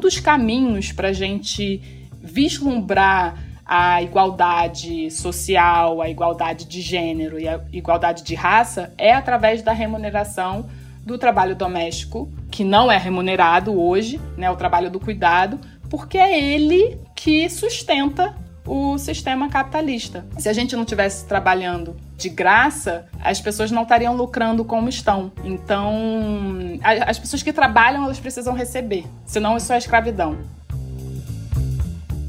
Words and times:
dos 0.00 0.18
caminhos 0.18 0.90
para 0.90 1.08
a 1.08 1.12
gente 1.12 1.80
vislumbrar 2.20 3.38
a 3.64 4.02
igualdade 4.02 5.08
social, 5.12 6.02
a 6.02 6.10
igualdade 6.10 6.64
de 6.64 6.80
gênero 6.80 7.38
e 7.38 7.46
a 7.46 7.60
igualdade 7.72 8.24
de 8.24 8.34
raça 8.34 8.92
é 8.98 9.12
através 9.12 9.62
da 9.62 9.72
remuneração 9.72 10.68
do 11.06 11.16
trabalho 11.16 11.54
doméstico, 11.54 12.28
que 12.50 12.64
não 12.64 12.90
é 12.90 12.96
remunerado 12.96 13.80
hoje, 13.80 14.20
né, 14.36 14.50
o 14.50 14.56
trabalho 14.56 14.90
do 14.90 14.98
cuidado, 14.98 15.60
porque 15.88 16.18
é 16.18 16.52
ele 16.52 16.98
que 17.14 17.48
sustenta 17.48 18.34
o 18.70 18.96
sistema 18.98 19.48
capitalista. 19.48 20.24
Se 20.38 20.48
a 20.48 20.52
gente 20.52 20.76
não 20.76 20.84
tivesse 20.84 21.26
trabalhando 21.26 21.96
de 22.16 22.28
graça, 22.28 23.04
as 23.20 23.40
pessoas 23.40 23.72
não 23.72 23.82
estariam 23.82 24.14
lucrando 24.14 24.64
como 24.64 24.88
estão. 24.88 25.32
Então, 25.42 26.78
as 27.04 27.18
pessoas 27.18 27.42
que 27.42 27.52
trabalham, 27.52 28.04
elas 28.04 28.20
precisam 28.20 28.54
receber, 28.54 29.06
senão 29.26 29.56
isso 29.56 29.72
é 29.72 29.78
escravidão. 29.78 30.38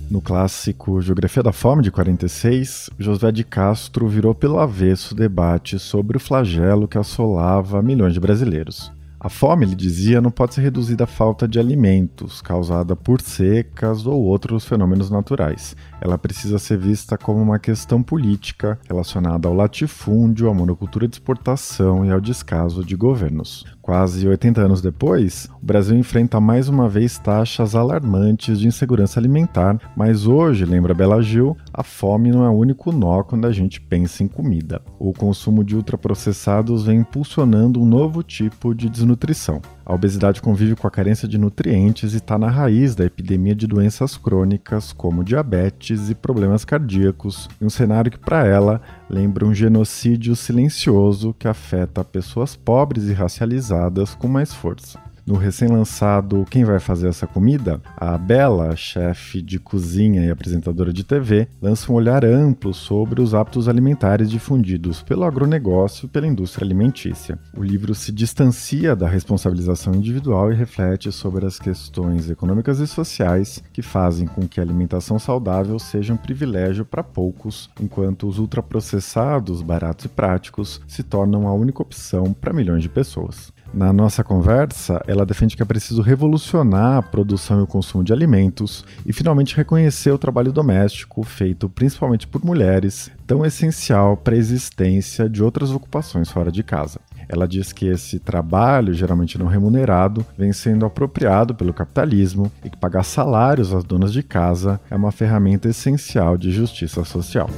No 0.10 0.20
clássico 0.20 1.00
Geografia 1.00 1.44
da 1.44 1.52
Fome, 1.52 1.84
de 1.84 1.92
46, 1.92 2.90
José 2.98 3.32
de 3.32 3.44
Castro 3.44 4.08
virou 4.08 4.34
pelo 4.34 4.60
avesso 4.60 5.14
o 5.14 5.18
debate 5.18 5.78
sobre 5.78 6.18
o 6.18 6.20
flagelo 6.20 6.88
que 6.88 6.98
assolava 6.98 7.84
milhões 7.84 8.16
de 8.16 8.20
brasileiros. 8.20 8.92
A 9.24 9.30
fome, 9.30 9.68
ele 9.68 9.76
dizia, 9.76 10.20
não 10.20 10.32
pode 10.32 10.56
ser 10.56 10.62
reduzida 10.62 11.04
à 11.04 11.08
falta 11.08 11.48
de 11.48 11.60
alimentos, 11.60 12.42
causada 12.42 12.96
por 12.96 13.22
secas 13.22 14.08
ou 14.08 14.20
outros 14.24 14.66
fenômenos 14.66 15.12
naturais. 15.12 15.76
Ela 16.02 16.18
precisa 16.18 16.58
ser 16.58 16.80
vista 16.80 17.20
como 17.20 17.40
uma 17.40 17.60
questão 17.60 18.02
política 18.02 18.80
relacionada 18.90 19.48
ao 19.48 19.54
latifúndio, 19.54 20.50
à 20.50 20.54
monocultura 20.56 21.08
de 21.08 21.18
exportação 21.18 22.04
e 22.04 22.10
ao 22.10 22.20
descaso 22.20 22.84
de 22.84 22.96
governos. 22.96 23.64
Quase 23.82 24.28
80 24.28 24.62
anos 24.62 24.80
depois, 24.80 25.50
o 25.60 25.66
Brasil 25.66 25.98
enfrenta 25.98 26.40
mais 26.40 26.70
uma 26.70 26.88
vez 26.88 27.18
taxas 27.18 27.74
alarmantes 27.74 28.60
de 28.60 28.68
insegurança 28.68 29.20
alimentar, 29.20 29.80
mas 29.96 30.28
hoje, 30.28 30.66
lembra 30.66 30.94
Bela 30.94 31.20
Gil, 31.22 31.58
a 31.74 31.82
fome 31.82 32.32
não 32.32 32.46
é 32.46 32.50
o 32.50 32.54
único 32.54 32.92
nó 32.92 33.24
quando 33.24 33.48
a 33.48 33.52
gente 33.52 33.82
pensa 33.82 34.24
em 34.24 34.28
comida. 34.28 34.84
O 35.00 35.12
consumo 35.12 35.64
de 35.64 35.76
ultraprocessados 35.76 36.86
vem 36.86 37.00
impulsionando 37.00 37.82
um 37.82 37.86
novo 37.86 38.22
tipo 38.22 38.76
de 38.76 38.88
desnutrição. 38.88 39.60
A 39.84 39.96
obesidade 39.96 40.42
convive 40.42 40.76
com 40.76 40.88
a 40.88 40.92
carência 40.92 41.28
de 41.28 41.38
nutrientes 41.40 42.14
e 42.14 42.18
está 42.18 42.38
na 42.38 42.50
raiz 42.50 42.94
da 42.94 43.04
epidemia 43.04 43.56
de 43.56 43.66
doenças 43.66 44.16
crônicas 44.16 44.94
como 44.94 45.24
diabetes 45.24 46.10
e 46.10 46.16
problemas 46.16 46.64
cardíacos, 46.64 47.50
em 47.60 47.66
um 47.66 47.70
cenário 47.70 48.12
que, 48.12 48.20
para 48.20 48.46
ela, 48.46 48.80
lembra 49.12 49.46
um 49.46 49.54
genocídio 49.54 50.38
silencioso 50.38 51.36
que 51.38 51.46
afeta 51.46 52.02
pessoas 52.02 52.56
pobres 52.56 53.10
e 53.10 53.14
racializadas 53.14 54.16
com 54.16 54.30
mais 54.30 54.54
força. 54.54 55.11
No 55.32 55.38
recém-lançado 55.38 56.46
Quem 56.50 56.66
Vai 56.66 56.78
Fazer 56.78 57.08
Essa 57.08 57.26
Comida, 57.26 57.82
a 57.96 58.18
Bela, 58.18 58.76
chefe 58.76 59.42
de 59.42 59.60
cozinha 59.60 60.26
e 60.26 60.30
apresentadora 60.30 60.92
de 60.92 61.06
TV, 61.06 61.48
lança 61.62 61.90
um 61.90 61.96
olhar 61.96 62.26
amplo 62.26 62.74
sobre 62.74 63.22
os 63.22 63.34
hábitos 63.34 63.70
alimentares 63.70 64.30
difundidos 64.30 65.02
pelo 65.02 65.24
agronegócio 65.24 66.06
e 66.06 66.10
pela 66.10 66.28
indústria 66.28 66.66
alimentícia. 66.66 67.40
O 67.56 67.64
livro 67.64 67.96
se 67.96 68.12
distancia 68.12 68.94
da 68.94 69.08
responsabilização 69.08 69.96
individual 69.96 70.52
e 70.52 70.56
reflete 70.56 71.10
sobre 71.14 71.46
as 71.46 71.58
questões 71.58 72.30
econômicas 72.30 72.80
e 72.80 72.86
sociais 72.86 73.64
que 73.72 73.82
fazem 73.82 74.28
com 74.28 74.46
que 74.46 74.60
a 74.60 74.64
alimentação 74.64 75.18
saudável 75.18 75.80
seja 75.80 76.14
um 76.14 76.18
privilégio 76.18 76.84
para 76.84 77.06
poucos, 77.06 77.70
enquanto 77.80 78.28
os 78.28 78.38
ultraprocessados, 78.38 79.62
baratos 79.62 80.04
e 80.04 80.10
práticos 80.10 80.82
se 80.86 81.04
tornam 81.04 81.48
a 81.48 81.54
única 81.54 81.82
opção 81.82 82.34
para 82.34 82.52
milhões 82.52 82.84
de 82.84 82.90
pessoas. 82.90 83.54
Na 83.74 83.94
nossa 83.94 84.22
conversa, 84.22 85.02
ela 85.08 85.26
defende 85.26 85.56
que 85.56 85.64
é 85.64 85.66
preciso 85.66 86.02
revolucionar 86.02 86.98
a 86.98 87.02
produção 87.02 87.60
e 87.60 87.64
o 87.64 87.68
consumo 87.68 88.04
de 88.04 88.12
alimentos 88.12 88.84
e 89.06 89.14
finalmente 89.14 89.56
reconhecer 89.56 90.12
o 90.12 90.18
trabalho 90.18 90.52
doméstico 90.52 91.24
feito 91.24 91.70
principalmente 91.70 92.28
por 92.28 92.44
mulheres, 92.44 93.10
tão 93.26 93.46
essencial 93.46 94.18
para 94.18 94.36
a 94.36 94.38
existência 94.38 95.30
de 95.30 95.42
outras 95.42 95.72
ocupações 95.72 96.30
fora 96.30 96.52
de 96.52 96.64
casa. 96.64 97.00
Ela 97.30 97.48
diz 97.48 97.72
que 97.72 97.86
esse 97.86 98.20
trabalho, 98.20 98.94
geralmente 98.94 99.38
não 99.38 99.48
remunerado, 99.48 100.26
vem 100.38 100.52
sendo 100.52 100.86
apropriado 100.86 101.56
pelo 101.56 101.74
capitalismo 101.74 102.52
e 102.66 102.70
que 102.70 102.78
pagar 102.78 103.04
salários 103.04 103.74
às 103.74 103.86
donas 103.86 104.12
de 104.12 104.22
casa 104.22 104.82
é 104.90 104.96
uma 104.98 105.14
ferramenta 105.14 105.70
essencial 105.70 106.38
de 106.38 106.52
justiça 106.52 107.06
social. 107.06 107.50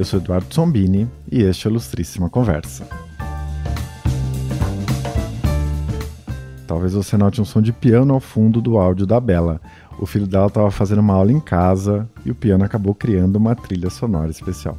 Eu 0.00 0.04
sou 0.06 0.18
Eduardo 0.18 0.54
Sombini 0.54 1.06
e 1.30 1.42
este 1.42 1.68
é 1.68 1.70
Ilustríssima 1.70 2.30
Conversa. 2.30 2.88
Talvez 6.66 6.94
você 6.94 7.18
note 7.18 7.38
um 7.38 7.44
som 7.44 7.60
de 7.60 7.70
piano 7.70 8.14
ao 8.14 8.18
fundo 8.18 8.62
do 8.62 8.78
áudio 8.78 9.04
da 9.04 9.20
Bela. 9.20 9.60
O 9.98 10.06
filho 10.06 10.26
dela 10.26 10.46
estava 10.46 10.70
fazendo 10.70 11.00
uma 11.00 11.12
aula 11.12 11.30
em 11.30 11.38
casa 11.38 12.08
e 12.24 12.30
o 12.30 12.34
piano 12.34 12.64
acabou 12.64 12.94
criando 12.94 13.36
uma 13.36 13.54
trilha 13.54 13.90
sonora 13.90 14.30
especial. 14.30 14.78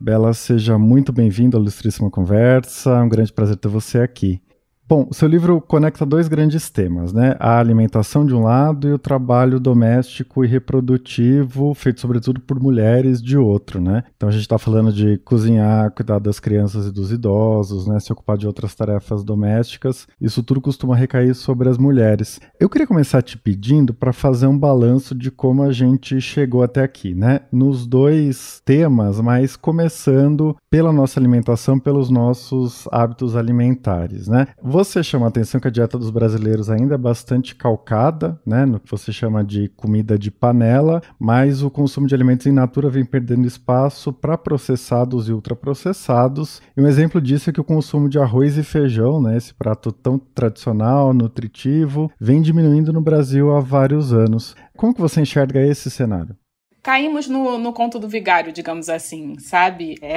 Bela, 0.00 0.32
seja 0.32 0.78
muito 0.78 1.12
bem-vindo 1.12 1.58
à 1.58 1.60
Ilustríssima 1.60 2.10
Conversa. 2.10 2.92
É 2.92 3.02
um 3.02 3.08
grande 3.10 3.34
prazer 3.34 3.56
ter 3.56 3.68
você 3.68 3.98
aqui. 3.98 4.40
Bom, 4.90 5.06
seu 5.12 5.28
livro 5.28 5.60
conecta 5.60 6.04
dois 6.04 6.26
grandes 6.26 6.68
temas, 6.68 7.12
né? 7.12 7.36
A 7.38 7.60
alimentação 7.60 8.26
de 8.26 8.34
um 8.34 8.42
lado 8.42 8.88
e 8.88 8.92
o 8.92 8.98
trabalho 8.98 9.60
doméstico 9.60 10.44
e 10.44 10.48
reprodutivo, 10.48 11.72
feito 11.74 12.00
sobretudo 12.00 12.40
por 12.40 12.58
mulheres, 12.58 13.22
de 13.22 13.38
outro, 13.38 13.80
né? 13.80 14.02
Então 14.16 14.28
a 14.28 14.32
gente 14.32 14.40
está 14.40 14.58
falando 14.58 14.92
de 14.92 15.16
cozinhar, 15.18 15.92
cuidar 15.92 16.18
das 16.18 16.40
crianças 16.40 16.88
e 16.88 16.90
dos 16.90 17.12
idosos, 17.12 17.86
né? 17.86 18.00
Se 18.00 18.12
ocupar 18.12 18.36
de 18.36 18.48
outras 18.48 18.74
tarefas 18.74 19.22
domésticas. 19.22 20.08
Isso 20.20 20.42
tudo 20.42 20.60
costuma 20.60 20.96
recair 20.96 21.36
sobre 21.36 21.68
as 21.68 21.78
mulheres. 21.78 22.40
Eu 22.58 22.68
queria 22.68 22.84
começar 22.84 23.22
te 23.22 23.38
pedindo 23.38 23.94
para 23.94 24.12
fazer 24.12 24.48
um 24.48 24.58
balanço 24.58 25.14
de 25.14 25.30
como 25.30 25.62
a 25.62 25.70
gente 25.70 26.20
chegou 26.20 26.64
até 26.64 26.82
aqui, 26.82 27.14
né? 27.14 27.42
Nos 27.52 27.86
dois 27.86 28.60
temas, 28.64 29.20
mas 29.20 29.54
começando 29.54 30.56
pela 30.68 30.92
nossa 30.92 31.20
alimentação, 31.20 31.78
pelos 31.78 32.10
nossos 32.10 32.88
hábitos 32.90 33.36
alimentares, 33.36 34.26
né? 34.26 34.48
Você 34.80 35.02
chama 35.02 35.26
a 35.26 35.28
atenção 35.28 35.60
que 35.60 35.68
a 35.68 35.70
dieta 35.70 35.98
dos 35.98 36.08
brasileiros 36.08 36.70
ainda 36.70 36.94
é 36.94 36.98
bastante 36.98 37.54
calcada, 37.54 38.40
né, 38.46 38.64
no 38.64 38.80
que 38.80 38.90
você 38.90 39.12
chama 39.12 39.44
de 39.44 39.68
comida 39.76 40.18
de 40.18 40.30
panela, 40.30 41.02
mas 41.18 41.62
o 41.62 41.68
consumo 41.68 42.06
de 42.06 42.14
alimentos 42.14 42.46
em 42.46 42.50
natura 42.50 42.88
vem 42.88 43.04
perdendo 43.04 43.46
espaço 43.46 44.10
para 44.10 44.38
processados 44.38 45.28
e 45.28 45.34
ultraprocessados. 45.34 46.62
E 46.74 46.80
um 46.80 46.86
exemplo 46.86 47.20
disso 47.20 47.50
é 47.50 47.52
que 47.52 47.60
o 47.60 47.64
consumo 47.64 48.08
de 48.08 48.18
arroz 48.18 48.56
e 48.56 48.62
feijão, 48.62 49.20
né, 49.20 49.36
esse 49.36 49.52
prato 49.52 49.92
tão 49.92 50.18
tradicional, 50.18 51.12
nutritivo, 51.12 52.10
vem 52.18 52.40
diminuindo 52.40 52.90
no 52.90 53.02
Brasil 53.02 53.54
há 53.54 53.60
vários 53.60 54.14
anos. 54.14 54.56
Como 54.78 54.94
que 54.94 55.00
você 55.02 55.20
enxerga 55.20 55.60
esse 55.60 55.90
cenário? 55.90 56.34
Caímos 56.82 57.28
no, 57.28 57.58
no 57.58 57.74
conto 57.74 57.98
do 57.98 58.08
vigário, 58.08 58.50
digamos 58.50 58.88
assim, 58.88 59.38
sabe? 59.38 59.96
É. 60.00 60.16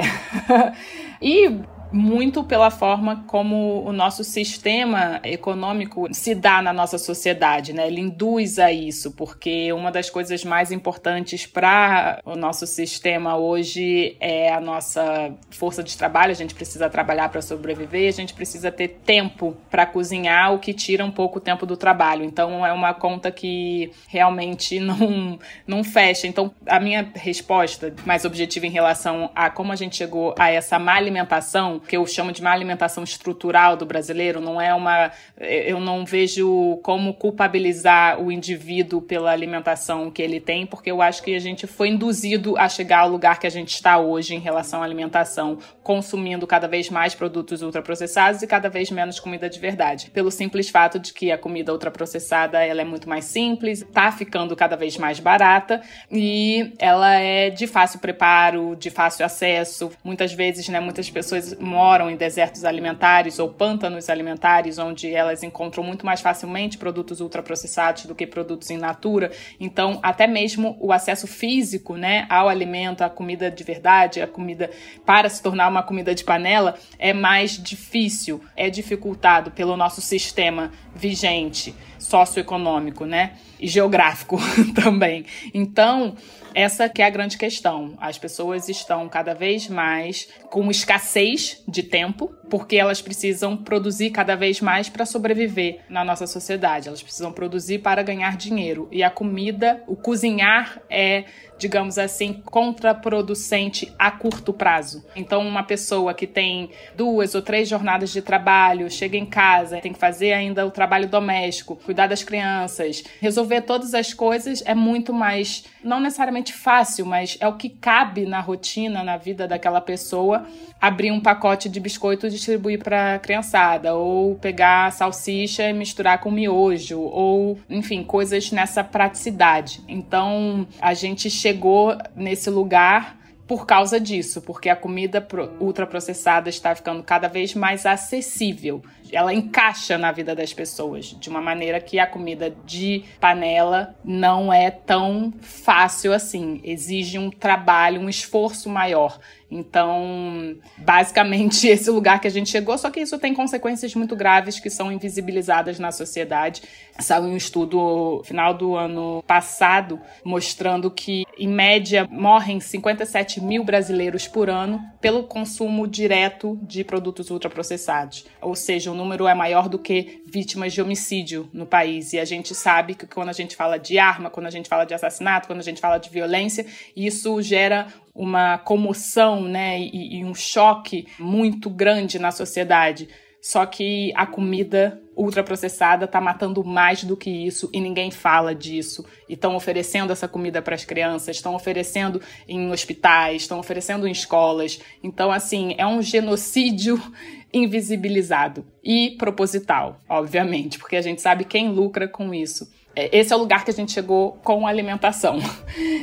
e 1.20 1.60
muito 1.92 2.42
pela 2.44 2.70
forma 2.70 3.24
como 3.26 3.82
o 3.84 3.92
nosso 3.92 4.24
sistema 4.24 5.20
econômico 5.22 6.08
se 6.12 6.34
dá 6.34 6.60
na 6.60 6.72
nossa 6.72 6.98
sociedade, 6.98 7.72
né? 7.72 7.86
Ele 7.86 8.00
induz 8.00 8.58
a 8.58 8.72
isso, 8.72 9.12
porque 9.12 9.72
uma 9.72 9.90
das 9.90 10.10
coisas 10.10 10.44
mais 10.44 10.72
importantes 10.72 11.46
para 11.46 12.20
o 12.24 12.36
nosso 12.36 12.66
sistema 12.66 13.36
hoje 13.36 14.16
é 14.20 14.52
a 14.52 14.60
nossa 14.60 15.32
força 15.50 15.82
de 15.82 15.96
trabalho. 15.96 16.32
A 16.32 16.34
gente 16.34 16.54
precisa 16.54 16.90
trabalhar 16.90 17.28
para 17.28 17.42
sobreviver, 17.42 18.08
a 18.08 18.12
gente 18.12 18.34
precisa 18.34 18.70
ter 18.70 18.88
tempo 19.04 19.56
para 19.70 19.86
cozinhar, 19.86 20.52
o 20.52 20.58
que 20.58 20.72
tira 20.72 21.04
um 21.04 21.10
pouco 21.10 21.38
o 21.38 21.40
tempo 21.40 21.66
do 21.66 21.76
trabalho. 21.76 22.24
Então 22.24 22.64
é 22.64 22.72
uma 22.72 22.94
conta 22.94 23.30
que 23.30 23.90
realmente 24.08 24.78
não 24.80 25.38
não 25.66 25.84
fecha. 25.84 26.26
Então 26.26 26.52
a 26.66 26.80
minha 26.80 27.10
resposta 27.14 27.94
mais 28.04 28.24
objetiva 28.24 28.66
em 28.66 28.70
relação 28.70 29.30
a 29.34 29.50
como 29.50 29.72
a 29.72 29.76
gente 29.76 29.96
chegou 29.96 30.34
a 30.38 30.50
essa 30.50 30.78
má 30.78 30.94
alimentação 30.94 31.73
que 31.80 31.96
eu 31.96 32.06
chamo 32.06 32.32
de 32.32 32.42
má 32.42 32.52
alimentação 32.52 33.04
estrutural 33.04 33.76
do 33.76 33.86
brasileiro, 33.86 34.40
não 34.40 34.60
é 34.60 34.74
uma. 34.74 35.10
Eu 35.38 35.80
não 35.80 36.04
vejo 36.04 36.78
como 36.82 37.14
culpabilizar 37.14 38.20
o 38.20 38.30
indivíduo 38.30 39.00
pela 39.02 39.30
alimentação 39.30 40.10
que 40.10 40.22
ele 40.22 40.40
tem, 40.40 40.66
porque 40.66 40.90
eu 40.90 41.02
acho 41.02 41.22
que 41.22 41.34
a 41.34 41.38
gente 41.38 41.66
foi 41.66 41.88
induzido 41.88 42.56
a 42.58 42.68
chegar 42.68 43.00
ao 43.00 43.08
lugar 43.08 43.38
que 43.38 43.46
a 43.46 43.50
gente 43.50 43.74
está 43.74 43.98
hoje 43.98 44.34
em 44.34 44.38
relação 44.38 44.82
à 44.82 44.84
alimentação, 44.84 45.58
consumindo 45.82 46.46
cada 46.46 46.68
vez 46.68 46.90
mais 46.90 47.14
produtos 47.14 47.62
ultraprocessados 47.62 48.42
e 48.42 48.46
cada 48.46 48.68
vez 48.68 48.90
menos 48.90 49.20
comida 49.20 49.48
de 49.48 49.58
verdade. 49.58 50.10
Pelo 50.10 50.30
simples 50.30 50.68
fato 50.68 50.98
de 50.98 51.12
que 51.12 51.30
a 51.30 51.38
comida 51.38 51.72
ultraprocessada 51.72 52.62
ela 52.62 52.80
é 52.80 52.84
muito 52.84 53.08
mais 53.08 53.24
simples, 53.24 53.82
está 53.82 54.10
ficando 54.10 54.54
cada 54.56 54.76
vez 54.76 54.96
mais 54.96 55.20
barata 55.20 55.82
e 56.10 56.72
ela 56.78 57.14
é 57.14 57.50
de 57.50 57.66
fácil 57.66 57.98
preparo, 57.98 58.76
de 58.76 58.90
fácil 58.90 59.24
acesso. 59.24 59.90
Muitas 60.02 60.32
vezes, 60.32 60.68
né, 60.68 60.80
muitas 60.80 61.10
pessoas 61.10 61.56
moram 61.64 62.10
em 62.10 62.16
desertos 62.16 62.64
alimentares 62.64 63.38
ou 63.38 63.48
pântanos 63.48 64.08
alimentares, 64.08 64.78
onde 64.78 65.12
elas 65.12 65.42
encontram 65.42 65.82
muito 65.82 66.04
mais 66.04 66.20
facilmente 66.20 66.78
produtos 66.78 67.20
ultraprocessados 67.20 68.06
do 68.06 68.14
que 68.14 68.26
produtos 68.26 68.70
in 68.70 68.76
natura. 68.76 69.32
Então, 69.58 69.98
até 70.02 70.26
mesmo 70.26 70.76
o 70.80 70.92
acesso 70.92 71.26
físico 71.26 71.96
né, 71.96 72.26
ao 72.28 72.48
alimento, 72.48 73.02
à 73.02 73.08
comida 73.08 73.50
de 73.50 73.64
verdade, 73.64 74.20
a 74.20 74.26
comida 74.26 74.70
para 75.04 75.28
se 75.28 75.42
tornar 75.42 75.68
uma 75.68 75.82
comida 75.82 76.14
de 76.14 76.24
panela, 76.24 76.74
é 76.98 77.12
mais 77.12 77.60
difícil, 77.60 78.40
é 78.56 78.70
dificultado 78.70 79.50
pelo 79.50 79.76
nosso 79.76 80.00
sistema 80.00 80.70
vigente 80.94 81.74
socioeconômico, 81.98 83.04
né? 83.04 83.32
E 83.58 83.66
geográfico 83.66 84.38
também. 84.74 85.24
Então, 85.52 86.14
essa 86.54 86.88
que 86.88 87.02
é 87.02 87.06
a 87.06 87.10
grande 87.10 87.36
questão. 87.36 87.94
As 88.00 88.16
pessoas 88.16 88.68
estão 88.68 89.08
cada 89.08 89.34
vez 89.34 89.68
mais 89.68 90.28
com 90.50 90.70
escassez 90.70 91.62
de 91.66 91.82
tempo, 91.82 92.34
porque 92.48 92.76
elas 92.76 93.02
precisam 93.02 93.56
produzir 93.56 94.10
cada 94.10 94.36
vez 94.36 94.60
mais 94.60 94.88
para 94.88 95.04
sobreviver 95.04 95.80
na 95.88 96.04
nossa 96.04 96.26
sociedade. 96.26 96.88
Elas 96.88 97.02
precisam 97.02 97.32
produzir 97.32 97.80
para 97.80 98.02
ganhar 98.02 98.36
dinheiro. 98.36 98.88
E 98.92 99.02
a 99.02 99.10
comida, 99.10 99.82
o 99.86 99.96
cozinhar 99.96 100.80
é 100.88 101.24
digamos 101.58 101.98
assim, 101.98 102.42
contraproducente 102.44 103.92
a 103.98 104.10
curto 104.10 104.52
prazo. 104.52 105.04
Então, 105.14 105.46
uma 105.46 105.62
pessoa 105.62 106.12
que 106.14 106.26
tem 106.26 106.70
duas 106.96 107.34
ou 107.34 107.42
três 107.42 107.68
jornadas 107.68 108.12
de 108.12 108.20
trabalho, 108.20 108.90
chega 108.90 109.16
em 109.16 109.26
casa, 109.26 109.80
tem 109.80 109.92
que 109.92 109.98
fazer 109.98 110.32
ainda 110.32 110.66
o 110.66 110.70
trabalho 110.70 111.08
doméstico, 111.08 111.76
cuidar 111.76 112.06
das 112.06 112.22
crianças, 112.22 113.04
resolver 113.20 113.62
todas 113.62 113.94
as 113.94 114.12
coisas 114.12 114.62
é 114.66 114.74
muito 114.74 115.12
mais, 115.12 115.64
não 115.82 116.00
necessariamente 116.00 116.43
fácil, 116.52 117.06
mas 117.06 117.36
é 117.40 117.48
o 117.48 117.56
que 117.56 117.68
cabe 117.68 118.26
na 118.26 118.40
rotina, 118.40 119.02
na 119.02 119.16
vida 119.16 119.46
daquela 119.46 119.80
pessoa, 119.80 120.46
abrir 120.80 121.10
um 121.10 121.20
pacote 121.20 121.68
de 121.68 121.80
biscoito 121.80 122.26
e 122.26 122.30
distribuir 122.30 122.82
para 122.82 123.14
a 123.14 123.18
criançada, 123.18 123.94
ou 123.94 124.34
pegar 124.36 124.92
salsicha 124.92 125.68
e 125.68 125.72
misturar 125.72 126.20
com 126.20 126.30
miojo, 126.30 127.00
ou, 127.00 127.58
enfim, 127.68 128.02
coisas 128.02 128.50
nessa 128.52 128.84
praticidade. 128.84 129.80
Então, 129.88 130.66
a 130.80 130.94
gente 130.94 131.30
chegou 131.30 131.96
nesse 132.14 132.50
lugar 132.50 133.16
por 133.46 133.66
causa 133.66 134.00
disso, 134.00 134.40
porque 134.40 134.68
a 134.68 134.76
comida 134.76 135.26
ultraprocessada 135.60 136.48
está 136.48 136.74
ficando 136.74 137.02
cada 137.02 137.28
vez 137.28 137.54
mais 137.54 137.84
acessível. 137.84 138.82
Ela 139.14 139.32
encaixa 139.32 139.96
na 139.96 140.10
vida 140.10 140.34
das 140.34 140.52
pessoas 140.52 141.06
de 141.06 141.28
uma 141.28 141.40
maneira 141.40 141.80
que 141.80 141.98
a 141.98 142.06
comida 142.06 142.54
de 142.64 143.04
panela 143.20 143.94
não 144.04 144.52
é 144.52 144.70
tão 144.70 145.32
fácil 145.40 146.12
assim. 146.12 146.60
Exige 146.64 147.18
um 147.18 147.30
trabalho, 147.30 148.00
um 148.00 148.08
esforço 148.08 148.68
maior. 148.68 149.18
Então, 149.54 150.56
basicamente, 150.76 151.68
esse 151.68 151.88
lugar 151.88 152.20
que 152.20 152.26
a 152.26 152.30
gente 152.30 152.50
chegou, 152.50 152.76
só 152.76 152.90
que 152.90 153.00
isso 153.00 153.16
tem 153.20 153.32
consequências 153.32 153.94
muito 153.94 154.16
graves 154.16 154.58
que 154.58 154.68
são 154.68 154.90
invisibilizadas 154.90 155.78
na 155.78 155.92
sociedade. 155.92 156.62
Saiu 156.98 157.24
um 157.24 157.36
estudo 157.36 158.20
final 158.24 158.52
do 158.52 158.74
ano 158.74 159.22
passado 159.26 160.00
mostrando 160.24 160.90
que, 160.90 161.24
em 161.38 161.46
média, 161.46 162.08
morrem 162.10 162.58
57 162.58 163.40
mil 163.40 163.62
brasileiros 163.62 164.26
por 164.26 164.50
ano 164.50 164.80
pelo 165.00 165.22
consumo 165.22 165.86
direto 165.86 166.58
de 166.62 166.82
produtos 166.82 167.30
ultraprocessados. 167.30 168.26
Ou 168.40 168.56
seja, 168.56 168.90
o 168.90 168.94
número 168.94 169.28
é 169.28 169.34
maior 169.34 169.68
do 169.68 169.78
que 169.78 170.22
vítimas 170.26 170.72
de 170.72 170.82
homicídio 170.82 171.48
no 171.52 171.64
país. 171.64 172.12
E 172.12 172.18
a 172.18 172.24
gente 172.24 172.54
sabe 172.56 172.96
que 172.96 173.06
quando 173.06 173.28
a 173.28 173.32
gente 173.32 173.54
fala 173.54 173.78
de 173.78 174.00
arma, 174.00 174.30
quando 174.30 174.46
a 174.46 174.50
gente 174.50 174.68
fala 174.68 174.84
de 174.84 174.94
assassinato, 174.94 175.46
quando 175.46 175.60
a 175.60 175.64
gente 175.64 175.80
fala 175.80 175.98
de 175.98 176.10
violência, 176.10 176.66
isso 176.96 177.40
gera 177.40 177.86
uma 178.14 178.58
comoção 178.58 179.42
né, 179.42 179.80
e, 179.80 180.18
e 180.18 180.24
um 180.24 180.34
choque 180.34 181.06
muito 181.18 181.68
grande 181.68 182.18
na 182.18 182.30
sociedade. 182.30 183.08
Só 183.40 183.66
que 183.66 184.10
a 184.16 184.24
comida 184.24 185.02
ultraprocessada 185.14 186.06
está 186.06 186.20
matando 186.20 186.64
mais 186.64 187.04
do 187.04 187.16
que 187.16 187.28
isso 187.28 187.68
e 187.72 187.80
ninguém 187.80 188.10
fala 188.10 188.54
disso. 188.54 189.04
E 189.28 189.34
estão 189.34 189.54
oferecendo 189.54 190.12
essa 190.12 190.26
comida 190.26 190.62
para 190.62 190.74
as 190.74 190.84
crianças, 190.84 191.36
estão 191.36 191.54
oferecendo 191.54 192.22
em 192.48 192.70
hospitais, 192.70 193.42
estão 193.42 193.58
oferecendo 193.58 194.08
em 194.08 194.12
escolas. 194.12 194.80
Então, 195.02 195.30
assim, 195.30 195.74
é 195.76 195.86
um 195.86 196.00
genocídio 196.00 197.00
invisibilizado 197.52 198.64
e 198.82 199.14
proposital, 199.18 200.00
obviamente, 200.08 200.78
porque 200.78 200.96
a 200.96 201.02
gente 201.02 201.20
sabe 201.20 201.44
quem 201.44 201.68
lucra 201.68 202.08
com 202.08 202.32
isso. 202.32 202.68
É, 202.96 203.16
esse 203.18 203.32
é 203.32 203.36
o 203.36 203.38
lugar 203.38 203.64
que 203.64 203.70
a 203.70 203.74
gente 203.74 203.92
chegou 203.92 204.38
com 204.42 204.66
alimentação. 204.66 205.38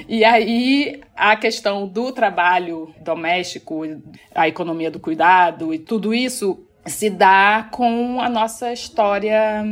E 0.07 0.25
aí 0.25 1.01
a 1.15 1.35
questão 1.35 1.87
do 1.87 2.11
trabalho 2.11 2.93
doméstico, 2.99 3.83
a 4.35 4.47
economia 4.47 4.91
do 4.91 4.99
cuidado 4.99 5.73
e 5.73 5.79
tudo 5.79 6.13
isso 6.13 6.65
se 6.85 7.09
dá 7.09 7.69
com 7.71 8.19
a 8.19 8.27
nossa 8.27 8.73
história 8.73 9.63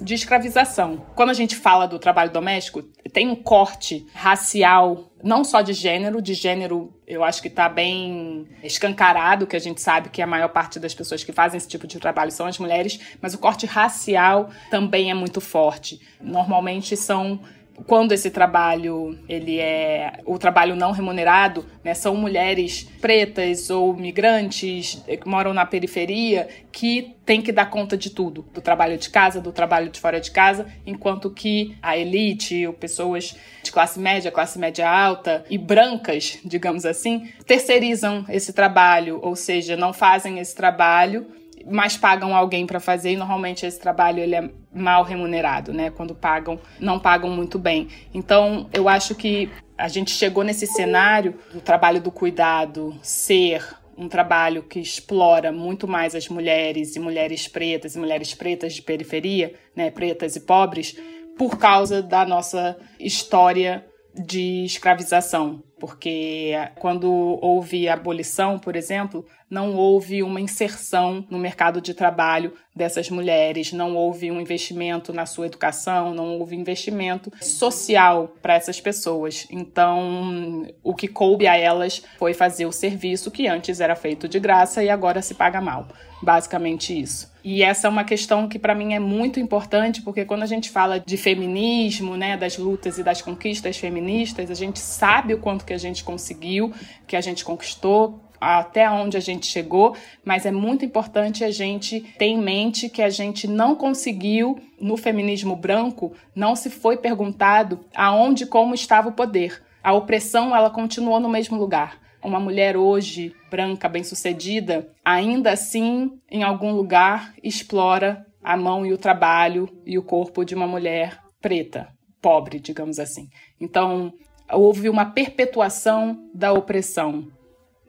de 0.00 0.14
escravização. 0.14 1.04
Quando 1.14 1.30
a 1.30 1.34
gente 1.34 1.54
fala 1.54 1.86
do 1.86 1.98
trabalho 1.98 2.30
doméstico, 2.30 2.82
tem 3.14 3.30
um 3.30 3.36
corte 3.36 4.04
racial, 4.12 5.08
não 5.22 5.44
só 5.44 5.62
de 5.62 5.72
gênero, 5.72 6.20
de 6.20 6.34
gênero 6.34 6.92
eu 7.06 7.22
acho 7.22 7.40
que 7.40 7.46
está 7.46 7.68
bem 7.68 8.48
escancarado, 8.62 9.46
que 9.46 9.54
a 9.54 9.60
gente 9.60 9.80
sabe 9.80 10.08
que 10.08 10.20
a 10.20 10.26
maior 10.26 10.48
parte 10.48 10.80
das 10.80 10.92
pessoas 10.92 11.22
que 11.22 11.32
fazem 11.32 11.56
esse 11.56 11.68
tipo 11.68 11.86
de 11.86 12.00
trabalho 12.00 12.32
são 12.32 12.44
as 12.44 12.58
mulheres, 12.58 12.98
mas 13.22 13.32
o 13.32 13.38
corte 13.38 13.66
racial 13.66 14.50
também 14.68 15.12
é 15.12 15.14
muito 15.14 15.40
forte. 15.40 16.00
Normalmente 16.20 16.96
são 16.96 17.40
quando 17.86 18.12
esse 18.12 18.30
trabalho 18.30 19.18
ele 19.28 19.58
é 19.58 20.20
o 20.24 20.38
trabalho 20.38 20.76
não 20.76 20.92
remunerado, 20.92 21.66
né, 21.82 21.92
são 21.94 22.16
mulheres 22.16 22.84
pretas 23.00 23.68
ou 23.70 23.94
migrantes 23.94 25.02
que 25.06 25.28
moram 25.28 25.52
na 25.52 25.66
periferia 25.66 26.48
que 26.70 27.14
têm 27.26 27.42
que 27.42 27.52
dar 27.52 27.66
conta 27.66 27.96
de 27.96 28.10
tudo, 28.10 28.44
do 28.52 28.60
trabalho 28.60 28.96
de 28.96 29.10
casa, 29.10 29.40
do 29.40 29.52
trabalho 29.52 29.90
de 29.90 29.98
fora 29.98 30.20
de 30.20 30.30
casa, 30.30 30.66
enquanto 30.86 31.30
que 31.30 31.76
a 31.82 31.96
elite, 31.96 32.66
ou 32.66 32.72
pessoas 32.72 33.36
de 33.62 33.72
classe 33.72 33.98
média, 33.98 34.30
classe 34.30 34.58
média 34.58 34.88
alta 34.88 35.44
e 35.48 35.56
brancas, 35.56 36.38
digamos 36.44 36.84
assim, 36.84 37.28
terceirizam 37.46 38.24
esse 38.28 38.52
trabalho, 38.52 39.18
ou 39.22 39.34
seja, 39.34 39.76
não 39.76 39.92
fazem 39.92 40.38
esse 40.38 40.54
trabalho 40.54 41.26
mas 41.66 41.96
pagam 41.96 42.34
alguém 42.34 42.66
para 42.66 42.80
fazer 42.80 43.12
e 43.12 43.16
normalmente 43.16 43.64
esse 43.64 43.80
trabalho 43.80 44.20
ele 44.20 44.34
é 44.34 44.50
mal 44.72 45.02
remunerado, 45.02 45.72
né? 45.72 45.90
Quando 45.90 46.14
pagam, 46.14 46.58
não 46.78 46.98
pagam 46.98 47.30
muito 47.30 47.58
bem. 47.58 47.88
Então, 48.12 48.68
eu 48.72 48.88
acho 48.88 49.14
que 49.14 49.50
a 49.76 49.88
gente 49.88 50.10
chegou 50.10 50.44
nesse 50.44 50.66
cenário 50.66 51.38
do 51.52 51.60
trabalho 51.60 52.00
do 52.00 52.10
cuidado 52.10 52.94
ser 53.02 53.64
um 53.96 54.08
trabalho 54.08 54.62
que 54.62 54.80
explora 54.80 55.52
muito 55.52 55.86
mais 55.86 56.14
as 56.14 56.28
mulheres 56.28 56.96
e 56.96 57.00
mulheres 57.00 57.46
pretas 57.46 57.94
e 57.94 57.98
mulheres 57.98 58.34
pretas 58.34 58.74
de 58.74 58.82
periferia, 58.82 59.54
né, 59.74 59.90
pretas 59.90 60.36
e 60.36 60.40
pobres, 60.40 60.96
por 61.36 61.58
causa 61.58 62.02
da 62.02 62.24
nossa 62.24 62.76
história 62.98 63.84
de 64.14 64.64
escravização, 64.64 65.62
porque 65.78 66.52
quando 66.76 67.10
houve 67.42 67.88
abolição, 67.88 68.58
por 68.58 68.76
exemplo, 68.76 69.24
não 69.50 69.74
houve 69.74 70.22
uma 70.22 70.40
inserção 70.40 71.24
no 71.30 71.38
mercado 71.38 71.80
de 71.80 71.94
trabalho 71.94 72.52
dessas 72.74 73.08
mulheres, 73.08 73.72
não 73.72 73.94
houve 73.94 74.30
um 74.30 74.40
investimento 74.40 75.12
na 75.12 75.26
sua 75.26 75.46
educação, 75.46 76.12
não 76.12 76.38
houve 76.38 76.56
investimento 76.56 77.30
social 77.40 78.34
para 78.42 78.54
essas 78.54 78.80
pessoas. 78.80 79.46
Então, 79.50 80.66
o 80.82 80.94
que 80.94 81.06
coube 81.06 81.46
a 81.46 81.56
elas 81.56 82.02
foi 82.18 82.34
fazer 82.34 82.66
o 82.66 82.72
serviço 82.72 83.30
que 83.30 83.46
antes 83.46 83.80
era 83.80 83.94
feito 83.94 84.26
de 84.28 84.40
graça 84.40 84.82
e 84.82 84.90
agora 84.90 85.22
se 85.22 85.34
paga 85.34 85.60
mal. 85.60 85.86
Basicamente 86.22 86.98
isso. 86.98 87.34
E 87.44 87.62
essa 87.62 87.86
é 87.86 87.90
uma 87.90 88.04
questão 88.04 88.48
que 88.48 88.58
para 88.58 88.74
mim 88.74 88.94
é 88.94 88.98
muito 88.98 89.38
importante, 89.38 90.00
porque 90.00 90.24
quando 90.24 90.42
a 90.42 90.46
gente 90.46 90.70
fala 90.70 90.98
de 90.98 91.16
feminismo, 91.18 92.16
né, 92.16 92.38
das 92.38 92.56
lutas 92.56 92.96
e 92.96 93.02
das 93.02 93.20
conquistas 93.20 93.76
feministas, 93.76 94.50
a 94.50 94.54
gente 94.54 94.80
sabe 94.80 95.34
o 95.34 95.38
quanto 95.38 95.63
que 95.64 95.72
a 95.72 95.78
gente 95.78 96.04
conseguiu, 96.04 96.72
que 97.06 97.16
a 97.16 97.20
gente 97.20 97.44
conquistou, 97.44 98.20
até 98.40 98.90
onde 98.90 99.16
a 99.16 99.20
gente 99.20 99.46
chegou, 99.46 99.96
mas 100.24 100.44
é 100.44 100.50
muito 100.50 100.84
importante 100.84 101.42
a 101.44 101.50
gente 101.50 102.00
ter 102.18 102.26
em 102.26 102.38
mente 102.38 102.88
que 102.88 103.00
a 103.00 103.08
gente 103.08 103.48
não 103.48 103.74
conseguiu 103.74 104.58
no 104.78 104.96
feminismo 104.96 105.56
branco, 105.56 106.12
não 106.34 106.54
se 106.54 106.68
foi 106.68 106.96
perguntado 106.96 107.80
aonde 107.94 108.44
como 108.44 108.74
estava 108.74 109.08
o 109.08 109.12
poder. 109.12 109.62
A 109.82 109.92
opressão 109.92 110.54
ela 110.54 110.70
continuou 110.70 111.18
no 111.20 111.28
mesmo 111.28 111.58
lugar 111.58 112.04
uma 112.24 112.40
mulher 112.40 112.76
hoje 112.76 113.34
branca, 113.50 113.88
bem-sucedida, 113.88 114.90
ainda 115.04 115.52
assim, 115.52 116.10
em 116.30 116.42
algum 116.42 116.72
lugar, 116.72 117.34
explora 117.42 118.26
a 118.42 118.56
mão 118.56 118.84
e 118.84 118.92
o 118.92 118.98
trabalho 118.98 119.68
e 119.84 119.98
o 119.98 120.02
corpo 120.02 120.44
de 120.44 120.54
uma 120.54 120.66
mulher 120.66 121.20
preta, 121.40 121.88
pobre, 122.20 122.58
digamos 122.58 122.98
assim. 122.98 123.28
Então, 123.60 124.12
houve 124.50 124.88
uma 124.88 125.06
perpetuação 125.06 126.28
da 126.34 126.52
opressão. 126.52 127.28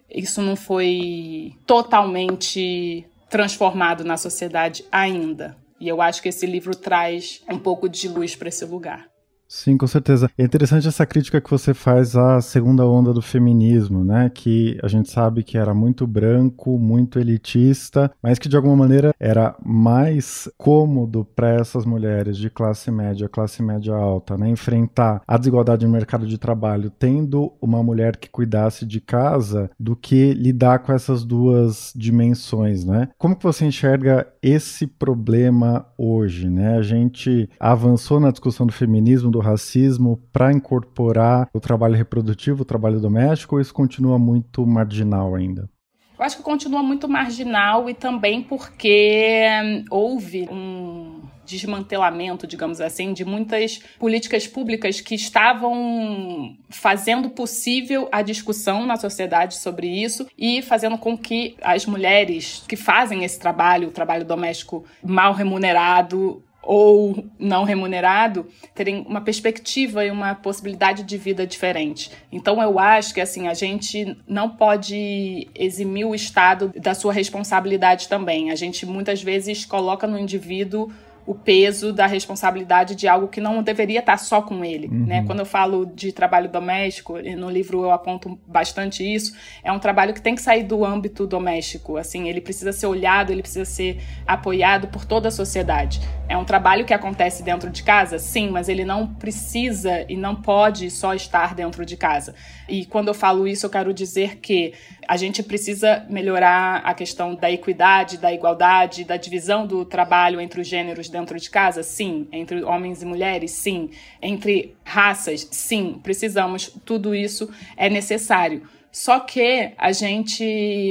Isso 0.09 0.41
não 0.41 0.55
foi 0.55 1.53
totalmente 1.65 3.05
transformado 3.29 4.03
na 4.03 4.17
sociedade 4.17 4.85
ainda. 4.91 5.57
E 5.79 5.87
eu 5.87 6.01
acho 6.01 6.21
que 6.21 6.29
esse 6.29 6.45
livro 6.45 6.75
traz 6.75 7.41
um 7.49 7.59
pouco 7.59 7.89
de 7.89 8.07
luz 8.07 8.35
para 8.35 8.49
esse 8.49 8.63
lugar. 8.65 9.07
Sim, 9.47 9.77
com 9.77 9.85
certeza. 9.85 10.29
É 10.37 10.43
interessante 10.43 10.87
essa 10.87 11.05
crítica 11.05 11.39
que 11.39 11.49
você 11.49 11.73
faz 11.73 12.15
à 12.15 12.41
segunda 12.41 12.85
onda 12.85 13.13
do 13.13 13.21
feminismo, 13.21 14.03
né? 14.03 14.29
Que 14.33 14.77
a 14.81 14.87
gente 14.87 15.09
sabe 15.11 15.43
que 15.43 15.57
era 15.57 15.73
muito 15.73 16.07
branco, 16.07 16.79
muito 16.79 17.19
elitista, 17.19 18.11
mas 18.23 18.39
que 18.39 18.49
de 18.49 18.55
alguma 18.55 18.75
maneira 18.75 19.13
era 19.19 19.55
mais 19.63 20.49
cômodo 20.57 21.23
para 21.35 21.53
essas 21.53 21.85
mulheres 21.85 22.37
de 22.37 22.49
classe 22.49 22.89
média, 22.89 23.29
classe 23.29 23.61
média 23.61 23.93
alta, 23.93 24.35
né? 24.35 24.49
Enfrentar 24.49 25.21
a 25.27 25.37
desigualdade 25.37 25.85
no 25.85 25.91
mercado 25.91 26.25
de 26.25 26.37
trabalho 26.39 26.89
tendo 26.89 27.53
uma 27.61 27.83
mulher 27.83 28.17
que 28.17 28.29
cuidasse 28.29 28.83
de 28.85 28.99
casa 28.99 29.69
do 29.79 29.95
que 29.95 30.33
lidar 30.33 30.79
com 30.79 30.91
essas 30.91 31.23
duas 31.23 31.93
dimensões, 31.95 32.83
né? 32.83 33.09
Como 33.17 33.35
que 33.35 33.43
você 33.43 33.65
enxerga 33.65 34.27
esse 34.41 34.87
problema 34.87 35.85
hoje, 35.97 36.49
né? 36.49 36.77
A 36.77 36.81
gente 36.81 37.47
avançou 37.59 38.19
na 38.19 38.31
discussão 38.31 38.65
do 38.65 38.73
feminismo, 38.73 39.34
do 39.35 39.39
racismo 39.39 40.17
para 40.31 40.53
incorporar 40.53 41.49
o 41.53 41.59
trabalho 41.59 41.95
reprodutivo, 41.95 42.61
o 42.61 42.65
trabalho 42.65 43.01
doméstico, 43.01 43.55
ou 43.55 43.61
isso 43.61 43.73
continua 43.73 44.17
muito 44.17 44.65
marginal 44.65 45.35
ainda? 45.35 45.69
Eu 46.17 46.23
acho 46.23 46.37
que 46.37 46.43
continua 46.43 46.81
muito 46.81 47.09
marginal 47.09 47.89
e 47.89 47.93
também 47.93 48.41
porque 48.41 49.45
hum, 49.61 49.85
houve 49.91 50.47
um 50.49 51.19
desmantelamento, 51.45 52.47
digamos 52.47 52.81
assim, 52.81 53.13
de 53.13 53.23
muitas 53.23 53.79
políticas 53.99 54.47
públicas 54.47 54.99
que 54.99 55.13
estavam 55.13 56.57
fazendo 56.69 57.29
possível 57.29 58.07
a 58.11 58.21
discussão 58.21 58.85
na 58.85 58.95
sociedade 58.95 59.55
sobre 59.55 59.87
isso 59.87 60.25
e 60.37 60.61
fazendo 60.61 60.97
com 60.97 61.17
que 61.17 61.55
as 61.61 61.85
mulheres 61.85 62.63
que 62.67 62.75
fazem 62.75 63.23
esse 63.23 63.39
trabalho, 63.39 63.89
o 63.89 63.91
trabalho 63.91 64.25
doméstico 64.25 64.85
mal 65.03 65.33
remunerado, 65.33 66.41
ou 66.65 67.25
não 67.37 67.63
remunerado 67.63 68.47
terem 68.73 69.05
uma 69.07 69.21
perspectiva 69.21 70.03
e 70.03 70.11
uma 70.11 70.33
possibilidade 70.33 71.03
de 71.03 71.17
vida 71.17 71.45
diferente. 71.45 72.11
Então 72.31 72.61
eu 72.61 72.79
acho 72.79 73.13
que 73.13 73.21
assim 73.21 73.47
a 73.47 73.53
gente 73.53 74.17
não 74.27 74.49
pode 74.49 75.47
eximir 75.53 76.05
o 76.05 76.15
Estado 76.15 76.73
da 76.75 76.95
sua 76.95 77.13
responsabilidade 77.13 78.07
também. 78.09 78.51
A 78.51 78.55
gente 78.55 78.85
muitas 78.85 79.21
vezes 79.21 79.63
coloca 79.63 80.07
no 80.07 80.17
indivíduo 80.17 80.91
o 81.25 81.33
peso 81.33 81.91
da 81.91 82.05
responsabilidade 82.05 82.95
de 82.95 83.07
algo 83.07 83.27
que 83.27 83.41
não 83.41 83.63
deveria 83.63 83.99
estar 83.99 84.17
só 84.17 84.41
com 84.41 84.63
ele, 84.63 84.87
uhum. 84.87 85.05
né? 85.05 85.23
Quando 85.25 85.39
eu 85.39 85.45
falo 85.45 85.85
de 85.85 86.11
trabalho 86.11 86.49
doméstico, 86.49 87.17
no 87.35 87.49
livro 87.49 87.83
eu 87.83 87.91
aponto 87.91 88.39
bastante 88.45 89.03
isso, 89.03 89.35
é 89.63 89.71
um 89.71 89.79
trabalho 89.79 90.13
que 90.13 90.21
tem 90.21 90.35
que 90.35 90.41
sair 90.41 90.63
do 90.63 90.85
âmbito 90.85 91.25
doméstico, 91.25 91.97
assim, 91.97 92.29
ele 92.29 92.41
precisa 92.41 92.71
ser 92.71 92.85
olhado, 92.85 93.31
ele 93.31 93.41
precisa 93.41 93.65
ser 93.65 94.01
apoiado 94.27 94.87
por 94.87 95.03
toda 95.03 95.29
a 95.29 95.31
sociedade. 95.31 95.99
É 96.27 96.37
um 96.37 96.45
trabalho 96.45 96.85
que 96.85 96.93
acontece 96.93 97.43
dentro 97.43 97.69
de 97.69 97.83
casa? 97.83 98.19
Sim, 98.19 98.49
mas 98.49 98.69
ele 98.69 98.83
não 98.83 99.07
precisa 99.07 100.05
e 100.09 100.15
não 100.15 100.35
pode 100.35 100.89
só 100.89 101.13
estar 101.13 101.53
dentro 101.53 101.85
de 101.85 101.97
casa. 101.97 102.35
E 102.67 102.85
quando 102.85 103.09
eu 103.09 103.13
falo 103.13 103.47
isso, 103.47 103.65
eu 103.65 103.69
quero 103.69 103.93
dizer 103.93 104.37
que 104.37 104.73
a 105.07 105.17
gente 105.17 105.43
precisa 105.43 106.03
melhorar 106.09 106.81
a 106.83 106.93
questão 106.93 107.35
da 107.35 107.51
equidade, 107.51 108.17
da 108.17 108.33
igualdade, 108.33 109.03
da 109.03 109.17
divisão 109.17 109.67
do 109.67 109.85
trabalho 109.85 110.41
entre 110.41 110.61
os 110.61 110.67
gêneros 110.67 111.09
dentro 111.15 111.39
de 111.39 111.49
casa? 111.49 111.81
Sim. 111.81 112.27
Entre 112.31 112.63
homens 112.63 113.01
e 113.01 113.05
mulheres? 113.05 113.51
Sim. 113.51 113.89
Entre 114.21 114.75
raças? 114.83 115.47
Sim. 115.51 115.99
Precisamos. 116.03 116.69
Tudo 116.83 117.15
isso 117.15 117.49
é 117.77 117.89
necessário. 117.89 118.63
Só 118.91 119.19
que 119.19 119.73
a 119.77 119.91
gente 119.91 120.43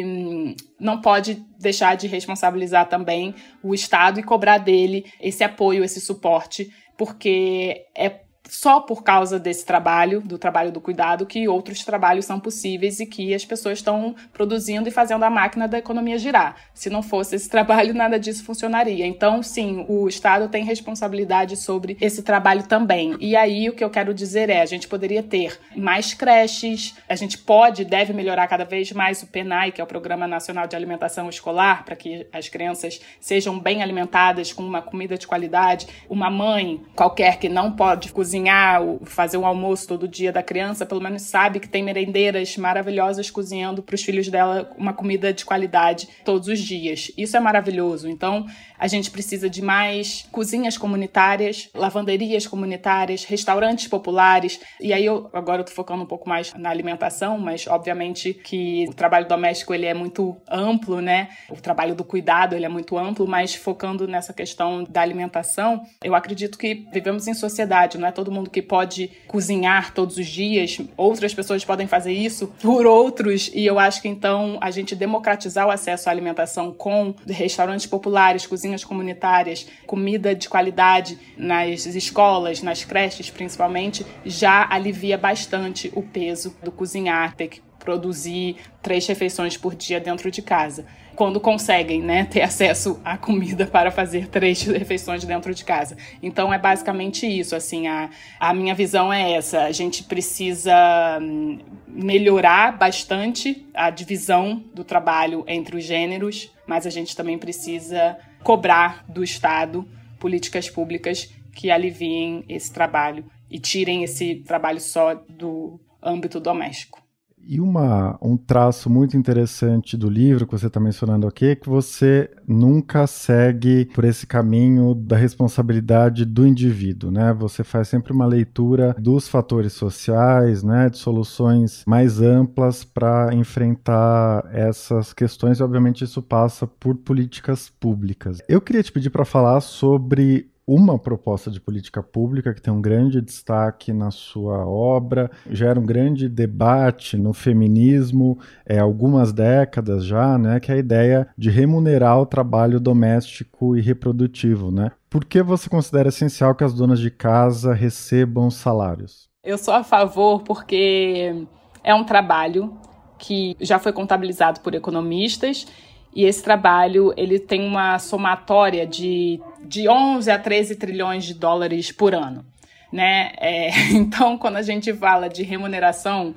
hum, 0.05 0.55
não 0.79 1.01
pode 1.01 1.43
deixar 1.59 1.95
de 1.97 2.07
responsabilizar 2.07 2.89
também 2.89 3.35
o 3.63 3.75
Estado 3.75 4.21
e 4.21 4.23
cobrar 4.23 4.59
dele 4.59 5.07
esse 5.21 5.43
apoio, 5.43 5.83
esse 5.83 6.01
suporte, 6.01 6.71
porque 6.99 7.87
é 7.95 8.24
só 8.49 8.81
por 8.81 9.03
causa 9.03 9.39
desse 9.39 9.65
trabalho, 9.65 10.21
do 10.21 10.39
trabalho 10.39 10.71
do 10.71 10.81
cuidado, 10.81 11.27
que 11.27 11.49
outros 11.49 11.85
trabalhos 11.85 12.25
são 12.25 12.39
possíveis 12.39 13.01
e 13.01 13.07
que 13.07 13.35
as 13.35 13.45
pessoas 13.45 13.79
estão 13.79 14.15
produzindo 14.33 14.89
e 14.89 14.93
fazendo 14.93 15.25
a 15.25 15.31
máquina 15.31 15.67
da 15.67 15.79
economia 15.79 16.19
girar. 16.19 16.57
Se 16.75 16.91
não 16.91 17.03
fosse 17.03 17.37
esse 17.37 17.49
trabalho, 17.51 17.95
nada 17.95 18.19
disso 18.19 18.45
funcionaria. 18.45 19.07
Então, 19.07 19.43
sim, 19.43 19.85
o 19.89 20.07
Estado 20.09 20.49
tem 20.49 20.65
responsabilidade 20.65 21.57
sobre 21.57 21.97
esse 22.01 22.23
trabalho 22.23 22.65
também. 22.65 23.17
E 23.19 23.35
aí, 23.35 23.69
o 23.69 23.73
que 23.73 23.83
eu 23.83 23.91
quero 23.91 24.13
dizer 24.13 24.51
é: 24.51 24.61
a 24.61 24.67
gente 24.67 24.89
poderia 24.89 25.23
ter 25.23 25.59
mais 25.75 26.13
creches, 26.13 26.95
a 27.09 27.17
gente 27.17 27.39
pode, 27.39 27.85
deve 27.85 28.13
melhorar 28.13 28.47
cada 28.47 28.65
vez 28.65 28.93
mais 28.93 29.23
o 29.23 29.27
PENAI, 29.27 29.73
que 29.73 29.81
é 29.81 29.85
o 29.85 29.87
Programa 29.87 30.27
Nacional 30.27 30.67
de 30.67 30.77
Alimentação 30.77 31.29
Escolar, 31.29 31.85
para 31.85 31.97
que 31.97 32.27
as 32.33 32.49
crianças 32.49 33.01
sejam 33.21 33.59
bem 33.59 33.83
alimentadas 33.83 34.53
com 34.53 34.63
uma 34.63 34.83
comida 34.83 35.17
de 35.17 35.27
qualidade. 35.27 35.87
Uma 36.09 36.31
mãe 36.31 36.83
qualquer 36.95 37.39
que 37.39 37.49
não 37.49 37.73
pode 37.73 38.13
cozinhar 38.13 38.34
cozinhar, 38.35 38.83
fazer 39.05 39.37
um 39.37 39.47
almoço 39.47 39.87
todo 39.87 40.09
dia 40.09 40.33
da 40.33 40.43
criança, 40.43 40.85
pelo 40.85 41.01
menos 41.01 41.23
sabe 41.23 41.61
que 41.61 41.69
tem 41.69 41.85
merendeiras 41.85 42.57
maravilhosas 42.57 43.31
cozinhando 43.31 43.81
para 43.81 43.95
os 43.95 44.03
filhos 44.03 44.29
dela 44.29 44.73
uma 44.77 44.93
comida 44.93 45.33
de 45.33 45.45
qualidade 45.45 46.09
todos 46.25 46.49
os 46.49 46.59
dias. 46.59 47.13
Isso 47.17 47.37
é 47.37 47.41
maravilhoso. 47.41 48.09
Então, 48.09 48.47
a 48.79 48.87
gente 48.87 49.11
precisa 49.11 49.49
de 49.49 49.63
mais 49.63 50.27
cozinhas 50.31 50.77
comunitárias, 50.77 51.69
lavanderias 51.75 52.47
comunitárias, 52.47 53.25
restaurantes 53.25 53.89
populares. 53.89 54.61
E 54.81 54.93
aí 54.93 55.05
eu 55.05 55.31
agora 55.33 55.63
eu 55.63 55.65
tô 55.65 55.73
focando 55.73 56.03
um 56.03 56.07
pouco 56.07 56.29
mais 56.29 56.53
na 56.55 56.71
alimentação, 56.71 57.39
mas 57.39 57.67
obviamente 57.67 58.35
que 58.35 58.87
o 58.89 58.95
trabalho 58.95 59.29
doméstico 59.29 59.75
ele 59.75 59.87
é 59.87 59.95
muito 59.95 60.37
amplo, 60.49 61.01
né? 61.01 61.29
O 61.51 61.57
trabalho 61.61 61.95
do 61.95 62.05
cuidado 62.05 62.55
ele 62.55 62.65
é 62.65 62.69
muito 62.69 62.99
amplo, 62.99 63.27
mas 63.27 63.55
focando 63.55 64.07
nessa 64.07 64.33
questão 64.33 64.85
da 64.85 65.01
alimentação, 65.01 65.83
eu 66.03 66.15
acredito 66.15 66.59
que 66.59 66.87
vivemos 66.93 67.27
em 67.27 67.35
sociedade, 67.35 67.99
não 67.99 68.09
é 68.09 68.13
todo 68.13 68.31
mundo 68.31 68.51
que 68.51 68.63
pode 68.63 69.11
cozinhar 69.27 69.93
todos 69.93 70.17
os 70.17 70.27
dias, 70.27 70.79
outras 70.97 71.35
pessoas 71.35 71.65
podem 71.65 71.87
fazer 71.87 72.13
isso 72.13 72.53
por 72.61 72.87
outros, 72.87 73.51
e 73.55 73.65
eu 73.65 73.79
acho 73.79 74.03
que 74.03 74.09
então 74.09 74.59
a 74.61 74.71
gente 74.71 74.95
democratizar 74.95 75.67
o 75.67 75.71
acesso 75.71 76.09
à 76.09 76.13
alimentação 76.13 76.73
com 76.73 77.15
restaurantes 77.27 77.87
populares, 77.87 78.47
cozinhas 78.47 78.74
comunitárias, 78.83 79.67
comida 79.87 80.35
de 80.35 80.49
qualidade 80.49 81.19
nas 81.37 81.87
escolas, 81.87 82.63
nas 82.63 82.83
creches 82.83 83.31
principalmente, 83.31 84.07
já 84.25 84.67
alivia 84.71 85.19
bastante 85.19 85.93
o 85.95 86.03
peso 86.03 86.57
do 86.63 86.73
cozinhar, 86.73 87.37
ter 87.37 87.49
que 87.49 87.61
produzir 87.85 88.57
três 88.83 89.07
refeições 89.07 89.57
por 89.57 89.75
dia 89.75 90.01
dentro 90.01 90.31
de 90.31 90.41
casa. 90.41 90.87
Quando 91.15 91.39
conseguem, 91.39 92.03
né, 92.03 92.25
ter 92.25 92.41
acesso 92.43 93.01
à 93.05 93.17
comida 93.17 93.67
para 93.67 93.91
fazer 93.91 94.27
três 94.29 94.63
refeições 94.63 95.23
dentro 95.25 95.55
de 95.55 95.65
casa. 95.65 95.97
Então 96.21 96.53
é 96.53 96.59
basicamente 96.59 97.27
isso, 97.27 97.55
assim, 97.55 97.87
a, 97.87 98.11
a 98.41 98.53
minha 98.53 98.75
visão 98.75 99.13
é 99.13 99.33
essa. 99.35 99.63
A 99.63 99.71
gente 99.71 100.03
precisa 100.05 100.75
hum, 101.21 101.59
melhorar 101.87 102.77
bastante 102.77 103.65
a 103.73 103.91
divisão 103.91 104.65
do 104.75 104.83
trabalho 104.83 105.45
entre 105.47 105.77
os 105.77 105.85
gêneros, 105.85 106.51
mas 106.67 106.87
a 106.87 106.91
gente 106.91 107.15
também 107.15 107.39
precisa 107.39 108.17
cobrar 108.45 109.05
do 109.09 109.25
Estado 109.25 109.89
políticas 110.21 110.71
públicas 110.71 111.35
que 111.53 111.71
aliviem 111.71 112.45
esse 112.49 112.73
trabalho 112.73 113.25
e 113.51 113.59
tirem 113.59 114.05
esse 114.05 114.37
trabalho 114.37 114.81
só 114.81 115.15
do 115.15 115.81
âmbito 116.03 116.39
doméstico. 116.39 117.04
E 117.47 117.61
uma, 117.61 118.19
um 118.23 118.37
traço 118.37 118.89
muito 118.89 119.17
interessante 119.17 119.97
do 119.97 120.09
livro 120.09 120.47
que 120.47 120.53
você 120.53 120.67
está 120.67 120.81
mencionando 120.81 121.27
aqui 121.27 121.47
é 121.47 121.55
que 121.55 121.69
você 121.69 122.31
nunca 122.47 123.07
segue 123.07 123.87
por 123.95 124.05
esse 124.05 124.27
caminho 124.27 124.95
da 124.95 125.17
responsabilidade 125.17 126.25
do 126.25 126.47
indivíduo, 126.47 127.11
né? 127.11 127.35
Você 127.35 127.63
faz 127.63 127.89
sempre 127.89 128.13
uma 128.13 128.27
leitura 128.27 128.95
dos 128.99 129.29
fatores 129.29 129.75
sociais, 129.75 130.63
né, 130.63 130.89
de 130.89 130.97
soluções 130.99 131.85
mais 131.87 132.21
amplas 132.21 132.83
para 132.83 133.35
enfrentar 133.35 134.49
essas 134.53 135.13
questões. 135.13 135.59
E, 135.59 135.63
obviamente, 135.63 136.05
isso 136.05 136.23
passa 136.23 136.67
por 136.67 136.95
políticas 136.97 137.69
públicas. 137.69 138.39
Eu 138.49 138.61
queria 138.61 138.83
te 138.83 138.93
pedir 138.93 139.11
para 139.11 139.25
falar 139.25 139.61
sobre 139.61 140.49
uma 140.67 140.99
proposta 140.99 141.51
de 141.51 141.61
política 141.61 142.03
pública 142.03 142.55
que 142.55 142.63
tem 142.63 142.73
um 142.73 142.81
grande 142.81 143.21
destaque 143.21 143.93
na 143.93 144.11
sua 144.11 144.67
obra, 144.67 145.31
gera 145.51 145.79
um 145.79 145.85
grande 145.85 146.29
debate 146.29 147.17
no 147.17 147.33
feminismo, 147.33 148.39
é, 148.65 148.79
algumas 148.79 149.33
décadas 149.33 150.05
já, 150.05 150.39
né, 150.39 150.59
que 150.61 150.73
é 150.73 150.77
a 150.77 150.79
ideia 150.79 151.29
de 151.37 151.51
remunerar 151.51 152.21
o 152.21 152.27
trabalho 152.27 152.81
doméstico 152.81 153.77
e 153.77 153.81
reprodutivo, 153.81 154.71
né? 154.71 154.91
Por 155.11 155.25
que 155.25 155.43
você 155.43 155.69
considera 155.69 156.09
essencial 156.09 156.55
que 156.55 156.65
as 156.65 156.75
donas 156.75 156.99
de 156.99 157.11
casa 157.11 157.73
recebam 157.73 158.51
salários? 158.51 159.29
Eu 159.45 159.59
sou 159.59 159.75
a 159.75 159.85
favor 159.85 160.43
porque 160.43 161.47
é 161.85 161.95
um 161.95 162.03
trabalho 162.03 162.77
que 163.19 163.57
já 163.61 163.79
foi 163.79 163.93
contabilizado 163.93 164.61
por 164.61 164.75
economistas 164.75 165.67
e 166.15 166.25
esse 166.25 166.43
trabalho 166.43 167.13
ele 167.17 167.39
tem 167.39 167.67
uma 167.67 167.99
somatória 167.99 168.87
de, 168.87 169.41
de 169.65 169.89
11 169.89 170.31
a 170.31 170.39
13 170.39 170.77
trilhões 170.77 171.25
de 171.25 171.35
dólares 171.35 171.91
por 171.91 172.15
ano. 172.15 172.45
Né? 172.93 173.33
É, 173.39 173.71
então, 173.93 174.39
quando 174.39 174.57
a 174.57 174.63
gente 174.63 174.93
fala 174.93 175.29
de 175.29 175.43
remuneração, 175.43 176.35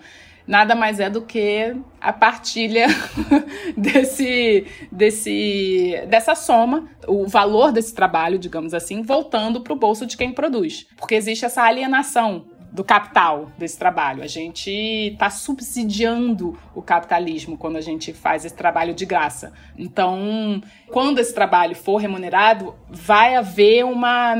nada 0.47 0.73
mais 0.73 0.99
é 0.99 1.09
do 1.09 1.21
que 1.21 1.75
a 1.99 2.13
partilha 2.13 2.87
desse, 3.77 4.65
desse, 4.91 6.03
dessa 6.07 6.33
soma, 6.33 6.89
o 7.07 7.27
valor 7.27 7.71
desse 7.71 7.93
trabalho, 7.93 8.39
digamos 8.39 8.73
assim, 8.73 9.01
voltando 9.01 9.61
para 9.61 9.73
o 9.73 9.77
bolso 9.77 10.05
de 10.05 10.15
quem 10.17 10.31
produz. 10.31 10.87
Porque 10.97 11.15
existe 11.15 11.45
essa 11.45 11.63
alienação 11.63 12.56
do 12.77 12.83
capital 12.83 13.51
desse 13.57 13.75
trabalho. 13.75 14.21
A 14.21 14.27
gente 14.27 14.69
está 14.69 15.31
subsidiando 15.31 16.55
o 16.75 16.81
capitalismo 16.81 17.57
quando 17.57 17.75
a 17.75 17.81
gente 17.81 18.13
faz 18.13 18.45
esse 18.45 18.53
trabalho 18.53 18.93
de 18.93 19.03
graça. 19.03 19.51
Então, 19.75 20.61
quando 20.91 21.17
esse 21.17 21.33
trabalho 21.33 21.75
for 21.75 21.97
remunerado, 21.97 22.75
vai 22.87 23.33
haver 23.35 23.83
uma, 23.83 24.35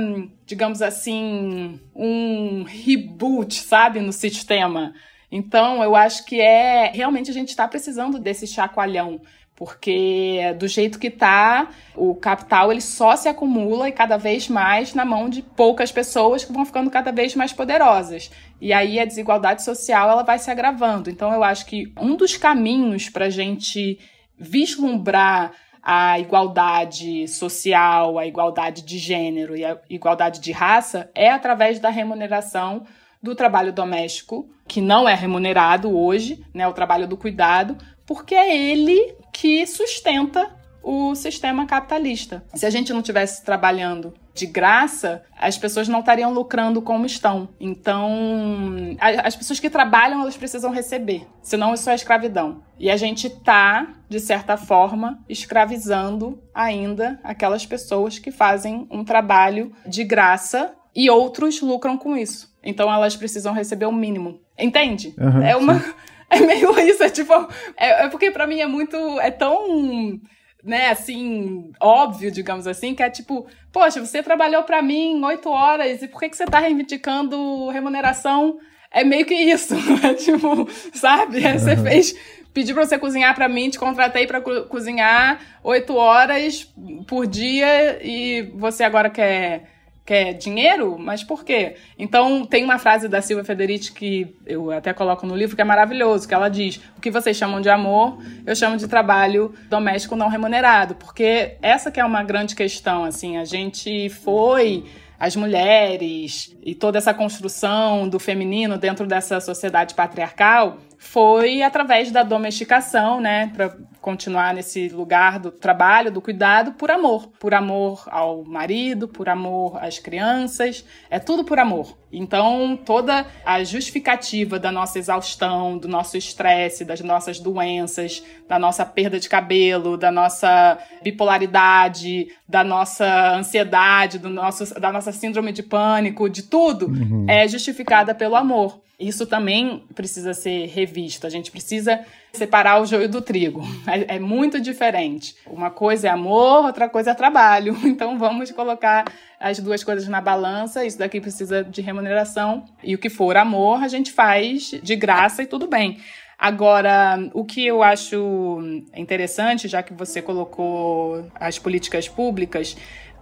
digamos 0.46 0.84
assim, 0.84 1.82
um 1.96 2.62
reboot, 2.62 3.56
sabe, 3.56 4.02
no 4.02 4.14
sistema. 4.14 4.94
Então, 5.32 5.82
eu 5.82 5.96
acho 5.96 6.24
que 6.24 6.40
é 6.40 6.92
realmente 6.94 7.32
a 7.32 7.34
gente 7.34 7.50
está 7.50 7.68
precisando 7.68 8.20
desse 8.20 8.46
chacoalhão 8.46 9.20
porque 9.58 10.56
do 10.60 10.68
jeito 10.68 11.00
que 11.00 11.10
tá, 11.10 11.70
o 11.96 12.14
capital 12.14 12.72
ele 12.72 12.80
só 12.80 13.16
se 13.16 13.28
acumula 13.28 13.90
e 13.90 13.92
cada 13.92 14.16
vez 14.16 14.48
mais 14.48 14.94
na 14.94 15.04
mão 15.04 15.28
de 15.28 15.42
poucas 15.42 15.92
pessoas 15.92 16.46
que 16.46 16.54
vão 16.54 16.64
ficando 16.64 16.92
cada 16.92 17.12
vez 17.12 17.34
mais 17.36 17.52
poderosas. 17.52 18.30
E 18.62 18.72
aí 18.72 19.00
a 19.00 19.06
desigualdade 19.06 19.64
social 19.64 20.12
ela 20.12 20.22
vai 20.22 20.38
se 20.38 20.52
agravando. 20.52 21.10
Então 21.10 21.34
eu 21.34 21.44
acho 21.44 21.66
que 21.66 21.92
um 22.00 22.16
dos 22.16 22.38
caminhos 22.38 23.10
para 23.10 23.26
a 23.26 23.30
gente 23.32 23.98
vislumbrar 24.38 25.52
a 25.82 26.20
igualdade 26.20 27.28
social, 27.28 28.20
a 28.20 28.28
igualdade 28.28 28.84
de 28.84 29.00
gênero 29.00 29.56
e 29.56 29.66
a 29.66 29.76
igualdade 29.90 30.40
de 30.40 30.52
raça 30.52 31.10
é 31.16 31.32
através 31.32 31.80
da 31.80 31.90
remuneração 31.90 32.86
do 33.24 33.34
trabalho 33.34 33.74
doméstico, 33.74 34.48
que 34.68 34.82
não 34.82 35.10
é 35.10 35.16
remunerado 35.16 35.98
hoje, 35.98 36.46
né, 36.54 36.68
o 36.68 36.74
trabalho 36.74 37.08
do 37.08 37.18
cuidado, 37.18 37.76
porque 38.06 38.36
é 38.36 38.56
ele 38.56 39.16
que 39.40 39.68
sustenta 39.68 40.50
o 40.82 41.14
sistema 41.14 41.68
capitalista. 41.68 42.44
Se 42.56 42.66
a 42.66 42.70
gente 42.72 42.92
não 42.92 43.04
tivesse 43.04 43.44
trabalhando 43.46 44.14
de 44.34 44.48
graça, 44.48 45.24
as 45.38 45.58
pessoas 45.58 45.88
não 45.88 46.00
estariam 46.00 46.34
lucrando 46.34 46.82
como 46.82 47.06
estão. 47.06 47.50
Então, 47.60 48.98
as 49.24 49.36
pessoas 49.36 49.60
que 49.60 49.70
trabalham, 49.70 50.22
elas 50.22 50.38
precisam 50.38 50.72
receber, 50.72 51.28
senão 51.42 51.74
isso 51.74 51.88
é 51.90 51.94
escravidão. 51.94 52.64
E 52.80 52.90
a 52.90 52.98
gente 52.98 53.28
está, 53.28 53.88
de 54.10 54.20
certa 54.20 54.58
forma, 54.58 55.20
escravizando 55.30 56.42
ainda 56.54 57.20
aquelas 57.24 57.66
pessoas 57.66 58.18
que 58.18 58.32
fazem 58.32 58.88
um 58.90 59.04
trabalho 59.04 59.72
de 59.86 60.04
graça 60.04 60.74
e 60.96 61.12
outros 61.12 61.62
lucram 61.62 61.96
com 61.96 62.18
isso. 62.18 62.56
Então, 62.64 62.92
elas 62.92 63.16
precisam 63.16 63.54
receber 63.54 63.86
o 63.86 63.92
mínimo. 63.92 64.40
Entende? 64.58 65.14
Uhum, 65.20 65.42
é 65.44 65.56
uma 65.56 65.80
sim. 65.80 65.94
É 66.30 66.40
meio 66.42 66.78
isso, 66.80 67.04
é 67.04 67.10
tipo. 67.10 67.34
É, 67.78 68.06
é 68.06 68.10
porque 68.10 68.32
para 68.32 68.46
mim 68.46 68.60
é 68.60 68.68
muito. 68.68 68.98
É 69.20 69.32
tão. 69.32 70.20
Né, 70.64 70.90
assim, 70.90 71.72
óbvio, 71.80 72.30
digamos 72.30 72.68
assim, 72.68 72.94
que 72.94 73.02
é 73.02 73.10
tipo, 73.10 73.48
poxa, 73.72 74.06
você 74.06 74.22
trabalhou 74.22 74.64
para 74.64 74.82
mim 74.82 75.24
oito 75.24 75.50
horas 75.50 76.02
e 76.02 76.08
por 76.10 76.20
que, 76.20 76.30
que 76.30 76.36
você 76.36 76.46
tá 76.46 76.60
reivindicando 76.60 77.70
remuneração? 77.70 78.58
É 78.92 79.04
meio 79.04 79.26
que 79.26 79.34
isso, 79.34 79.76
é 80.04 80.14
tipo, 80.16 80.68
sabe? 80.94 81.38
Uhum. 81.38 81.60
Você 81.60 81.78
fez, 81.78 82.16
pediu 82.54 82.76
pra 82.76 82.86
você 82.86 82.98
cozinhar 82.98 83.34
para 83.34 83.48
mim, 83.48 83.70
te 83.70 83.80
contratei 83.80 84.28
para 84.28 84.42
co 84.42 84.64
cozinhar 84.64 85.40
oito 85.64 85.96
horas 85.96 86.68
por 87.08 87.26
dia 87.28 88.00
e 88.04 88.52
você 88.56 88.84
agora 88.84 89.10
quer 89.10 89.77
quer 90.08 90.32
dinheiro, 90.32 90.98
mas 90.98 91.22
por 91.22 91.44
quê? 91.44 91.76
Então, 92.00 92.46
tem 92.46 92.64
uma 92.64 92.80
frase 92.80 93.10
da 93.10 93.22
Silvia 93.22 93.44
Federici 93.44 93.92
que 93.92 94.34
eu 94.46 94.72
até 94.72 94.94
coloco 94.94 95.28
no 95.28 95.36
livro 95.36 95.54
que 95.54 95.62
é 95.62 95.66
maravilhoso, 95.66 96.26
que 96.26 96.34
ela 96.34 96.48
diz: 96.48 96.80
"O 96.98 97.02
que 97.02 97.12
vocês 97.12 97.36
chamam 97.36 97.60
de 97.60 97.70
amor, 97.70 98.18
eu 98.46 98.56
chamo 98.56 98.78
de 98.78 98.88
trabalho 98.88 99.54
doméstico 99.70 100.16
não 100.16 100.30
remunerado", 100.30 100.96
porque 100.96 101.58
essa 101.62 101.92
que 101.92 102.00
é 102.00 102.06
uma 102.06 102.24
grande 102.24 102.56
questão, 102.56 103.04
assim, 103.04 103.36
a 103.36 103.44
gente 103.44 104.08
foi 104.08 104.86
as 105.20 105.36
mulheres 105.36 106.56
e 106.64 106.74
toda 106.74 106.98
essa 106.98 107.14
construção 107.14 108.08
do 108.08 108.18
feminino 108.18 108.78
dentro 108.78 109.06
dessa 109.06 109.42
sociedade 109.42 109.94
patriarcal 109.94 110.78
foi 110.98 111.62
através 111.62 112.12
da 112.12 112.24
domesticação, 112.24 113.22
né, 113.22 113.52
para 113.56 113.78
continuar 114.02 114.54
nesse 114.54 114.90
lugar 114.90 115.40
do 115.40 115.52
trabalho, 115.52 116.12
do 116.12 116.22
cuidado, 116.22 116.74
por 116.74 116.90
amor, 116.90 117.28
por 117.40 117.54
amor 117.54 118.04
ao 118.08 118.44
marido, 118.44 119.08
por 119.08 119.30
amor 119.30 119.78
às 119.84 120.00
crianças, 120.00 120.86
é 121.10 121.20
tudo 121.20 121.44
por 121.44 121.60
amor. 121.60 121.98
Então, 122.12 122.80
toda 122.86 123.26
a 123.46 123.64
justificativa 123.64 124.58
da 124.58 124.72
nossa 124.72 124.98
exaustão, 124.98 125.78
do 125.78 125.88
nosso 125.88 126.18
estresse, 126.18 126.86
das 126.86 127.02
nossas 127.02 127.40
doenças, 127.40 128.24
da 128.48 128.58
nossa 128.58 128.86
perda 128.86 129.20
de 129.20 129.28
cabelo, 129.28 129.98
da 129.98 130.12
nossa 130.12 130.78
bipolaridade, 131.04 132.30
da 132.48 132.64
nossa 132.64 133.36
ansiedade, 133.36 134.20
do 134.20 134.30
nosso, 134.30 134.80
da 134.80 134.92
nossa 134.92 135.12
síndrome 135.12 135.52
de 135.52 135.64
pânico, 135.64 136.30
de 136.30 136.44
tudo, 136.44 136.88
uhum. 136.88 137.26
é 137.28 137.48
justificada 137.48 138.16
pelo 138.16 138.36
amor. 138.36 138.80
Isso 139.00 139.28
também 139.28 139.84
precisa 139.94 140.34
ser 140.34 140.68
revisto. 140.68 141.28
A 141.28 141.30
gente 141.30 141.52
precisa 141.52 142.04
separar 142.38 142.82
o 142.82 142.86
joio 142.86 143.10
do 143.10 143.22
trigo. 143.22 143.62
É, 143.86 144.16
é, 144.16 144.20
muito 144.20 144.60
diferente. 144.60 145.36
Uma 145.46 145.70
coisa 145.70 146.08
é 146.08 146.12
amor, 146.12 146.66
outra 146.66 146.88
coisa 146.88 147.12
é 147.12 147.14
trabalho. 147.14 147.76
Então 147.98 148.20
vamos 148.20 148.52
colocar 148.52 149.06
as 149.40 149.60
duas 149.60 149.84
coisas 149.84 150.08
na 150.08 150.22
balança. 150.22 150.86
Isso 150.86 151.00
daqui 151.00 151.20
precisa 151.20 151.64
de 151.64 151.82
remuneração. 151.82 152.66
E 152.84 152.94
o 152.94 152.98
que 152.98 153.10
for 153.10 153.36
amor, 153.36 153.84
a 153.84 153.88
gente 153.88 154.12
faz 154.12 154.72
de 154.84 154.96
graça 154.96 155.42
e 155.42 155.48
tudo 155.48 155.68
bem. 155.68 155.98
Agora, 156.38 157.18
o 157.34 157.44
que 157.44 157.66
eu 157.66 157.82
acho 157.82 158.60
interessante, 158.96 159.68
já 159.68 159.82
que 159.82 159.92
você 159.92 160.22
colocou 160.22 161.26
as 161.34 161.58
políticas 161.58 162.08
públicas, 162.08 162.78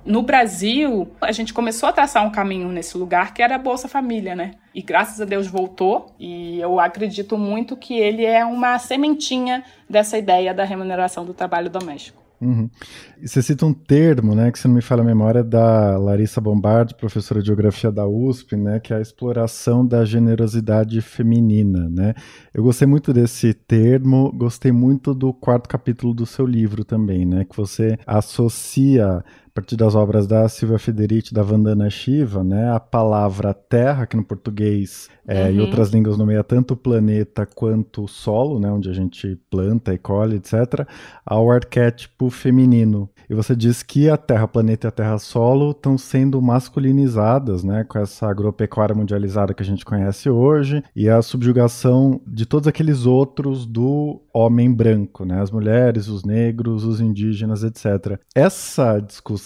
no 0.06 0.22
Brasil, 0.22 1.10
a 1.20 1.32
gente 1.32 1.54
começou 1.54 1.90
a 1.90 1.92
traçar 1.92 2.26
um 2.26 2.32
caminho 2.32 2.70
nesse 2.70 2.98
lugar 2.98 3.34
que 3.34 3.42
era 3.42 3.56
a 3.56 3.60
Bolsa 3.60 3.88
Família, 3.88 4.36
né? 4.36 4.52
E 4.74 4.82
graças 4.82 5.20
a 5.20 5.26
Deus 5.26 5.48
voltou, 5.48 6.14
e 6.20 6.60
eu 6.60 6.80
acredito 6.80 7.38
muito 7.38 7.76
que 7.76 7.98
ele 7.98 8.24
é 8.24 8.46
uma 8.46 8.78
sementinha 8.78 9.64
dessa 9.90 10.18
ideia 10.18 10.54
da 10.54 10.64
remuneração 10.64 11.26
do 11.26 11.34
trabalho 11.34 11.70
doméstico. 11.70 12.26
Uhum. 12.42 12.70
Você 13.24 13.42
cita 13.42 13.66
um 13.66 13.74
termo, 13.74 14.36
né, 14.36 14.52
que 14.52 14.60
se 14.60 14.68
não 14.68 14.76
me 14.76 14.82
falha 14.82 15.02
a 15.02 15.06
memória, 15.06 15.44
da 15.44 15.98
Larissa 15.98 16.42
Bombardi, 16.42 16.94
professora 16.94 17.40
de 17.40 17.48
Geografia 17.48 17.92
da 17.92 18.06
USP, 18.06 18.56
né, 18.58 18.80
que 18.80 18.94
é 18.94 18.98
a 18.98 19.02
exploração 19.02 19.86
da 19.86 20.04
generosidade 20.04 21.02
feminina, 21.02 21.90
né. 21.90 22.14
Eu 22.54 22.62
gostei 22.62 22.88
muito 22.88 23.14
desse 23.14 23.54
termo, 23.54 24.32
gostei 24.34 24.72
muito 24.72 25.14
do 25.14 25.34
quarto 25.34 25.70
capítulo 25.70 26.14
do 26.14 26.26
seu 26.26 26.46
livro 26.46 26.84
também, 26.84 27.26
né, 27.26 27.46
que 27.46 27.56
você 27.56 27.98
associa 28.06 29.24
partir 29.56 29.78
das 29.78 29.96
obras 29.96 30.28
da 30.28 30.50
Silvia 30.50 30.78
Federici, 30.78 31.34
da 31.34 31.42
Vandana 31.42 31.90
Shiva, 31.90 32.44
né, 32.44 32.70
a 32.74 32.80
palavra 32.80 33.54
terra, 33.54 34.06
que 34.06 34.18
no 34.18 34.24
português 34.24 35.08
é, 35.26 35.46
uhum. 35.46 35.52
e 35.52 35.62
outras 35.62 35.92
línguas 35.92 36.18
nomeia 36.18 36.44
tanto 36.44 36.74
o 36.74 36.78
planeta 36.78 37.46
quanto 37.46 38.04
o 38.04 38.08
solo, 38.08 38.60
né, 38.60 38.70
onde 38.70 38.90
a 38.90 38.94
gente 38.94 39.40
planta 39.50 39.94
e 39.94 39.98
colhe, 39.98 40.36
etc., 40.36 40.86
ao 41.26 41.50
arquétipo 41.50 42.30
feminino. 42.30 43.10
E 43.30 43.34
você 43.34 43.56
diz 43.56 43.82
que 43.82 44.10
a 44.10 44.18
terra, 44.18 44.46
planeta 44.46 44.88
e 44.88 44.90
a 44.90 44.92
terra 44.92 45.18
solo 45.18 45.72
estão 45.72 45.98
sendo 45.98 46.40
masculinizadas, 46.42 47.64
né, 47.64 47.86
com 47.86 47.98
essa 47.98 48.28
agropecuária 48.28 48.94
mundializada 48.94 49.54
que 49.54 49.64
a 49.64 49.66
gente 49.66 49.86
conhece 49.86 50.30
hoje 50.30 50.84
e 50.94 51.10
a 51.10 51.22
subjugação 51.22 52.20
de 52.28 52.46
todos 52.46 52.68
aqueles 52.68 53.06
outros 53.06 53.66
do 53.66 54.22
homem 54.34 54.72
branco, 54.72 55.24
né, 55.24 55.42
as 55.42 55.50
mulheres, 55.50 56.10
os 56.10 56.26
negros, 56.26 56.84
os 56.84 57.00
indígenas, 57.00 57.64
etc. 57.64 58.20
Essa 58.36 59.00
discussão 59.00 59.45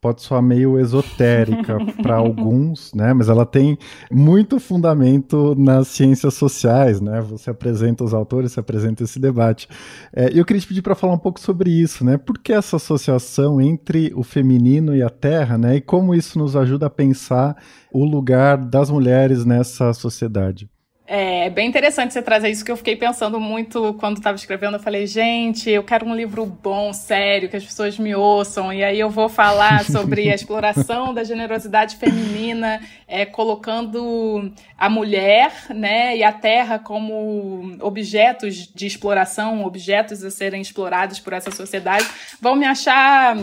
pode 0.00 0.22
soar 0.22 0.42
meio 0.42 0.78
esotérica 0.78 1.78
para 2.02 2.16
alguns, 2.16 2.92
né, 2.94 3.12
mas 3.12 3.28
ela 3.28 3.44
tem 3.44 3.78
muito 4.10 4.58
fundamento 4.58 5.54
nas 5.56 5.88
ciências 5.88 6.34
sociais, 6.34 7.00
né. 7.00 7.20
Você 7.20 7.50
apresenta 7.50 8.04
os 8.04 8.14
autores, 8.14 8.52
você 8.52 8.60
apresenta 8.60 9.04
esse 9.04 9.18
debate. 9.18 9.68
É, 10.12 10.30
eu 10.32 10.44
queria 10.44 10.60
te 10.60 10.68
pedir 10.68 10.82
para 10.82 10.94
falar 10.94 11.12
um 11.12 11.18
pouco 11.18 11.40
sobre 11.40 11.70
isso, 11.70 12.04
né? 12.04 12.16
Por 12.16 12.38
que 12.38 12.52
essa 12.52 12.76
associação 12.76 13.60
entre 13.60 14.12
o 14.14 14.22
feminino 14.22 14.94
e 14.94 15.02
a 15.02 15.10
terra, 15.10 15.58
né? 15.58 15.76
E 15.76 15.80
como 15.80 16.14
isso 16.14 16.38
nos 16.38 16.56
ajuda 16.56 16.86
a 16.86 16.90
pensar 16.90 17.56
o 17.92 18.04
lugar 18.04 18.58
das 18.58 18.90
mulheres 18.90 19.44
nessa 19.44 19.92
sociedade? 19.92 20.68
É 21.08 21.48
bem 21.50 21.68
interessante 21.68 22.12
você 22.12 22.20
trazer 22.20 22.48
isso, 22.48 22.64
que 22.64 22.70
eu 22.70 22.76
fiquei 22.76 22.96
pensando 22.96 23.38
muito 23.38 23.94
quando 23.94 24.16
estava 24.16 24.34
escrevendo. 24.34 24.74
Eu 24.74 24.82
falei, 24.82 25.06
gente, 25.06 25.70
eu 25.70 25.84
quero 25.84 26.04
um 26.04 26.14
livro 26.14 26.44
bom, 26.44 26.92
sério, 26.92 27.48
que 27.48 27.56
as 27.56 27.64
pessoas 27.64 27.96
me 27.96 28.12
ouçam. 28.12 28.72
E 28.72 28.82
aí 28.82 28.98
eu 28.98 29.08
vou 29.08 29.28
falar 29.28 29.84
sobre 29.86 30.28
a 30.28 30.34
exploração 30.34 31.14
da 31.14 31.22
generosidade 31.22 31.94
feminina, 31.94 32.80
é, 33.06 33.24
colocando 33.24 34.52
a 34.76 34.90
mulher 34.90 35.52
né, 35.70 36.16
e 36.16 36.24
a 36.24 36.32
terra 36.32 36.76
como 36.76 37.76
objetos 37.80 38.68
de 38.74 38.86
exploração, 38.86 39.64
objetos 39.64 40.24
a 40.24 40.30
serem 40.30 40.60
explorados 40.60 41.20
por 41.20 41.32
essa 41.32 41.52
sociedade. 41.52 42.04
Vão 42.40 42.56
me 42.56 42.66
achar 42.66 43.36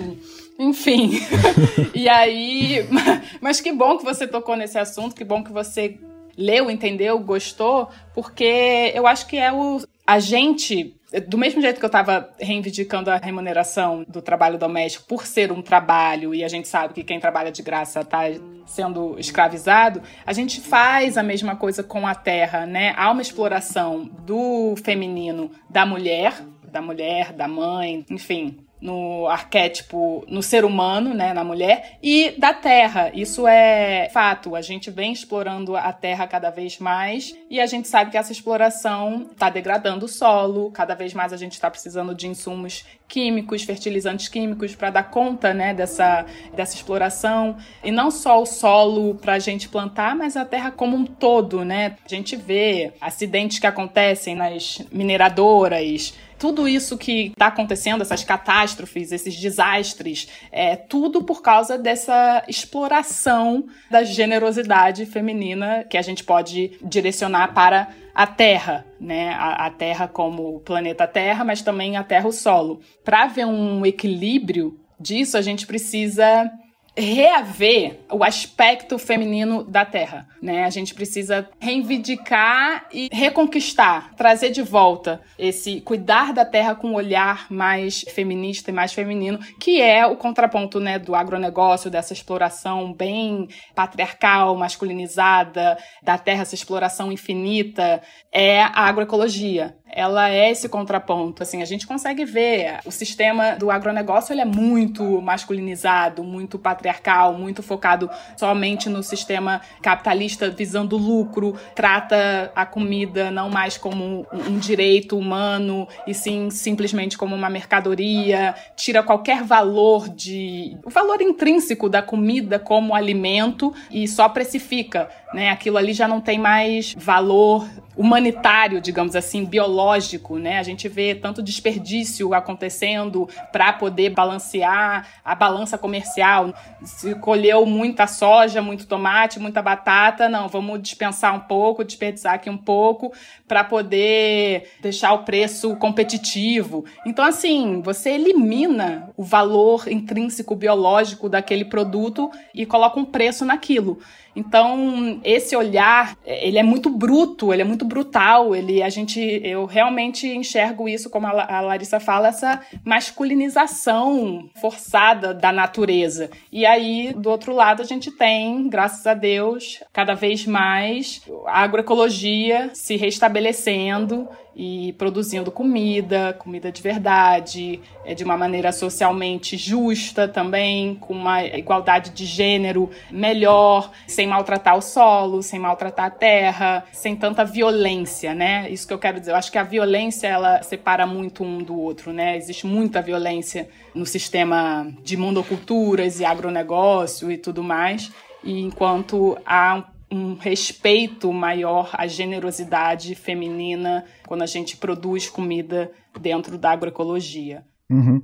enfim. 0.60 1.12
e 1.95 2.10
aí, 2.10 2.86
mas 3.39 3.62
que 3.62 3.71
bom 3.71 3.97
que 3.97 4.04
você 4.04 4.28
tocou 4.28 4.58
nesse 4.58 4.78
assunto, 4.78 5.15
que 5.15 5.23
bom 5.23 5.43
que 5.43 5.52
você 5.52 5.97
leu, 6.38 6.69
entendeu, 6.69 7.19
gostou, 7.19 7.89
porque 8.13 8.91
eu 8.93 9.08
acho 9.08 9.28
que 9.28 9.38
é 9.38 9.52
o 9.52 9.82
a 10.06 10.19
gente 10.19 10.96
do 11.28 11.38
mesmo 11.38 11.62
jeito 11.62 11.80
que 11.80 11.86
eu 11.86 11.88
estava 11.88 12.30
reivindicando 12.39 13.12
a 13.12 13.17
remuneração 13.17 14.04
do 14.08 14.22
trabalho 14.22 14.58
doméstico 14.58 15.06
por 15.08 15.28
ser 15.28 15.52
um 15.52 15.62
trabalho, 15.62 16.34
e 16.34 16.43
a 16.43 16.48
gente 16.48 16.67
sabe 16.67 16.93
que 16.93 17.04
quem 17.04 17.19
trabalha 17.19 17.52
de 17.52 17.62
graça 17.62 18.02
está 18.02 18.24
sendo 18.65 19.17
escravizado, 19.19 20.02
a 20.26 20.34
gente 20.34 20.60
faz 20.60 21.17
a 21.17 21.24
mesma 21.24 21.56
coisa 21.56 21.84
com 21.84 22.08
a 22.08 22.15
terra, 22.15 22.65
né? 22.65 22.93
Há 22.98 23.12
uma 23.12 23.22
exploração 23.22 24.10
do 24.26 24.76
feminino 24.84 25.52
da 25.69 25.86
mulher, 25.86 26.34
da 26.63 26.82
mulher, 26.82 27.32
da 27.34 27.48
mãe, 27.48 28.04
enfim, 28.10 28.58
no 28.84 29.28
arquétipo, 29.30 30.26
no 30.28 30.43
ser 30.43 30.65
humano, 30.65 31.13
né, 31.13 31.34
na 31.34 31.41
mulher, 31.41 31.98
e 32.04 32.36
da 32.38 32.54
terra. 32.54 33.12
Isso 33.13 33.48
é 33.48 34.10
fato. 34.13 34.58
A 34.58 34.62
gente 34.62 34.91
vem 34.91 35.13
explorando 35.13 35.78
a 35.78 35.93
terra 35.93 36.28
cada 36.28 36.50
vez 36.50 36.78
mais 36.80 37.34
e 37.50 37.62
a 37.62 37.65
gente 37.65 37.88
sabe 37.88 38.12
que 38.12 38.17
essa 38.17 38.34
exploração 38.34 39.30
está 39.32 39.50
degradando 39.50 40.06
o 40.06 40.10
solo, 40.10 40.69
cada 40.72 40.96
vez 40.96 41.13
mais 41.13 41.32
a 41.32 41.38
gente 41.38 41.54
está 41.54 41.72
precisando 41.72 42.13
de 42.13 42.28
insumos 42.28 42.84
químicos, 43.08 43.63
fertilizantes 43.63 44.28
químicos 44.28 44.76
para 44.76 44.89
dar 44.89 45.04
conta 45.04 45.54
né, 45.54 45.74
dessa, 45.74 46.26
dessa 46.54 46.76
exploração. 46.76 47.56
E 47.82 47.89
não 47.89 48.12
só 48.12 48.41
o 48.41 48.46
solo 48.46 49.15
para 49.15 49.36
a 49.36 49.39
gente 49.39 49.69
plantar, 49.69 50.13
mas 50.13 50.36
a 50.36 50.43
terra 50.43 50.72
como 50.72 50.98
um 50.98 51.06
todo. 51.06 51.63
Né? 51.63 51.96
A 52.06 52.10
gente 52.10 52.36
vê 52.36 52.91
acidentes 53.00 53.60
que 53.60 53.67
acontecem 53.67 54.36
nas 54.36 54.82
mineradoras, 54.91 56.13
tudo 56.44 56.68
isso 56.68 56.98
que 56.98 57.28
está 57.28 57.48
acontecendo, 57.48 58.02
essas 58.02 58.22
catástrofes, 58.22 59.14
esses 59.14 59.34
desastres, 59.40 60.28
é 60.52 60.76
tudo 60.76 61.24
por 61.24 61.42
causa 61.42 61.78
dessa 61.78 62.44
exploração 62.50 63.68
da 63.90 64.04
generosidade 64.04 65.06
feminina 65.06 65.86
que 65.90 65.98
a 65.98 66.02
gente 66.02 66.22
pode 66.22 66.78
direcionar 66.84 67.54
para 67.54 67.96
a 68.14 68.28
Terra, 68.28 68.86
né? 69.00 69.30
A, 69.30 69.68
a 69.68 69.70
Terra 69.70 70.06
como 70.06 70.60
planeta 70.60 71.08
Terra, 71.08 71.46
mas 71.46 71.62
também 71.62 71.96
a 71.96 72.04
Terra 72.04 72.28
o 72.28 72.34
solo. 72.34 72.82
Para 73.06 73.24
haver 73.24 73.46
um 73.46 73.86
equilíbrio 73.86 74.78
disso, 75.00 75.38
a 75.38 75.42
gente 75.42 75.66
precisa 75.66 76.52
reaver 76.96 78.00
o 78.12 78.24
aspecto 78.24 79.00
feminino 79.00 79.64
da 79.64 79.84
Terra, 79.84 80.28
né? 80.42 80.64
A 80.64 80.70
gente 80.70 80.94
precisa 80.94 81.50
reivindicar 81.60 82.86
e 82.92 83.10
reconquistar, 83.12 84.14
trazer 84.16 84.52
de 84.52 84.62
volta 84.62 85.22
esse 85.38 85.82
cuidar 85.82 86.34
da 86.34 86.46
Terra 86.46 86.76
com 86.76 86.90
um 86.90 86.96
olhar 86.96 87.48
mais 87.50 88.02
feminista 88.02 88.70
e 88.70 88.74
mais 88.74 88.94
feminino, 88.94 89.40
que 89.60 89.82
é 89.82 90.06
o 90.06 90.16
contraponto, 90.16 90.80
né, 90.80 91.00
do 91.00 91.16
agronegócio, 91.16 91.90
dessa 91.90 92.14
exploração 92.14 92.94
bem 92.94 93.48
patriarcal, 93.74 94.56
masculinizada 94.56 95.78
da 96.02 96.18
Terra, 96.18 96.44
essa 96.44 96.56
exploração 96.56 97.12
infinita, 97.12 98.02
é 98.32 98.62
a 98.62 98.88
agroecologia 98.88 99.76
ela 99.96 100.30
é 100.30 100.52
esse 100.52 100.68
contraponto. 100.68 101.44
Assim, 101.44 101.62
a 101.62 101.66
gente 101.66 101.86
consegue 101.86 102.26
ver 102.26 102.80
o 102.86 102.92
sistema 102.92 103.56
do 103.56 103.70
agronegócio 103.70 104.34
ele 104.34 104.42
é 104.42 104.46
muito 104.46 105.22
masculinizado, 105.22 106.24
muito 106.24 106.58
patriarcal, 106.58 107.34
muito 107.34 107.62
focado 107.62 108.10
somente 108.36 108.90
no 108.90 109.04
sistema 109.04 109.62
capitalista 109.82 110.50
visando 110.50 110.98
lucro, 110.98 111.56
trata 111.76 112.52
a 112.56 112.66
comida 112.66 113.30
não 113.32 113.50
mais 113.50 113.78
como 113.78 114.26
um 114.34 114.58
direito 114.58 115.18
humano 115.18 115.88
e 116.08 116.14
sim 116.14 116.50
simplesmente 116.50 117.18
como 117.18 117.36
uma 117.36 117.50
mercadoria, 117.50 118.56
tira 118.76 119.04
qualquer 119.04 119.44
valor 119.44 120.10
de 120.10 120.78
o 120.84 120.90
valor 120.90 121.22
intrínseco 121.22 121.88
da 121.88 122.02
comida 122.02 122.58
como 122.58 122.96
alimento 122.96 123.74
e 123.92 124.08
só 124.08 124.28
precifica, 124.28 125.10
né? 125.34 125.50
Aquilo 125.50 125.78
ali 125.78 125.93
já 125.93 126.08
não 126.08 126.22
tem 126.22 126.38
mais 126.38 126.93
valor 126.98 127.67
humanitário, 127.96 128.82
digamos 128.82 129.15
assim, 129.15 129.46
biológico, 129.46 130.38
né? 130.38 130.58
A 130.58 130.63
gente 130.63 130.88
vê 130.88 131.13
tanto 131.13 131.43
desperdício 131.43 132.34
acontecendo 132.34 133.30
para 133.52 133.72
poder 133.74 134.10
balancear 134.10 135.08
a 135.24 135.36
balança 135.36 135.78
comercial. 135.78 136.54
Se 136.84 137.13
colheu 137.15 137.65
muita 137.65 138.08
soja, 138.08 138.62
muito 138.62 138.88
tomate, 138.88 139.39
muita 139.39 139.62
batata, 139.62 140.28
não, 140.28 140.48
vamos 140.48 140.82
dispensar 140.82 141.36
um 141.36 141.41
pouco, 141.41 141.84
desperdiçar 141.84 142.34
aqui 142.34 142.50
um 142.50 142.58
pouco 142.58 143.13
para 143.48 143.63
poder 143.63 144.72
deixar 144.82 145.13
o 145.13 145.19
preço 145.19 145.76
competitivo. 145.76 146.86
Então, 147.06 147.24
assim, 147.24 147.82
você 147.82 148.12
elimina 148.12 149.10
o 149.15 149.24
valor 149.24 149.88
intrínseco 149.88 150.56
biológico 150.56 151.30
daquele 151.30 151.65
produto 151.65 152.32
e 152.56 152.65
coloca 152.65 153.00
um 153.00 153.06
preço 153.06 153.46
naquilo. 153.46 154.00
Então, 154.36 155.19
esse 155.24 155.56
olhar, 155.56 156.17
ele 156.26 156.58
é 156.58 156.63
muito 156.63 156.89
bruto, 156.89 157.54
ele 157.54 157.62
é 157.62 157.65
muito 157.65 157.86
brutal, 157.86 158.56
ele 158.56 158.82
a 158.82 158.89
gente 158.89 159.19
eu 159.43 159.65
realmente 159.65 160.28
enxergo 160.28 160.89
isso 160.89 161.10
como 161.10 161.28
a 161.28 161.62
Larissa 161.62 162.00
fala, 162.00 162.30
essa 162.30 162.62
masculinização 162.84 164.50
forçada 164.60 165.34
da 165.34 165.52
natureza. 165.52 166.30
E 166.52 166.65
aí, 166.65 167.13
do 167.13 167.30
outro 167.30 167.54
lado, 167.54 167.82
a 167.82 167.86
gente 167.86 168.12
tem, 168.12 168.67
graças 168.69 169.06
a 169.06 169.13
Deus, 169.13 169.84
cada 169.91 170.13
vez 170.13 170.46
mais 170.46 171.22
a 171.46 171.63
agroecologia 171.63 172.72
se 172.74 172.96
restabelecendo 172.96 174.28
e 174.56 174.94
produzindo 174.94 175.52
comida, 175.52 176.34
comida 176.38 176.72
de 176.72 176.82
verdade, 176.82 177.80
é, 178.06 178.13
de 178.13 178.24
uma 178.24 178.38
maneira 178.38 178.72
socialmente 178.72 179.58
justa 179.58 180.28
também, 180.28 180.96
com 180.96 181.13
uma 181.13 181.44
igualdade 181.44 182.12
de 182.12 182.26
gênero 182.26 182.89
melhor, 183.10 183.92
sem 184.08 184.28
maltratar 184.28 184.78
o 184.78 184.82
solo, 184.82 185.42
sem 185.42 185.60
maltratar 185.60 186.06
a 186.06 186.12
terra, 186.12 186.86
sem 186.92 187.16
tanta 187.16 187.44
violência, 187.44 188.36
né? 188.36 188.70
Isso 188.70 188.88
que 188.88 188.94
eu 188.94 189.00
quero 189.00 189.20
dizer. 189.20 189.32
Eu 189.32 189.36
acho 189.36 189.52
que 189.52 189.58
a 189.58 189.63
violência 189.63 190.28
ela 190.28 190.62
separa 190.62 191.06
muito 191.06 191.44
um 191.44 191.60
do 191.60 191.80
outro, 191.80 192.13
né? 192.13 192.38
Existe 192.38 192.68
muita 192.68 193.02
violência 193.02 193.68
no 193.94 194.06
sistema 194.06 194.88
de 195.04 195.18
monoculturas 195.18 196.20
e 196.20 196.26
agronegócio 196.26 197.32
e 197.32 197.38
tudo 197.38 197.63
mais. 197.63 198.12
E 198.44 198.62
enquanto 198.62 199.38
há 199.46 199.84
um 200.13 200.36
respeito 200.36 201.34
maior 201.34 201.89
à 201.93 202.06
generosidade 202.06 203.15
feminina 203.15 204.06
quando 204.28 204.43
a 204.43 204.45
gente 204.45 204.78
produz 204.78 205.28
comida 205.28 205.91
dentro 206.19 206.58
da 206.58 206.71
agroecologia. 206.71 207.63
Uhum. 207.89 208.21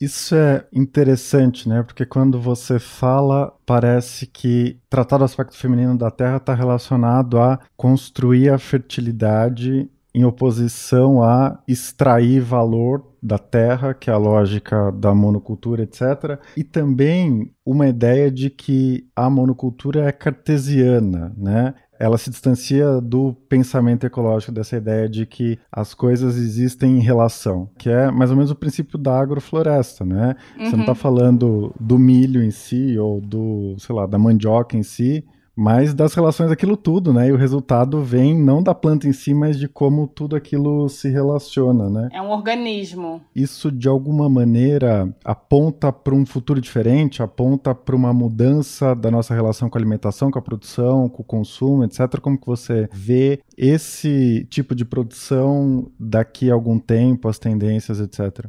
Isso 0.00 0.34
é 0.34 0.64
interessante, 0.72 1.68
né? 1.68 1.82
Porque 1.82 2.06
quando 2.06 2.40
você 2.40 2.78
fala, 2.78 3.52
parece 3.66 4.26
que 4.26 4.78
tratar 4.88 5.18
do 5.18 5.24
aspecto 5.24 5.56
feminino 5.56 5.98
da 5.98 6.10
terra 6.10 6.36
está 6.36 6.54
relacionado 6.54 7.38
a 7.38 7.58
construir 7.76 8.48
a 8.48 8.58
fertilidade 8.58 9.90
em 10.14 10.24
oposição 10.24 11.22
a 11.22 11.62
extrair 11.66 12.40
valor 12.40 13.04
da 13.22 13.38
terra, 13.38 13.94
que 13.94 14.10
é 14.10 14.12
a 14.12 14.18
lógica 14.18 14.90
da 14.92 15.14
monocultura, 15.14 15.82
etc. 15.82 16.40
E 16.56 16.64
também 16.64 17.52
uma 17.64 17.88
ideia 17.88 18.30
de 18.30 18.48
que 18.48 19.06
a 19.14 19.28
monocultura 19.28 20.06
é 20.06 20.12
cartesiana, 20.12 21.32
né? 21.36 21.74
ela 21.98 22.16
se 22.16 22.30
distancia 22.30 23.00
do 23.00 23.34
pensamento 23.48 24.06
ecológico, 24.06 24.52
dessa 24.52 24.76
ideia 24.76 25.08
de 25.08 25.26
que 25.26 25.58
as 25.70 25.94
coisas 25.94 26.36
existem 26.36 26.98
em 26.98 27.00
relação, 27.00 27.68
que 27.76 27.90
é 27.90 28.10
mais 28.10 28.30
ou 28.30 28.36
menos 28.36 28.50
o 28.50 28.54
princípio 28.54 28.96
da 28.96 29.18
agrofloresta, 29.18 30.04
né? 30.04 30.36
Uhum. 30.56 30.64
Você 30.64 30.76
não 30.76 30.80
está 30.80 30.92
uhum. 30.92 30.96
falando 30.96 31.74
do 31.78 31.98
milho 31.98 32.42
em 32.42 32.52
si 32.52 32.96
ou 32.98 33.20
do, 33.20 33.74
sei 33.78 33.94
lá, 33.94 34.06
da 34.06 34.18
mandioca 34.18 34.76
em 34.76 34.82
si, 34.82 35.24
mas 35.58 35.92
das 35.92 36.14
relações 36.14 36.50
daquilo 36.50 36.76
tudo, 36.76 37.12
né? 37.12 37.26
E 37.26 37.32
o 37.32 37.36
resultado 37.36 38.00
vem 38.00 38.32
não 38.32 38.62
da 38.62 38.72
planta 38.72 39.08
em 39.08 39.12
si, 39.12 39.34
mas 39.34 39.58
de 39.58 39.66
como 39.66 40.06
tudo 40.06 40.36
aquilo 40.36 40.88
se 40.88 41.08
relaciona, 41.08 41.90
né? 41.90 42.08
É 42.12 42.22
um 42.22 42.30
organismo. 42.30 43.20
Isso 43.34 43.72
de 43.72 43.88
alguma 43.88 44.28
maneira 44.28 45.12
aponta 45.24 45.92
para 45.92 46.14
um 46.14 46.24
futuro 46.24 46.60
diferente, 46.60 47.24
aponta 47.24 47.74
para 47.74 47.96
uma 47.96 48.12
mudança 48.12 48.94
da 48.94 49.10
nossa 49.10 49.34
relação 49.34 49.68
com 49.68 49.76
a 49.76 49.80
alimentação, 49.80 50.30
com 50.30 50.38
a 50.38 50.42
produção, 50.42 51.08
com 51.08 51.22
o 51.22 51.26
consumo, 51.26 51.82
etc. 51.82 52.20
Como 52.20 52.38
que 52.38 52.46
você 52.46 52.88
vê 52.92 53.40
esse 53.56 54.46
tipo 54.48 54.76
de 54.76 54.84
produção 54.84 55.90
daqui 55.98 56.52
a 56.52 56.54
algum 56.54 56.78
tempo, 56.78 57.26
as 57.26 57.40
tendências, 57.40 57.98
etc. 57.98 58.46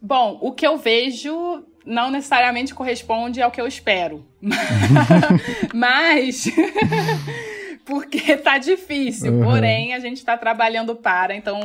Bom, 0.00 0.38
o 0.40 0.52
que 0.52 0.66
eu 0.66 0.78
vejo 0.78 1.64
não 1.84 2.10
necessariamente 2.10 2.74
corresponde 2.74 3.42
ao 3.42 3.50
que 3.50 3.60
eu 3.60 3.66
espero. 3.66 4.24
Mas. 5.74 6.46
porque 7.84 8.36
tá 8.36 8.56
difícil. 8.56 9.32
Uhum. 9.32 9.42
Porém, 9.42 9.94
a 9.94 9.98
gente 9.98 10.24
tá 10.24 10.36
trabalhando 10.36 10.94
para, 10.94 11.34
então 11.34 11.60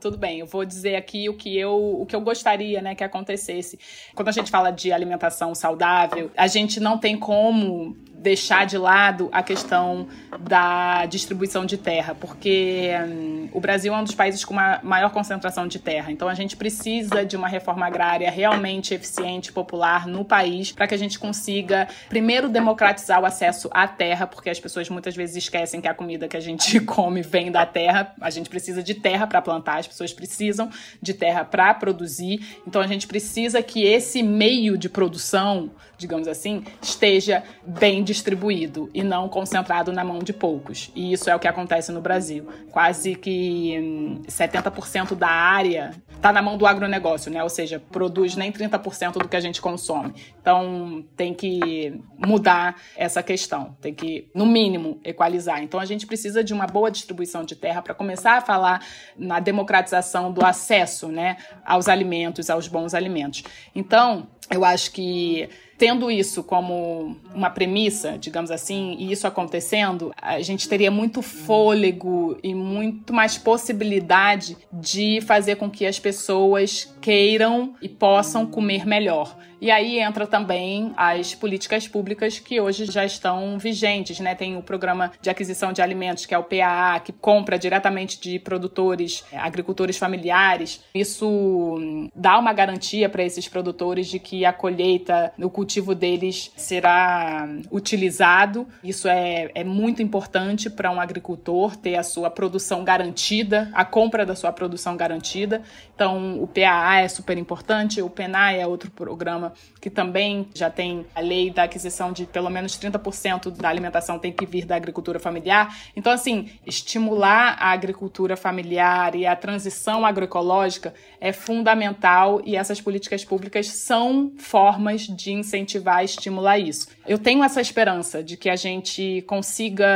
tudo 0.00 0.18
bem. 0.18 0.40
Eu 0.40 0.46
vou 0.46 0.64
dizer 0.64 0.96
aqui 0.96 1.28
o 1.28 1.34
que 1.34 1.56
eu 1.56 2.00
o 2.00 2.04
que 2.04 2.16
eu 2.16 2.20
gostaria, 2.20 2.82
né, 2.82 2.94
que 2.94 3.04
acontecesse. 3.04 3.78
Quando 4.14 4.28
a 4.28 4.32
gente 4.32 4.50
fala 4.50 4.70
de 4.70 4.92
alimentação 4.92 5.54
saudável, 5.54 6.30
a 6.36 6.48
gente 6.48 6.80
não 6.80 6.98
tem 6.98 7.16
como 7.16 7.96
deixar 8.20 8.66
de 8.66 8.76
lado 8.76 9.30
a 9.32 9.42
questão 9.42 10.06
da 10.38 11.06
distribuição 11.06 11.64
de 11.64 11.78
terra, 11.78 12.14
porque 12.14 12.90
hum, 13.08 13.48
o 13.50 13.60
Brasil 13.60 13.94
é 13.94 13.96
um 13.96 14.04
dos 14.04 14.14
países 14.14 14.44
com 14.44 14.52
uma 14.52 14.78
maior 14.82 15.10
concentração 15.10 15.66
de 15.66 15.78
terra. 15.78 16.12
Então 16.12 16.28
a 16.28 16.34
gente 16.34 16.54
precisa 16.54 17.24
de 17.24 17.34
uma 17.34 17.48
reforma 17.48 17.86
agrária 17.86 18.30
realmente 18.30 18.92
eficiente, 18.92 19.50
popular 19.50 20.06
no 20.06 20.22
país, 20.22 20.70
para 20.70 20.86
que 20.86 20.94
a 20.94 20.98
gente 20.98 21.18
consiga 21.18 21.88
primeiro 22.10 22.48
democratizar 22.48 23.22
o 23.22 23.24
acesso 23.24 23.70
à 23.72 23.88
terra, 23.88 24.26
porque 24.26 24.50
as 24.50 24.60
pessoas 24.60 24.88
muitas 24.90 25.16
vezes 25.16 25.36
esquecem 25.36 25.80
que 25.80 25.88
a 25.88 25.94
comida 25.94 26.28
que 26.28 26.36
a 26.36 26.40
gente 26.40 26.78
come 26.84 27.22
vem 27.22 27.50
da 27.50 27.64
terra. 27.64 28.14
A 28.20 28.28
gente 28.28 28.50
precisa 28.50 28.82
de 28.82 28.94
terra 28.94 29.26
para 29.26 29.40
plantar, 29.40 29.78
as 29.78 29.86
pessoas 29.86 30.12
precisam 30.12 30.68
de 31.00 31.14
terra 31.14 31.42
para 31.42 31.72
produzir. 31.72 32.60
Então 32.66 32.82
a 32.82 32.86
gente 32.86 33.06
precisa 33.06 33.62
que 33.62 33.82
esse 33.82 34.22
meio 34.22 34.76
de 34.76 34.90
produção, 34.90 35.70
digamos 36.00 36.26
assim, 36.26 36.64
esteja 36.80 37.44
bem 37.64 38.02
distribuído 38.02 38.90
e 38.94 39.02
não 39.02 39.28
concentrado 39.28 39.92
na 39.92 40.02
mão 40.02 40.18
de 40.18 40.32
poucos. 40.32 40.90
E 40.94 41.12
isso 41.12 41.28
é 41.28 41.36
o 41.36 41.38
que 41.38 41.46
acontece 41.46 41.92
no 41.92 42.00
Brasil. 42.00 42.48
Quase 42.70 43.14
que 43.14 44.22
70% 44.26 45.12
hum, 45.12 45.14
da 45.14 45.28
área 45.28 45.90
está 46.08 46.32
na 46.32 46.42
mão 46.42 46.56
do 46.56 46.66
agronegócio, 46.66 47.30
né? 47.30 47.42
Ou 47.42 47.48
seja, 47.48 47.80
produz 47.90 48.34
nem 48.34 48.50
30% 48.50 49.12
do 49.12 49.28
que 49.28 49.36
a 49.36 49.40
gente 49.40 49.60
consome. 49.60 50.14
Então 50.40 51.04
tem 51.16 51.34
que 51.34 52.00
mudar 52.18 52.76
essa 52.96 53.22
questão, 53.22 53.76
tem 53.80 53.94
que, 53.94 54.28
no 54.34 54.46
mínimo, 54.46 54.98
equalizar. 55.04 55.62
Então 55.62 55.78
a 55.78 55.84
gente 55.84 56.06
precisa 56.06 56.42
de 56.42 56.54
uma 56.54 56.66
boa 56.66 56.90
distribuição 56.90 57.44
de 57.44 57.54
terra 57.54 57.82
para 57.82 57.94
começar 57.94 58.38
a 58.38 58.40
falar 58.40 58.84
na 59.16 59.38
democratização 59.40 60.32
do 60.32 60.44
acesso 60.44 61.08
né, 61.08 61.36
aos 61.64 61.88
alimentos, 61.88 62.48
aos 62.48 62.68
bons 62.68 62.94
alimentos. 62.94 63.42
Então, 63.74 64.28
eu 64.50 64.64
acho 64.64 64.90
que 64.90 65.48
tendo 65.80 66.10
isso 66.10 66.44
como 66.44 67.16
uma 67.34 67.48
premissa, 67.48 68.18
digamos 68.18 68.50
assim, 68.50 68.96
e 68.98 69.10
isso 69.10 69.26
acontecendo, 69.26 70.12
a 70.20 70.38
gente 70.42 70.68
teria 70.68 70.90
muito 70.90 71.22
fôlego 71.22 72.38
e 72.42 72.54
muito 72.54 73.14
mais 73.14 73.38
possibilidade 73.38 74.58
de 74.70 75.22
fazer 75.22 75.56
com 75.56 75.70
que 75.70 75.86
as 75.86 75.98
pessoas 75.98 76.94
queiram 77.00 77.74
e 77.80 77.88
possam 77.88 78.44
comer 78.44 78.86
melhor. 78.86 79.34
E 79.60 79.70
aí 79.70 79.98
entra 79.98 80.26
também 80.26 80.92
as 80.96 81.34
políticas 81.34 81.86
públicas 81.86 82.38
que 82.38 82.58
hoje 82.60 82.86
já 82.86 83.04
estão 83.04 83.58
vigentes, 83.58 84.18
né? 84.18 84.34
Tem 84.34 84.56
o 84.56 84.62
programa 84.62 85.12
de 85.20 85.28
aquisição 85.28 85.70
de 85.70 85.82
alimentos, 85.82 86.24
que 86.24 86.34
é 86.34 86.38
o 86.38 86.44
PAA, 86.44 86.98
que 87.00 87.12
compra 87.12 87.58
diretamente 87.58 88.18
de 88.18 88.38
produtores, 88.38 89.22
agricultores 89.34 89.98
familiares. 89.98 90.82
Isso 90.94 91.28
hum, 91.28 92.08
dá 92.14 92.38
uma 92.38 92.54
garantia 92.54 93.08
para 93.08 93.22
esses 93.22 93.46
produtores 93.48 94.06
de 94.06 94.18
que 94.18 94.46
a 94.46 94.52
colheita, 94.52 95.30
o 95.38 95.50
cultivo 95.50 95.69
deles 95.94 96.50
será 96.56 97.48
utilizado. 97.70 98.66
Isso 98.82 99.06
é, 99.06 99.50
é 99.54 99.62
muito 99.62 100.02
importante 100.02 100.68
para 100.68 100.90
um 100.90 101.00
agricultor 101.00 101.76
ter 101.76 101.96
a 101.96 102.02
sua 102.02 102.30
produção 102.30 102.82
garantida, 102.82 103.70
a 103.72 103.84
compra 103.84 104.26
da 104.26 104.34
sua 104.34 104.52
produção 104.52 104.96
garantida. 104.96 105.62
Então, 106.00 106.42
o 106.42 106.46
PAA 106.46 107.00
é 107.02 107.08
super 107.08 107.36
importante, 107.36 108.00
o 108.00 108.08
PENAI 108.08 108.58
é 108.58 108.66
outro 108.66 108.90
programa 108.90 109.52
que 109.82 109.90
também 109.90 110.48
já 110.54 110.70
tem 110.70 111.04
a 111.14 111.20
lei 111.20 111.50
da 111.50 111.64
aquisição 111.64 112.10
de 112.10 112.24
pelo 112.24 112.48
menos 112.48 112.78
30% 112.78 113.50
da 113.50 113.68
alimentação 113.68 114.18
tem 114.18 114.32
que 114.32 114.46
vir 114.46 114.64
da 114.64 114.74
agricultura 114.74 115.18
familiar. 115.18 115.76
Então, 115.94 116.10
assim, 116.10 116.48
estimular 116.64 117.54
a 117.60 117.70
agricultura 117.72 118.34
familiar 118.34 119.14
e 119.14 119.26
a 119.26 119.36
transição 119.36 120.06
agroecológica 120.06 120.94
é 121.20 121.34
fundamental 121.34 122.40
e 122.46 122.56
essas 122.56 122.80
políticas 122.80 123.22
públicas 123.22 123.66
são 123.66 124.32
formas 124.38 125.02
de 125.02 125.32
incentivar 125.32 126.00
e 126.00 126.06
estimular 126.06 126.58
isso. 126.58 126.88
Eu 127.06 127.18
tenho 127.18 127.44
essa 127.44 127.60
esperança 127.60 128.22
de 128.22 128.38
que 128.38 128.48
a 128.48 128.56
gente 128.56 129.20
consiga 129.26 129.86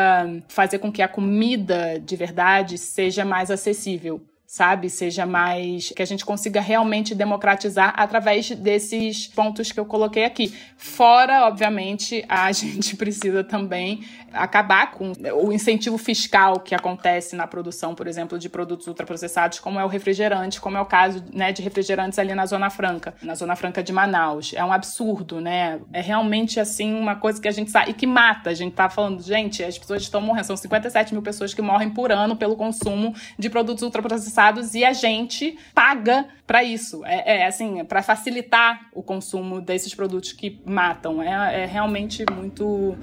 fazer 0.48 0.80
com 0.80 0.92
que 0.92 1.00
a 1.00 1.08
comida 1.08 1.98
de 1.98 2.14
verdade 2.14 2.76
seja 2.76 3.24
mais 3.24 3.50
acessível 3.50 4.20
sabe? 4.54 4.88
Seja 4.88 5.26
mais. 5.26 5.90
que 5.90 6.00
a 6.00 6.06
gente 6.06 6.24
consiga 6.24 6.60
realmente 6.60 7.12
democratizar 7.12 7.92
através 7.96 8.50
desses 8.50 9.26
pontos 9.26 9.72
que 9.72 9.80
eu 9.80 9.84
coloquei 9.84 10.24
aqui. 10.24 10.54
Fora, 10.76 11.48
obviamente, 11.48 12.24
a 12.28 12.50
gente 12.54 12.94
precisa 12.94 13.42
também 13.42 14.04
acabar 14.32 14.92
com 14.92 15.12
o 15.42 15.52
incentivo 15.52 15.98
fiscal 15.98 16.60
que 16.60 16.72
acontece 16.72 17.34
na 17.34 17.48
produção, 17.48 17.96
por 17.96 18.06
exemplo, 18.06 18.38
de 18.38 18.48
produtos 18.48 18.86
ultraprocessados, 18.86 19.58
como 19.58 19.80
é 19.80 19.84
o 19.84 19.88
refrigerante, 19.88 20.60
como 20.60 20.76
é 20.76 20.80
o 20.80 20.86
caso 20.86 21.24
né, 21.32 21.52
de 21.52 21.60
refrigerantes 21.60 22.18
ali 22.18 22.32
na 22.32 22.46
Zona 22.46 22.70
Franca, 22.70 23.12
na 23.22 23.34
Zona 23.34 23.56
Franca 23.56 23.82
de 23.82 23.92
Manaus. 23.92 24.52
É 24.54 24.64
um 24.64 24.72
absurdo, 24.72 25.40
né? 25.40 25.80
É 25.92 26.00
realmente 26.00 26.60
assim 26.60 26.94
uma 26.94 27.16
coisa 27.16 27.40
que 27.40 27.48
a 27.48 27.52
gente 27.52 27.72
sabe 27.72 27.90
e 27.90 27.94
que 27.94 28.06
mata. 28.06 28.50
A 28.50 28.54
gente 28.54 28.72
tá 28.72 28.88
falando, 28.88 29.20
gente, 29.20 29.64
as 29.64 29.76
pessoas 29.76 30.02
estão 30.02 30.20
morrendo. 30.20 30.46
São 30.46 30.56
57 30.56 31.12
mil 31.12 31.22
pessoas 31.22 31.52
que 31.52 31.62
morrem 31.62 31.90
por 31.90 32.12
ano 32.12 32.36
pelo 32.36 32.54
consumo 32.54 33.14
de 33.36 33.50
produtos 33.50 33.82
ultraprocessados 33.82 34.43
e 34.74 34.84
a 34.84 34.92
gente 34.92 35.56
paga 35.74 36.26
para 36.46 36.62
isso. 36.62 37.04
É, 37.04 37.38
é 37.38 37.46
assim, 37.46 37.80
é 37.80 37.84
para 37.84 38.02
facilitar 38.02 38.88
o 38.92 39.02
consumo 39.02 39.60
desses 39.60 39.94
produtos 39.94 40.32
que 40.32 40.60
matam. 40.64 41.22
É, 41.22 41.62
é 41.62 41.66
realmente 41.66 42.24
muito 42.32 42.96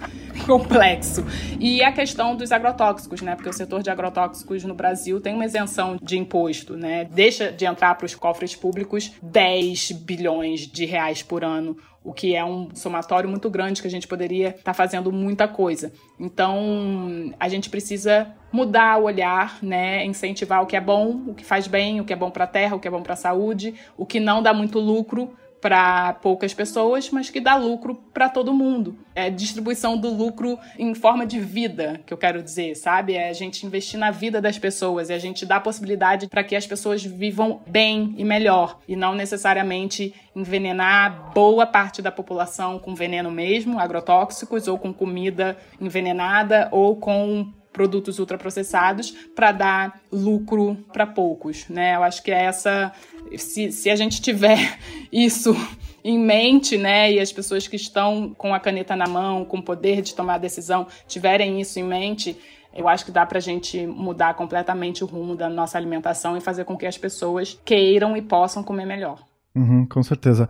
complexo. 0.46 1.26
E 1.60 1.84
a 1.84 1.92
questão 1.92 2.36
dos 2.36 2.52
agrotóxicos, 2.52 3.22
né? 3.22 3.36
Porque 3.36 3.50
o 3.50 3.54
setor 3.54 3.82
de 3.82 3.90
agrotóxicos 3.90 4.64
no 4.64 4.74
Brasil 4.74 5.20
tem 5.20 5.34
uma 5.34 5.46
isenção 5.46 5.98
de 6.02 6.18
imposto, 6.18 6.78
né? 6.78 7.06
Deixa 7.06 7.52
de 7.52 7.66
entrar 7.66 7.96
para 7.96 8.06
os 8.06 8.16
cofres 8.16 8.56
públicos 8.56 9.12
10 9.22 9.92
bilhões 9.92 10.68
de 10.68 10.86
reais 10.86 11.24
por 11.24 11.44
ano 11.44 11.78
o 12.04 12.14
que 12.14 12.36
é 12.36 12.44
um 12.44 12.70
somatório 12.74 13.30
muito 13.30 13.50
grande 13.50 13.82
que 13.82 13.88
a 13.88 13.92
gente 13.92 14.08
poderia 14.08 14.50
estar 14.50 14.64
tá 14.64 14.74
fazendo 14.74 15.12
muita 15.12 15.48
coisa. 15.48 15.94
Então, 16.20 17.34
a 17.40 17.48
gente 17.48 17.70
precisa 17.70 18.34
mudar 18.52 19.00
o 19.00 19.04
olhar, 19.04 19.60
né, 19.62 20.04
incentivar 20.06 20.62
o 20.62 20.66
que 20.66 20.76
é 20.76 20.82
bom, 20.82 21.22
o 21.28 21.34
que 21.34 21.46
faz 21.46 21.68
bem, 21.68 22.02
o 22.02 22.06
que 22.06 22.14
é 22.14 22.16
bom 22.16 22.32
para 22.32 22.46
a 22.46 22.48
terra, 22.48 22.76
o 22.76 22.80
que 22.80 22.88
é 22.88 22.92
bom 22.92 23.04
para 23.04 23.14
a 23.14 23.18
saúde, 23.18 23.76
o 23.98 24.06
que 24.06 24.20
não 24.20 24.42
dá 24.42 24.54
muito 24.54 24.80
lucro 24.80 25.34
para 25.62 26.14
poucas 26.14 26.54
pessoas, 26.54 27.10
mas 27.12 27.30
que 27.30 27.40
dá 27.40 27.56
lucro 27.56 27.96
para 28.12 28.28
todo 28.28 28.54
mundo. 28.54 28.98
É 29.14 29.30
distribuição 29.30 29.96
do 29.96 30.10
lucro 30.10 30.58
em 30.78 30.94
forma 30.96 31.26
de 31.26 31.40
vida, 31.40 32.02
que 32.06 32.14
eu 32.14 32.18
quero 32.18 32.42
dizer, 32.42 32.76
sabe? 32.76 33.14
É 33.14 33.30
a 33.30 33.34
gente 33.34 33.66
investir 33.66 34.00
na 34.00 34.10
vida 34.10 34.42
das 34.42 34.58
pessoas 34.58 35.10
e 35.10 35.14
a 35.14 35.20
gente 35.20 35.46
dar 35.46 35.62
possibilidade 35.62 36.28
para 36.28 36.44
que 36.44 36.56
as 36.56 36.66
pessoas 36.66 37.04
vivam 37.04 37.62
bem 37.68 38.16
e 38.18 38.24
melhor 38.24 38.80
e 38.88 38.96
não 38.96 39.14
necessariamente 39.14 40.14
envenenar 40.36 41.32
boa 41.34 41.68
parte 41.68 42.02
da 42.02 42.12
população 42.12 42.80
com 42.80 42.96
veneno 42.96 43.30
mesmo, 43.30 43.80
agrotóxicos 43.80 44.68
ou 44.68 44.80
com 44.80 44.92
comida 44.94 45.58
envenenada 45.80 46.70
ou 46.72 46.96
com 46.96 47.52
produtos 47.72 48.20
ultraprocessados 48.20 49.12
para 49.36 49.52
dar 49.52 50.02
lucro 50.12 50.78
para 50.92 51.08
poucos, 51.08 51.68
né? 51.70 51.96
Eu 51.96 52.04
acho 52.04 52.22
que 52.22 52.32
é 52.32 52.44
essa 52.44 52.92
se, 53.38 53.72
se 53.72 53.90
a 53.90 53.96
gente 53.96 54.22
tiver 54.22 54.78
isso 55.12 55.56
em 56.04 56.18
mente, 56.18 56.78
né, 56.78 57.12
e 57.12 57.20
as 57.20 57.32
pessoas 57.32 57.68
que 57.68 57.76
estão 57.76 58.34
com 58.36 58.54
a 58.54 58.60
caneta 58.60 58.96
na 58.96 59.08
mão, 59.08 59.46
com 59.46 59.58
o 59.58 59.64
poder 59.64 60.02
de 60.02 60.16
tomar 60.16 60.40
decisão, 60.40 60.88
tiverem 61.08 61.62
isso 61.62 61.80
em 61.80 61.84
mente, 61.84 62.36
eu 62.74 62.88
acho 62.88 63.06
que 63.06 63.12
dá 63.12 63.26
para 63.26 63.38
a 63.38 63.42
gente 63.42 63.86
mudar 63.86 64.34
completamente 64.34 65.04
o 65.04 65.08
rumo 65.08 65.36
da 65.36 65.50
nossa 65.50 65.78
alimentação 65.78 66.38
e 66.38 66.42
fazer 66.42 66.64
com 66.64 66.78
que 66.78 66.86
as 66.86 66.98
pessoas 66.98 67.60
queiram 67.64 68.16
e 68.16 68.22
possam 68.22 68.64
comer 68.64 68.86
melhor. 68.86 69.20
Uhum, 69.54 69.86
com 69.86 70.02
certeza. 70.02 70.48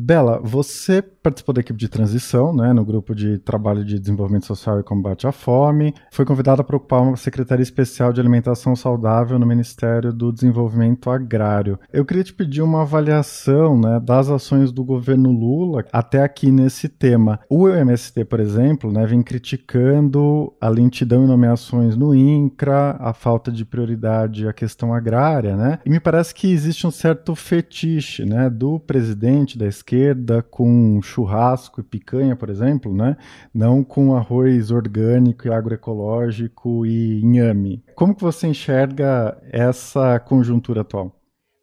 Bela, 0.00 0.40
você 0.40 1.02
participou 1.02 1.52
da 1.52 1.60
equipe 1.60 1.76
de 1.76 1.88
transição, 1.88 2.54
né, 2.54 2.72
no 2.72 2.84
grupo 2.84 3.16
de 3.16 3.36
trabalho 3.38 3.84
de 3.84 3.98
desenvolvimento 3.98 4.46
social 4.46 4.78
e 4.78 4.84
combate 4.84 5.26
à 5.26 5.32
fome. 5.32 5.92
Foi 6.12 6.24
convidada 6.24 6.62
para 6.62 6.76
ocupar 6.76 7.02
uma 7.02 7.16
secretaria 7.16 7.64
especial 7.64 8.12
de 8.12 8.20
alimentação 8.20 8.76
saudável 8.76 9.40
no 9.40 9.44
Ministério 9.44 10.12
do 10.12 10.32
Desenvolvimento 10.32 11.10
Agrário. 11.10 11.80
Eu 11.92 12.04
queria 12.04 12.22
te 12.22 12.32
pedir 12.32 12.62
uma 12.62 12.82
avaliação, 12.82 13.76
né, 13.76 13.98
das 14.00 14.30
ações 14.30 14.70
do 14.70 14.84
governo 14.84 15.32
Lula 15.32 15.84
até 15.92 16.22
aqui 16.22 16.52
nesse 16.52 16.88
tema. 16.88 17.40
O 17.50 17.68
MST, 17.68 18.24
por 18.24 18.38
exemplo, 18.38 18.92
né, 18.92 19.04
vem 19.04 19.20
criticando 19.20 20.52
a 20.60 20.68
lentidão 20.68 21.24
em 21.24 21.26
nomeações 21.26 21.96
no 21.96 22.14
INCRA, 22.14 22.96
a 23.00 23.12
falta 23.12 23.50
de 23.50 23.64
prioridade 23.64 24.46
à 24.46 24.52
questão 24.52 24.94
agrária, 24.94 25.56
né? 25.56 25.80
E 25.84 25.90
me 25.90 25.98
parece 25.98 26.32
que 26.32 26.52
existe 26.52 26.86
um 26.86 26.90
certo 26.92 27.34
fetiche, 27.34 28.24
né, 28.24 28.48
do 28.48 28.78
presidente 28.78 29.58
da 29.58 29.66
esquerda 29.66 29.87
com 30.50 31.00
churrasco 31.02 31.80
e 31.80 31.84
picanha, 31.84 32.36
por 32.36 32.50
exemplo, 32.50 32.94
né? 32.94 33.16
Não 33.54 33.82
com 33.82 34.14
arroz 34.14 34.70
orgânico 34.70 35.46
e 35.46 35.52
agroecológico 35.52 36.84
e 36.84 37.20
inhame. 37.20 37.82
Como 37.94 38.14
que 38.14 38.22
você 38.22 38.46
enxerga 38.46 39.40
essa 39.52 40.18
conjuntura 40.18 40.82
atual? 40.82 41.14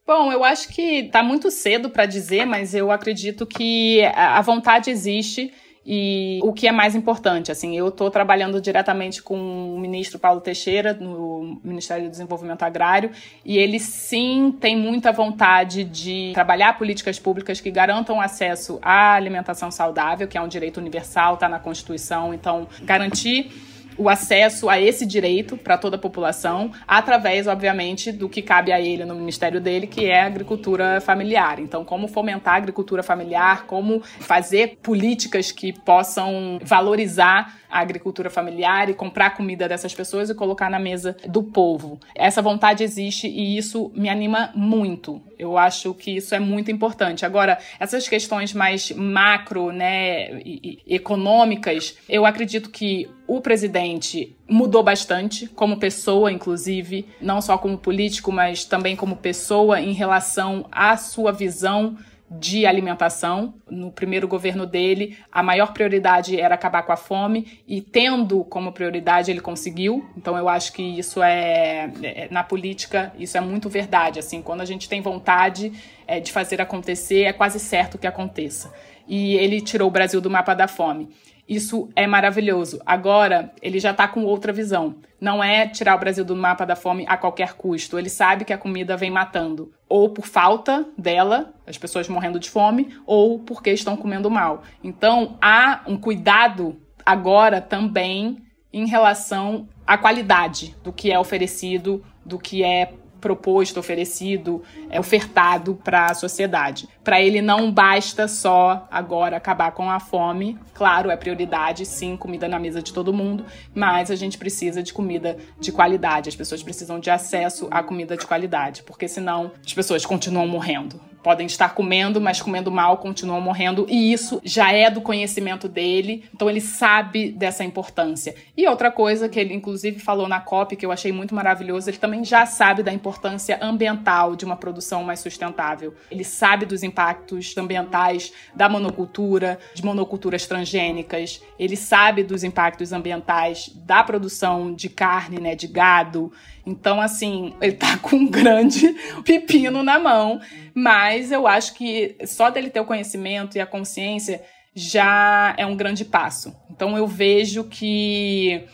Bom, 0.08 0.32
eu 0.32 0.44
acho 0.44 0.70
que 0.70 1.06
está 1.06 1.24
muito 1.24 1.50
cedo 1.50 1.90
para 1.90 2.06
dizer, 2.06 2.46
mas 2.46 2.76
eu 2.76 2.92
acredito 2.92 3.46
que 3.46 4.04
a 4.14 4.40
vontade 4.42 4.92
existe 4.92 5.52
E 5.86 6.40
o 6.42 6.52
que 6.52 6.68
é 6.68 6.72
mais 6.72 6.96
importante, 6.96 7.52
assim, 7.52 7.78
eu 7.78 7.90
estou 7.90 8.10
trabalhando 8.10 8.60
diretamente 8.60 9.22
com 9.22 9.76
o 9.76 9.80
ministro 9.80 10.18
Paulo 10.18 10.42
Teixeira, 10.42 10.94
no 10.94 11.60
Ministério 11.64 12.06
do 12.06 12.10
Desenvolvimento 12.10 12.64
Agrário, 12.64 13.12
e 13.46 13.60
ele 13.60 13.80
sim 13.80 14.52
tem 14.60 14.76
muita 14.76 15.12
vontade 15.12 15.84
de 15.84 16.32
trabalhar 16.34 16.76
políticas 16.78 17.20
públicas 17.20 17.62
que 17.62 17.70
garantam 17.70 18.20
acesso 18.20 18.80
à 18.82 19.14
alimentação 19.14 19.70
saudável, 19.70 20.28
que 20.28 20.38
é 20.38 20.42
um 20.42 20.48
direito 20.48 20.78
universal, 20.78 21.36
está 21.36 21.48
na 21.48 21.60
Constituição, 21.60 22.34
então 22.34 22.68
garantir 22.82 23.52
o 23.98 24.10
acesso 24.10 24.70
a 24.70 24.80
esse 24.80 25.06
direito 25.06 25.58
para 25.58 25.78
toda 25.78 25.96
a 25.96 26.00
população, 26.00 26.72
através, 26.88 27.48
obviamente, 27.48 28.12
do 28.12 28.30
que 28.30 28.42
cabe 28.42 28.72
a 28.72 28.80
ele 28.80 29.06
no 29.06 29.16
ministério 29.16 29.62
dele, 29.62 29.88
que 29.88 30.06
é 30.06 30.22
a 30.22 30.26
agricultura 30.26 31.02
familiar. 31.02 31.60
Então, 31.60 31.84
como 31.86 32.08
fomentar 32.08 32.56
a 32.56 32.58
agricultura 32.58 33.04
familiar, 33.04 33.66
como 33.66 34.02
fazer 34.02 34.78
políticas 34.82 35.52
que 35.52 35.74
possam 35.74 36.60
valorizar 36.64 37.56
a 37.76 37.80
agricultura 37.80 38.30
familiar 38.30 38.90
e 38.90 38.94
comprar 38.94 39.32
comida 39.32 39.68
dessas 39.68 39.94
pessoas 39.94 40.30
e 40.30 40.36
colocar 40.36 40.70
na 40.70 40.80
mesa 40.80 41.18
do 41.28 41.44
povo. 41.44 42.00
Essa 42.16 42.42
vontade 42.42 42.84
existe 42.84 43.28
e 43.28 43.58
isso 43.58 43.92
me 43.94 44.08
anima 44.08 44.52
muito. 44.56 45.22
Eu 45.38 45.58
acho 45.58 45.94
que 45.94 46.16
isso 46.16 46.34
é 46.34 46.40
muito 46.40 46.72
importante. 46.72 47.26
Agora, 47.26 47.58
essas 47.78 48.08
questões 48.08 48.54
mais 48.54 48.92
macro, 48.92 49.74
né, 49.74 50.40
e, 50.40 50.80
e 50.88 50.96
econômicas, 50.96 51.98
eu 52.08 52.26
acredito 52.26 52.70
que 52.70 53.10
o 53.28 53.42
presidente 53.42 54.36
mudou 54.48 54.84
bastante 54.84 55.48
como 55.48 55.78
pessoa, 55.78 56.32
inclusive, 56.32 57.08
não 57.20 57.42
só 57.42 57.58
como 57.58 57.78
político, 57.78 58.32
mas 58.32 58.66
também 58.66 58.96
como 58.96 59.16
pessoa 59.16 59.82
em 59.82 59.94
relação 59.94 60.68
à 60.72 60.96
sua 60.96 61.32
visão 61.32 61.98
de 62.30 62.66
alimentação. 62.66 63.56
No 63.70 63.92
primeiro 63.92 64.28
governo 64.28 64.66
dele, 64.66 65.18
a 65.32 65.42
maior 65.42 65.74
prioridade 65.74 66.40
era 66.40 66.56
acabar 66.56 66.84
com 66.84 66.92
a 66.92 66.98
fome 66.98 67.62
e 67.68 67.82
tendo 67.82 68.44
como 68.44 68.72
prioridade 68.72 69.32
ele 69.32 69.42
conseguiu. 69.42 70.08
Então 70.18 70.38
eu 70.38 70.50
acho 70.50 70.74
que 70.74 70.82
isso 70.82 71.22
é, 71.24 71.92
é 72.04 72.28
na 72.32 72.44
política 72.44 73.14
isso 73.18 73.38
é 73.38 73.42
muito 73.42 73.70
verdade. 73.70 74.20
Assim, 74.20 74.42
quando 74.42 74.62
a 74.62 74.66
gente 74.66 74.90
tem 74.90 75.02
vontade 75.02 75.72
é, 76.08 76.20
de 76.20 76.32
fazer 76.32 76.62
acontecer, 76.62 77.24
é 77.24 77.34
quase 77.34 77.60
certo 77.60 77.98
que 77.98 78.08
aconteça. 78.08 78.74
E 79.08 79.36
ele 79.36 79.62
tirou 79.62 79.88
o 79.88 79.92
Brasil 79.92 80.20
do 80.20 80.30
mapa 80.30 80.54
da 80.54 80.68
fome. 80.68 81.10
Isso 81.48 81.90
é 81.96 82.08
maravilhoso. 82.08 82.82
Agora, 82.86 83.52
ele 83.62 83.80
já 83.80 83.92
está 83.92 84.08
com 84.08 84.24
outra 84.24 84.52
visão. 84.52 84.96
Não 85.22 85.44
é 85.44 85.68
tirar 85.68 85.96
o 85.96 86.00
Brasil 86.00 86.26
do 86.26 86.36
mapa 86.36 86.66
da 86.66 86.76
fome 86.76 87.06
a 87.08 87.18
qualquer 87.18 87.54
custo. 87.54 88.00
Ele 88.00 88.10
sabe 88.10 88.46
que 88.46 88.54
a 88.54 88.58
comida 88.58 88.98
vem 88.98 89.12
matando. 89.12 89.72
Ou 89.88 90.10
por 90.10 90.26
falta 90.26 90.86
dela, 90.98 91.54
as 91.68 91.78
pessoas 91.78 92.10
morrendo 92.10 92.40
de 92.40 92.50
fome, 92.50 92.98
ou 93.06 93.40
porque 93.40 93.72
estão 93.72 93.96
comendo 93.96 94.30
mal. 94.30 94.64
Então, 94.84 95.38
há 95.40 95.82
um 95.88 95.98
cuidado 95.98 96.80
agora 97.06 97.62
também 97.62 98.38
em 98.74 98.88
relação 98.88 99.70
à 99.86 99.98
qualidade 99.98 100.76
do 100.84 100.92
que 100.92 101.12
é 101.12 101.20
oferecido, 101.20 102.04
do 102.26 102.40
que 102.40 102.64
é 102.64 102.92
proposto, 103.26 103.80
oferecido, 103.80 104.62
é, 104.88 105.00
ofertado 105.00 105.74
para 105.84 106.12
a 106.12 106.14
sociedade. 106.14 106.88
Para 107.04 107.20
ele 107.20 107.42
não 107.42 107.72
basta 107.72 108.28
só 108.28 108.88
agora 108.92 109.36
acabar 109.36 109.72
com 109.72 109.90
a 109.90 110.00
fome. 110.00 110.60
Claro, 110.76 111.10
é 111.10 111.18
prioridade, 111.18 111.88
sim, 111.88 112.16
comida 112.16 112.48
na 112.48 112.60
mesa 112.60 112.84
de 112.84 112.94
todo 112.94 113.12
mundo, 113.12 113.44
mas 113.74 114.12
a 114.12 114.16
gente 114.16 114.38
precisa 114.38 114.84
de 114.84 114.94
comida 114.94 115.38
de 115.60 115.72
qualidade. 115.72 116.30
As 116.30 116.36
pessoas 116.36 116.62
precisam 116.62 117.00
de 117.00 117.10
acesso 117.10 117.68
à 117.72 117.82
comida 117.82 118.16
de 118.16 118.28
qualidade, 118.28 118.84
porque 118.84 119.08
senão 119.08 119.52
as 119.66 119.74
pessoas 119.74 120.06
continuam 120.06 120.48
morrendo 120.48 121.02
podem 121.26 121.48
estar 121.48 121.74
comendo, 121.74 122.22
mas 122.22 122.40
comendo 122.40 122.70
mal, 122.70 123.00
continuam 123.00 123.42
morrendo, 123.42 123.88
e 123.90 124.14
isso 124.14 124.40
já 124.44 124.72
é 124.72 124.92
do 124.92 125.02
conhecimento 125.02 125.68
dele, 125.68 126.24
então 126.32 126.48
ele 126.48 126.62
sabe 126.62 127.32
dessa 127.32 127.64
importância. 127.64 128.36
E 128.56 128.68
outra 128.68 128.92
coisa 128.92 129.28
que 129.28 129.40
ele 129.40 129.52
inclusive 129.52 129.98
falou 129.98 130.28
na 130.28 130.40
COP, 130.40 130.76
que 130.76 130.86
eu 130.86 130.92
achei 130.92 131.12
muito 131.12 131.34
maravilhoso, 131.34 131.90
ele 131.90 131.98
também 131.98 132.24
já 132.24 132.46
sabe 132.46 132.84
da 132.84 132.94
importância 132.94 133.58
ambiental 133.60 134.36
de 134.36 134.46
uma 134.46 134.56
produção 134.56 135.04
mais 135.04 135.20
sustentável. 135.20 135.96
Ele 136.12 136.24
sabe 136.24 136.64
dos 136.64 136.84
impactos 136.84 137.58
ambientais 137.58 138.32
da 138.56 138.70
monocultura, 138.70 139.58
de 139.74 139.84
monoculturas 139.84 140.46
transgênicas, 140.46 141.42
ele 141.58 141.76
sabe 141.76 142.22
dos 142.24 142.44
impactos 142.44 142.94
ambientais 142.94 143.72
da 143.74 144.04
produção 144.04 144.72
de 144.72 144.90
carne, 144.90 145.40
né, 145.40 145.56
de 145.56 145.66
gado. 145.66 146.32
Então, 146.66 147.00
assim, 147.00 147.54
ele 147.62 147.74
tá 147.74 147.98
com 148.02 148.16
um 148.16 148.28
grande 148.28 148.96
pepino 149.24 149.84
na 149.84 150.00
mão, 150.00 150.40
mas 150.74 151.32
eu 151.32 151.48
acho 151.48 151.74
que 151.76 152.18
só 152.26 152.50
dele 152.50 152.70
ter 152.70 152.80
o 152.80 152.86
conhecimento 152.86 153.58
e 153.58 153.62
a 153.62 153.66
consciência 153.66 154.42
já 154.74 155.54
é 155.58 155.66
um 155.66 155.76
grande 155.76 156.04
passo. 156.04 156.54
Então, 156.70 156.98
eu 156.98 157.08
vejo 157.08 157.64
que, 157.64 158.66